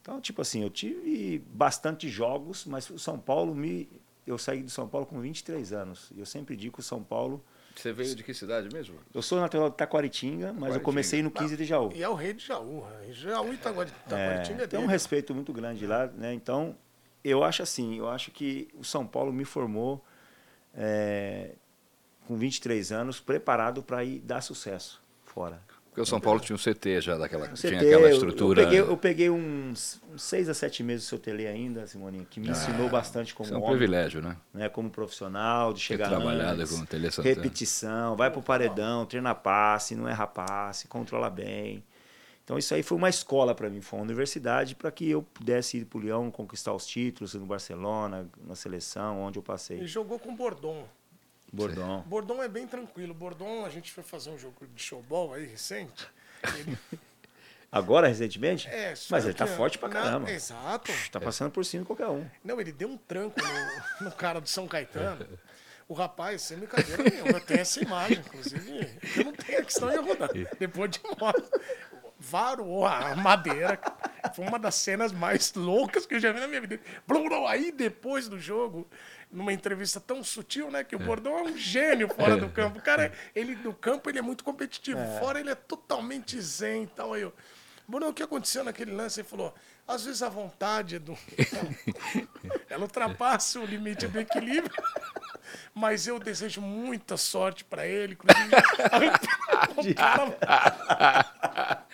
[0.00, 3.88] Então, tipo assim, eu tive bastante jogos, mas o São Paulo me.
[4.26, 6.12] Eu saí do São Paulo com 23 anos.
[6.14, 7.42] E eu sempre digo que o São Paulo
[7.74, 8.96] Você veio de que cidade mesmo?
[9.14, 11.90] Eu sou natural de Taquaritinga, mas eu comecei no 15 de Jaú.
[11.94, 12.84] E é o rei de Jaú.
[12.86, 13.12] né?
[13.12, 16.32] Jaú e Taquari- Taquaritinga é, É, tem um respeito muito grande lá, né?
[16.34, 16.76] Então,
[17.24, 20.04] eu acho assim, eu acho que o São Paulo me formou
[20.74, 21.52] é,
[22.26, 25.60] com 23 anos, preparado para ir dar sucesso fora.
[25.92, 28.62] Porque o São Paulo tinha um CT já daquela, tinha aquela eu- estrutura.
[28.62, 32.40] Eu peguei, eu peguei uns, uns seis a sete meses de sotelê ainda, Simoninha, que
[32.40, 34.38] me ensinou bastante como Isso é um homem, privilégio, né?
[34.54, 34.70] né?
[34.70, 37.34] Como profissional, de chegar trabalhado antes, com o Tele Santana.
[37.34, 41.84] repetição, vai pro paredão, treina passe, não erra passe, controla bem.
[42.42, 45.76] Então isso aí foi uma escola para mim, foi uma universidade para que eu pudesse
[45.76, 49.86] ir pro Leão, conquistar os títulos no Barcelona, na seleção, onde eu Ele passei.
[49.86, 50.84] jogou com o Bordon.
[51.52, 52.00] Bordão.
[52.06, 53.12] Bordon é bem tranquilo.
[53.12, 56.06] Bordon, a gente foi fazer um jogo de showball aí recente.
[56.56, 56.78] Ele,
[57.70, 58.68] Agora, recentemente?
[58.68, 60.30] é, Mas ele tá forte pra caramba.
[60.30, 60.92] exato.
[61.10, 62.26] Tá passando por cima de qualquer um.
[62.44, 63.38] Não, ele deu um tranco
[64.00, 65.26] no, no cara do São Caetano.
[65.88, 68.98] O rapaz, sem brincadeira nenhuma, eu tenho essa imagem, inclusive.
[69.16, 70.30] Eu não tenho senão eu ia rodar.
[70.58, 71.60] Depois de morto.
[72.18, 73.78] Varou a madeira.
[74.34, 76.80] Foi uma das cenas mais loucas que eu já vi na minha vida.
[77.06, 77.46] Blum, blum.
[77.46, 78.88] Aí, depois do jogo,
[79.30, 80.84] numa entrevista tão sutil, né?
[80.84, 82.78] Que o Bordão é um gênio fora do campo.
[82.78, 85.00] O cara, ele no campo, ele é muito competitivo.
[85.18, 87.14] Fora, ele é totalmente zen e tal.
[87.14, 87.32] Aí eu,
[87.86, 89.20] Bruno, o que aconteceu naquele lance?
[89.20, 89.54] Ele falou,
[89.86, 91.16] às vezes a vontade é do...
[92.68, 94.72] ela ultrapassa o limite do equilíbrio,
[95.74, 98.14] mas eu desejo muita sorte para ele.
[98.14, 98.50] Inclusive,
[99.80, 101.86] o cara...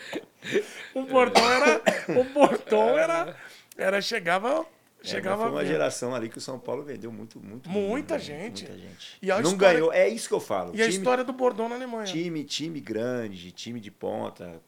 [0.94, 1.82] O bordão era...
[2.20, 3.36] O bordão era...
[3.76, 4.66] era chegava...
[5.00, 5.70] É, Chegava mas foi uma bem.
[5.70, 7.70] geração ali que o São Paulo vendeu muito, muito.
[7.70, 8.64] Muita muito, gente.
[8.64, 9.16] Muita gente.
[9.22, 9.92] E a não história- ganhou.
[9.92, 10.74] É isso que eu falo.
[10.74, 12.04] E a time, história do bordão na Alemanha.
[12.04, 14.60] time, time grande, time de ponta,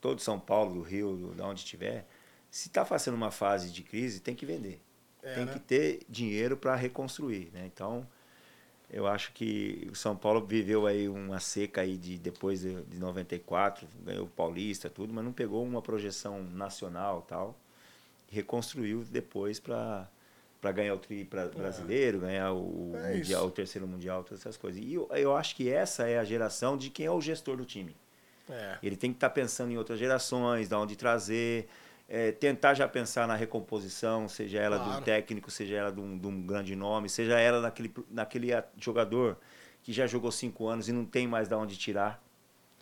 [0.00, 2.04] todo São Paulo, do Rio, do, de onde estiver,
[2.50, 4.80] se está fazendo uma fase de crise, tem que vender.
[5.22, 5.52] É, tem né?
[5.52, 7.62] que ter dinheiro para reconstruir, né?
[7.72, 8.06] Então,
[8.92, 12.98] eu acho que o São Paulo viveu aí uma seca aí de depois de, de
[12.98, 17.56] 94, ganhou o Paulista, tudo, mas não pegou uma projeção nacional, tal.
[18.30, 20.08] Reconstruiu depois para
[20.60, 24.58] para ganhar o tri pra- brasileiro, ganhar o, É mundial, o terceiro mundial, todas essas
[24.58, 24.78] coisas.
[24.82, 27.64] E eu, eu acho que essa é a geração de quem é o gestor do
[27.64, 27.96] time.
[28.46, 28.76] É.
[28.82, 31.66] Ele tem que estar pensando em outras gerações, da onde trazer,
[32.12, 35.04] é, tentar já pensar na recomposição, seja ela de um Claro.
[35.04, 39.38] técnico, seja ela de um, de um grande nome, seja ela naquele, naquele a- jogador
[39.82, 42.20] que já jogou cinco anos e não tem mais da onde tirar,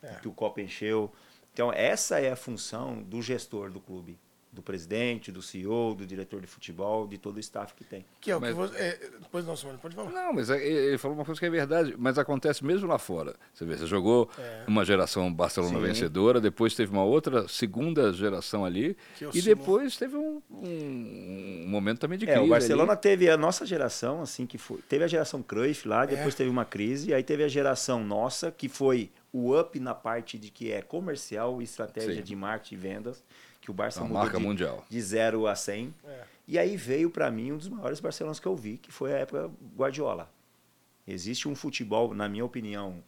[0.02, 0.14] É.
[0.14, 1.12] que o copo encheu.
[1.52, 4.18] Então, essa é a função do gestor do clube,
[4.58, 8.04] do presidente, do CEO, do diretor de futebol, de todo o staff que tem.
[8.20, 8.76] Que é o Mas- que você...
[8.76, 10.10] é, depois não, Simone, pode falar.
[10.10, 13.36] Não, mas é- ele falou uma coisa que é verdade, mas acontece mesmo lá fora.
[13.54, 14.64] Você vê, você jogou É.
[14.66, 15.86] uma geração Barcelona Sim.
[15.86, 21.64] vencedora, depois teve uma outra segunda geração ali, Que eu e depois teve um, um-
[21.64, 22.44] um momento também de É, crise.
[22.44, 23.00] o Barcelona ali.
[23.00, 24.78] teve a nossa geração, assim, que foi.
[24.88, 26.36] Teve a geração Cruyff lá, depois É.
[26.38, 30.50] teve uma crise, aí teve a geração nossa, que foi o up na parte de
[30.50, 32.22] que é comercial, estratégia Sim.
[32.22, 33.22] de marketing e vendas,
[33.68, 34.84] que o Barça É uma mudou marca de, mundial.
[34.88, 35.94] de 0 a 100.
[36.06, 36.22] É.
[36.48, 39.18] E aí veio para mim um dos maiores Barcelonas que eu vi, que foi a
[39.18, 40.30] época Guardiola.
[41.06, 43.02] Existe um futebol, na minha opinião,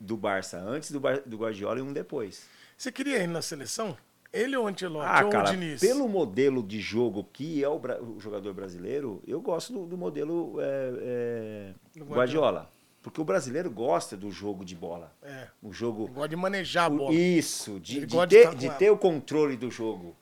[0.00, 2.46] do Barça antes do, Bar- do Guardiola e um depois.
[2.76, 3.96] Você queria ir na seleção?
[4.32, 5.08] Ele ou o Ancelotti?
[5.08, 5.80] Ah, ou o cara, Diniz?
[5.80, 9.96] pelo modelo de jogo que é o, bra- o jogador brasileiro, eu gosto do, do
[9.96, 12.16] modelo é, é, Guardiola.
[12.16, 12.70] Guardiola.
[13.06, 15.14] Porque o brasileiro gosta do jogo de bola.
[15.22, 15.46] É.
[15.62, 16.06] O jogo.
[16.06, 17.14] Ele gosta de manejar a bola.
[17.14, 20.16] Isso, de, de ter, de ter o controle do jogo.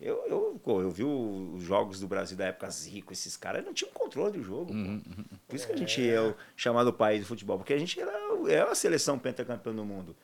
[0.00, 3.92] Eu, eu, eu vi os jogos do Brasil da época Zico, esses caras não tinham
[3.92, 4.72] controle do jogo.
[4.72, 5.22] pô.
[5.46, 8.10] Por isso que a gente é o chamado país do futebol, porque a gente era,
[8.48, 10.16] é a seleção pentacampeã do mundo.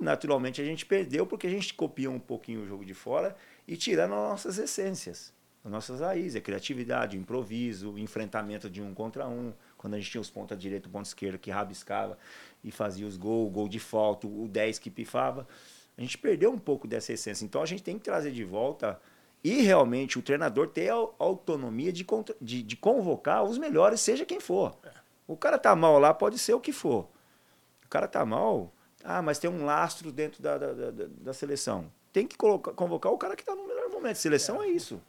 [0.00, 3.36] Naturalmente a gente perdeu porque a gente copia um pouquinho o jogo de fora
[3.68, 8.80] e tirando as nossas essências, as nossas raízes, a criatividade, o improviso, o enfrentamento de
[8.80, 9.52] um contra um.
[9.82, 12.16] Quando a gente tinha os ponta direita, ponta esquerda que rabiscava
[12.62, 15.44] e fazia os gols, o gol de falta, o 10 que pifava.
[15.98, 17.44] A gente perdeu um pouco dessa essência.
[17.44, 19.00] Então a gente tem que trazer de volta
[19.42, 22.06] e realmente o treinador ter a autonomia de,
[22.40, 24.76] de, de convocar os melhores, seja quem for.
[25.26, 27.08] O cara tá mal lá, pode ser o que for.
[27.84, 28.72] O cara tá mal,
[29.02, 31.90] ah, mas tem um lastro dentro da, da, da, da- seleção.
[32.12, 34.14] Tem que colocar, convocar o cara que tá no melhor momento.
[34.14, 35.02] Seleção é, isso.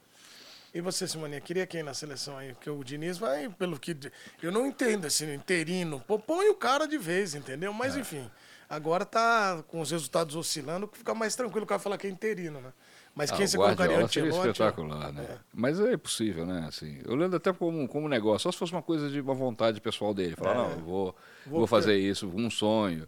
[0.74, 2.52] E você, Simoninha, queria quem na seleção aí?
[2.52, 3.96] Porque o Diniz vai, pelo que.
[4.42, 6.00] Eu não entendo assim, interino.
[6.00, 7.70] Pô, põe o cara de vez, entendeu?
[7.70, 7.74] É.
[7.74, 8.28] Mas enfim.
[8.68, 12.60] Agora tá com os resultados oscilando, fica mais tranquilo o cara falar que é interino,
[12.60, 12.72] né?
[13.14, 14.50] Mas Ah, quem você colocaria Guardiola seria Ancelotti?
[14.50, 15.38] espetacular, né?
[15.52, 16.64] Mas é possível, né?
[16.66, 20.12] Assim, olhando até como, como negócio, só se fosse uma coisa de uma vontade pessoal
[20.12, 20.34] dele.
[20.34, 23.06] Falar, não, eu vou, Vou vou, fazer isso, um sonho.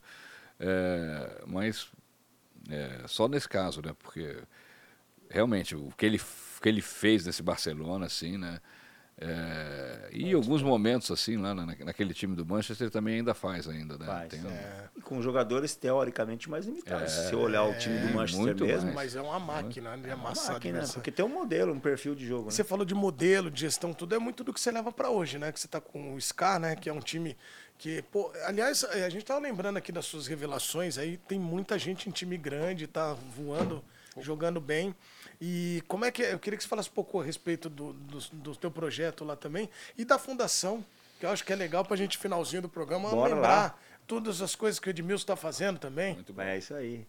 [0.60, 1.88] É, mas
[2.70, 3.96] é, só nesse caso, né?
[3.98, 4.36] Porque
[5.28, 6.20] realmente o que ele,
[6.66, 8.58] que ele fez nesse Barcelona, assim, né?
[9.18, 13.68] É, e alguns momentos, assim, lá na, naquele time do Manchester, ele também ainda faz
[13.68, 14.04] ainda, né?
[14.04, 14.28] Faz.
[14.30, 17.12] Tem um- É, E com jogadores teoricamente mais limitados.
[17.12, 18.94] Se você olhar o time do Manchester muito mesmo, mais.
[18.96, 20.10] mas é uma máquina, né?
[20.10, 22.46] É uma máquina, nessa- porque tem um modelo, um perfil de jogo.
[22.46, 22.50] Né?
[22.50, 25.38] Você falou de modelo, de gestão, tudo é muito do que você leva pra hoje,
[25.38, 25.52] né?
[25.52, 26.74] Que você tá com o Scar, né?
[26.74, 27.36] Que é um time
[27.78, 31.78] que, pô, aliás, eh, a gente tava lembrando aqui das suas revelações, aí tem muita
[31.78, 33.84] gente em time grande, tá voando,
[34.20, 34.94] jogando bem.
[35.40, 36.32] E como é que é?
[36.32, 39.36] Eu queria que você falasse um pouco a respeito do, do, do teu projeto lá
[39.36, 40.84] também e da fundação,
[41.20, 43.78] que eu acho que é legal pra gente, finalzinho do programa, Bora lembrar lá.
[44.06, 46.14] todas as coisas que o Edmilson tá fazendo também.
[46.14, 46.42] Muito bom.
[46.42, 47.06] É isso aí.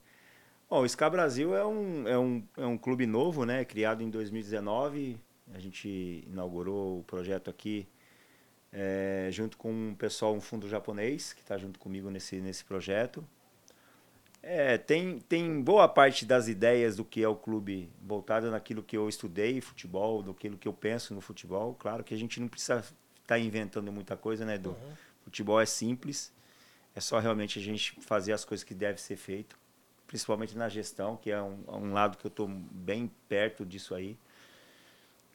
[0.69, 3.63] Bom, o SCA Brasil é um, é, um, é um clube novo, né?
[3.63, 5.17] Criado em 2019.
[5.53, 7.87] A gente inaugurou o projeto aqui
[8.71, 13.25] é, junto com um pessoal, um fundo japonês, que está junto comigo nesse, nesse projeto.
[14.49, 18.95] É, tem, tem boa parte das ideias do que é o clube voltada naquilo que
[18.95, 21.75] eu estudei, futebol, daquilo que eu penso no futebol.
[21.77, 22.81] Claro que a gente não precisa
[23.21, 24.73] estar inventando muita coisa, né, Edu?
[25.21, 26.31] Futebol é simples,
[26.95, 29.59] é só realmente a gente fazer as coisas que deve ser feito,
[30.07, 34.17] principalmente na gestão, que é um, um lado que eu estou bem perto disso aí.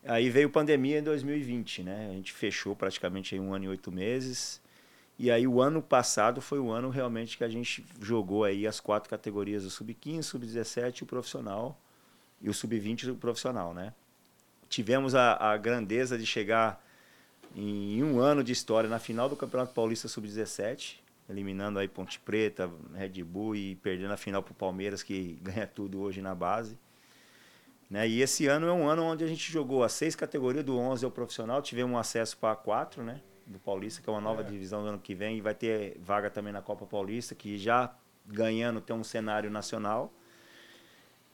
[0.05, 2.09] Aí veio pandemia em 2020, né?
[2.11, 4.59] A gente fechou praticamente um ano e oito meses.
[5.19, 8.81] E aí o ano passado foi o ano realmente que a gente jogou aí as
[8.81, 11.79] quatro categorias, o sub-15, sub-17 e o profissional,
[12.41, 13.93] e o sub-20 e o profissional, né?
[14.69, 16.83] Tivemos a, a grandeza de chegar
[17.55, 20.97] em um ano de história na final do Campeonato Paulista sub-17,
[21.29, 25.67] eliminando aí Ponte Preta, Red Bull e perdendo a final para o Palmeiras, que ganha
[25.67, 26.79] tudo hoje na base.
[27.89, 28.09] Né?
[28.09, 31.05] E esse ano é um ano onde a gente jogou as seis categorias, do 11
[31.05, 33.21] ao profissional, tivemos acesso para a 4, né?
[33.47, 36.31] Do Paulista, que é uma nova divisão do ano que vem, e vai ter vaga
[36.31, 37.95] também na Copa Paulista, que já
[38.27, 40.13] ganhando tem um cenário nacional.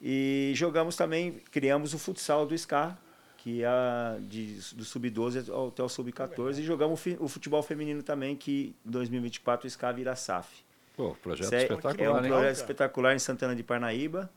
[0.01, 2.99] E jogamos também, criamos o futsal do SCAR,
[3.39, 8.75] que é de, do sub-12 até o sub-14, e jogamos o futebol feminino também, que
[8.87, 10.65] em 2024 o SCAR vira SAF.
[10.97, 14.31] Pô, projeto Isso é- espetacular, é um projeto espetacular em Santana de Parnaíba.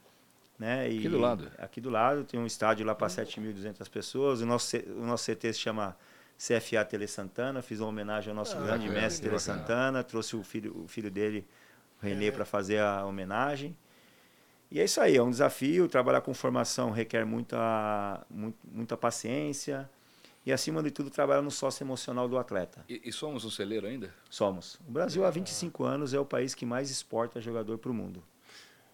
[0.59, 0.91] Né?
[0.91, 1.51] E Aqui do lado.
[1.57, 4.41] Aqui do lado, tem um estádio lá para 7.200 pessoas.
[4.41, 5.97] O nosso, o nosso CT se chama
[6.47, 7.61] CFA Tele Santana.
[7.61, 9.39] Fiz uma homenagem ao nosso Ah, grande bacana, mestre Tele.
[9.39, 10.03] Santana.
[10.03, 11.45] Trouxe o filho, o filho dele,
[12.01, 12.31] o Renê, É.
[12.31, 13.77] para fazer a homenagem.
[14.71, 15.87] E é isso aí, é um desafio.
[15.87, 19.89] Trabalhar com formação requer muita, muito- muita paciência.
[20.43, 22.83] E, acima de tudo, trabalhar no sócio emocional do atleta.
[22.89, 24.11] E, e somos um celeiro ainda?
[24.27, 24.79] Somos.
[24.87, 28.23] O Brasil, há 25 anos, é o país que mais exporta jogador para o mundo.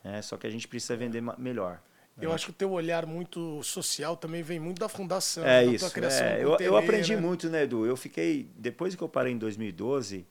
[0.04, 1.80] É, só que a gente precisa vender melhor.
[2.20, 5.72] Eu acho que o teu olhar muito social também vem muito da fundação, É da
[5.72, 5.86] isso.
[5.86, 6.44] tua criação é.
[6.44, 7.22] eu, o eu aprendi né?
[7.22, 7.86] muito, né, Edu?
[7.86, 8.50] Eu fiquei.
[8.56, 10.26] Depois que eu parei em 2012,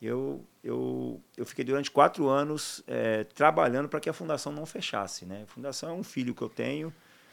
[0.00, 5.24] eu, eu, eu fiquei durante quatro anos é, trabalhando para que a fundação não fechasse.
[5.24, 5.42] Né?
[5.44, 6.92] A fundação é um filho que eu tenho,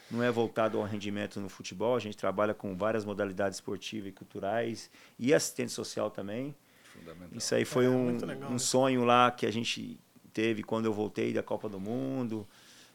[0.09, 1.95] não é voltado ao rendimento no futebol.
[1.95, 6.55] A gente trabalha com várias modalidades esportivas e culturais e assistente social também.
[6.93, 7.37] Fundamental.
[7.37, 8.59] Isso aí foi É, um, muito legal, um né?
[8.59, 9.99] sonho lá que a gente
[10.33, 12.47] teve quando eu voltei da Copa do Mundo,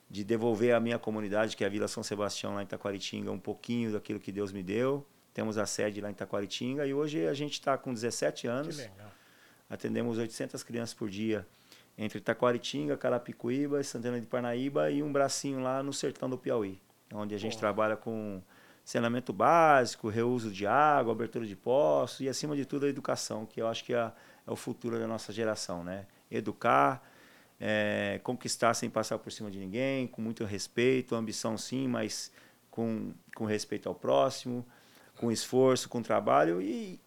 [0.08, 3.38] de devolver à minha comunidade, que é a Vila São Sebastião, lá em Taquaritinga, um
[3.38, 5.04] pouquinho daquilo que Deus me deu.
[5.34, 8.78] Temos a sede lá em Taquaritinga e hoje a gente está com 17 Que anos,
[8.78, 9.10] legal.
[9.68, 11.46] atendemos 800 crianças por dia,
[11.98, 16.80] entre Taquaritinga, Carapicuíba, Santana de Parnaíba e um bracinho lá no sertão do Piauí,
[17.12, 17.60] onde a gente Pô.
[17.60, 18.42] trabalha com
[18.84, 23.60] saneamento básico, reuso de água, abertura de poços e, acima de tudo, a educação, que
[23.60, 24.12] eu acho que é,
[24.46, 26.06] é o futuro da nossa geração, né?
[26.30, 27.02] Educar,
[27.60, 32.30] é, conquistar sem passar por cima de ninguém, com muito respeito, ambição sim, mas
[32.70, 34.66] com, com respeito ao próximo,
[35.16, 36.60] com esforço, com trabalho.
[36.60, 37.00] E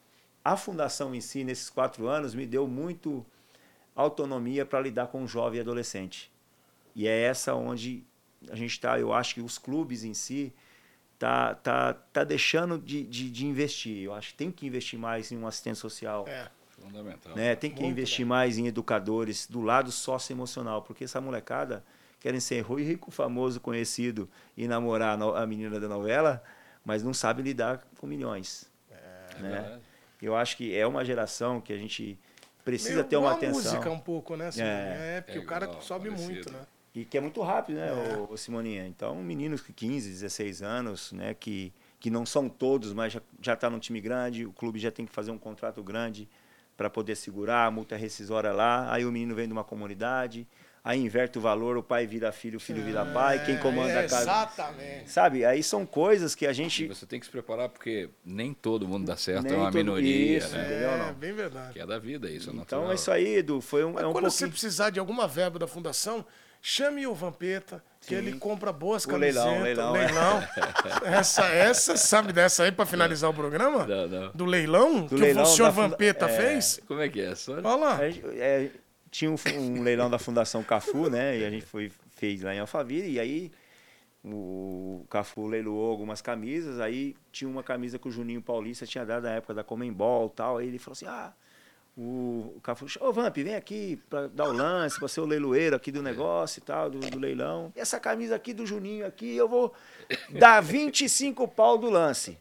[0.43, 3.25] a fundação em si, nesses quatro anos, me deu muito
[3.95, 6.31] autonomia para lidar com jovem e adolescente.
[6.95, 8.03] E é essa onde
[8.49, 10.53] a gente está, eu acho que os clubes em si
[11.19, 14.03] tá, tá, tá deixando de, de, de investir.
[14.03, 16.25] Eu acho que tem que investir mais em um assistente social.
[16.27, 16.49] É.
[16.81, 17.35] Fundamental.
[17.35, 17.55] Né?
[17.55, 21.83] Tem que Muito investir mais em educadores do lado socioemocional, porque essa molecada
[22.19, 26.43] querem ser ruim, rico, famoso, conhecido e namorar a menina da novela,
[26.83, 28.69] mas não sabe lidar com milhões.
[28.91, 29.49] É né?
[29.51, 29.81] verdade.
[30.21, 32.19] Eu acho que é uma geração que a gente
[32.65, 33.71] precisa Meio ter uma atenção.
[33.73, 34.47] música um pouco, né?
[34.47, 35.15] Assim, É.
[35.17, 36.33] é, porque É o cara igual, sobe parecido.
[36.33, 36.59] muito, né?
[36.93, 38.17] E que é muito rápido, né, É.
[38.17, 38.85] ô Simoninha?
[38.85, 43.55] Então, meninos que 15, 16 anos, né, que, que não são todos, mas já, já
[43.55, 46.27] tá num time grande, o clube já tem que fazer um contrato grande
[46.79, 50.47] para poder segurar, a multa rescisória lá, aí o menino vem de uma comunidade,
[50.81, 54.05] aí inverte o valor, o pai vira filho, o filho vira pai, quem comanda é,
[54.05, 54.21] a casa.
[54.21, 55.11] Exatamente.
[55.11, 55.43] Sabe?
[55.43, 56.87] Aí são coisas que a E gente.
[56.87, 60.37] você tem que se preparar porque nem todo mundo dá certo, Nem é uma minoria,
[60.37, 60.65] isso, né?
[60.67, 61.13] Entendeu, É, não?
[61.15, 61.73] bem verdade.
[61.73, 63.59] Que é da vida, isso é Então é isso aí, Edu.
[63.59, 64.51] Foi um, Mas é um quando você pouquinho.
[64.51, 66.25] precisar de alguma verba da fundação,
[66.61, 69.45] chame o Vampeta, que ele compra boas O camisetas.
[69.45, 70.05] leilão, leilão, é.
[70.05, 70.43] leilão.
[71.05, 73.85] essa, essa, sabe dessa aí pra finalizar o programa?
[73.85, 74.31] Não, não.
[74.33, 76.29] Do leilão Do que leilão o senhor Vampeta é.
[76.29, 76.79] fez?
[76.87, 77.35] Como é que é?
[77.35, 77.53] Só...
[77.53, 77.99] Olha lá.
[78.03, 78.71] É,
[79.11, 81.37] tinha um, um leilão da Fundação Cafu, né?
[81.37, 83.11] E a gente foi, fez lá em Alphaville.
[83.11, 83.51] E aí
[84.25, 86.79] o Cafu leiloou algumas camisas.
[86.79, 90.35] Aí tinha uma camisa que o Juninho Paulista tinha dado na época da Comembol e
[90.35, 90.57] tal.
[90.57, 91.31] Aí ele falou assim: ah.
[92.01, 95.75] O, o Cafu, ô Vamp, vem aqui pra dar o lance, pra ser o leiloeiro
[95.75, 97.73] aqui do negócio e tal, do, do leilão.
[97.75, 99.73] E essa camisa aqui do Juninho aqui, eu vou
[100.29, 102.37] dar 25 pau do lance.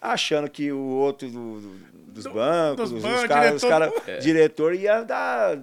[0.00, 3.68] Achando que o outro do- do- dos bancos, dos os, bancos, os caras, diretor-
[4.04, 5.56] cara, diretor ia dar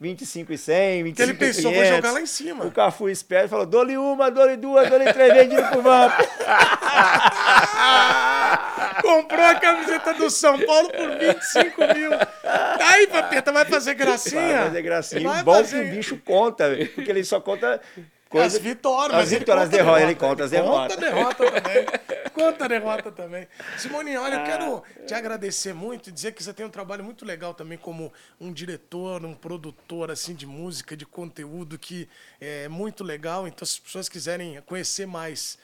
[0.00, 1.96] 25 e 100, 25 Que ele e pensou, vou 500.
[1.96, 2.64] jogar lá em cima.
[2.64, 6.12] O Cafu esperto falou, dou-lhe uma, dou-lhe duas, dou-lhe três, vendido pro Vamp.
[9.02, 12.10] Comprou a camiseta do São Paulo por 25 mil.
[12.80, 14.56] Aí, Vampeta, vai fazer gracinha?
[14.58, 15.28] Vai fazer gracinha.
[15.28, 16.64] Vai bom fazer- que o bicho conta,
[16.94, 17.80] porque ele só conta As
[18.28, 18.58] coisas...
[18.60, 21.36] vitórias, As mas ele vitórias, conta as derrotas, a ele conta as Conta a derrotas.
[21.40, 21.86] derrota também.
[22.32, 23.48] Conta a derrota também.
[23.76, 27.24] Simoninha, olha, eu quero te agradecer muito e dizer que você tem um trabalho muito
[27.24, 32.08] legal também como um diretor, um produtor assim de música, de conteúdo que
[32.40, 33.46] é muito legal.
[33.48, 35.58] Então, se as pessoas quiserem conhecer mais,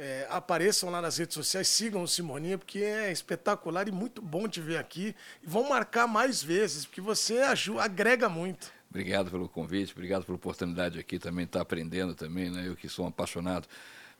[0.00, 4.48] é, apareçam lá nas redes sociais, sigam o Simoninha, porque é espetacular e muito bom
[4.48, 5.14] te ver aqui.
[5.42, 8.72] E vão marcar mais vezes, porque você aju- agrega muito.
[8.88, 12.66] Obrigado pelo convite, obrigado pela oportunidade aqui também, estar aprendendo também, né?
[12.66, 13.68] Eu que sou um apaixonado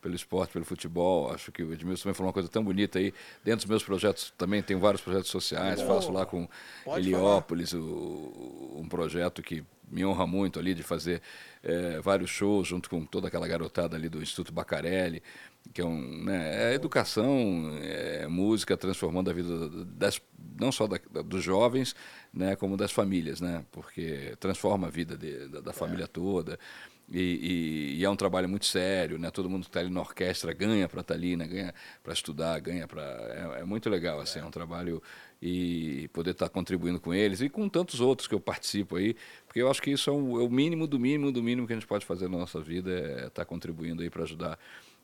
[0.01, 3.13] pelo esporte, pelo futebol, acho que o Edmilson também falou uma coisa tão bonita aí.
[3.45, 6.49] Dentro dos meus projetos também tenho vários projetos sociais, faço lá com
[7.07, 11.21] Heliópolis, o- um projeto que me honra muito ali de fazer
[11.63, 15.23] eh, vários shows junto com toda aquela garotada ali do Instituto Bacarelli,
[15.75, 20.19] que é um, né, é educação, é música transformando a vida das,
[20.59, 21.95] não só da- da- dos jovens,
[22.33, 26.59] né, como das famílias, né, porque transforma a vida de- da, da família toda.
[27.11, 29.31] E, e- e é um trabalho muito sério, né?
[29.31, 31.47] Todo mundo que está ali na orquestra ganha para estar ali, né?
[31.47, 33.03] Ganha para estudar, ganha para
[33.57, 35.03] é, é muito legal, assim, é um trabalho
[35.43, 39.17] e poder estar contribuindo com eles e com tantos outros que eu participo aí,
[39.47, 41.73] porque eu acho que isso é, um- é o mínimo do mínimo do mínimo que
[41.73, 44.59] a gente pode fazer na nossa vida, é estar contribuindo aí para ajudar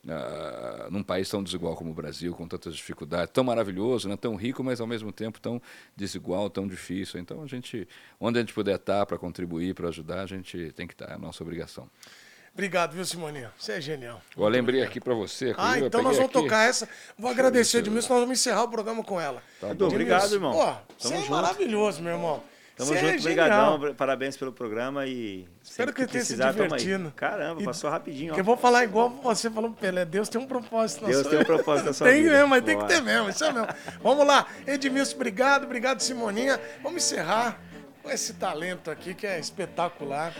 [0.08, 4.16] ah, num país tão desigual como o Brasil, com tantas dificuldades, tão maravilhoso, né?
[4.16, 5.60] tão rico, mas ao mesmo tempo tão
[5.96, 7.18] desigual, tão difícil.
[7.20, 7.88] Então a gente,
[8.20, 11.14] onde a gente puder estar para contribuir, para ajudar, a gente tem que estar, é
[11.14, 11.88] a nossa obrigação.
[12.56, 13.52] Obrigado, viu, Simoninha?
[13.58, 14.22] Você é genial.
[14.34, 15.54] Eu lembrei aqui para você.
[15.58, 16.42] Ah, então nós vamos aqui.
[16.42, 16.88] tocar essa.
[17.18, 19.42] Vou agradecer, Edmilson, nós vamos encerrar o programa com ela.
[19.60, 20.52] Tá obrigado, irmão.
[20.52, 21.32] Pô, você é junto.
[21.32, 22.42] maravilhoso, meu irmão.
[22.76, 27.10] Tamo junto, é brigadão, parabéns pelo programa e Espero sempre que tenha se divertindo.
[27.16, 28.42] Caramba, E- passou rapidinho, Porque ó.
[28.42, 30.04] eu vou falar igual você falou pro Pelé.
[30.04, 32.34] Deus tem um propósito na Deus sua tem um propósito na sua Tem vida.
[32.34, 33.68] mesmo, mas tem que ter mesmo, isso é mesmo.
[34.02, 36.60] Vamos lá, Edmilson, obrigado, obrigado, Simoninha.
[36.82, 37.58] Vamos encerrar
[38.06, 40.32] com esse talento aqui que é espetacular.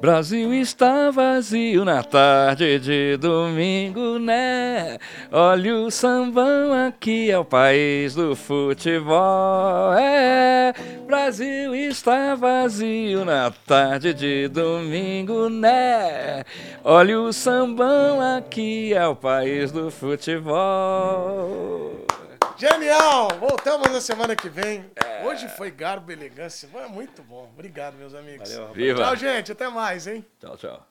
[0.00, 4.98] Brasil está vazio na tarde de domingo, né?
[5.30, 9.94] Olha o sambão aqui é o país do futebol.
[9.94, 10.72] É,
[11.06, 16.42] Brasil está vazio na tarde de domingo, né?
[16.82, 20.52] Olha o sambão aqui é o país do futebol.
[22.56, 23.28] Genial!
[23.40, 24.90] Voltamos na semana que vem.
[25.24, 26.68] Hoje foi garbo e elegância.
[26.70, 27.48] Foi muito bom.
[27.52, 28.52] Obrigado, meus amigos.
[28.52, 28.72] Valeu.
[28.72, 29.02] Viva!
[29.02, 29.52] Tchau, gente.
[29.52, 30.24] Até mais, hein?
[30.40, 30.86] Tchau, tchau.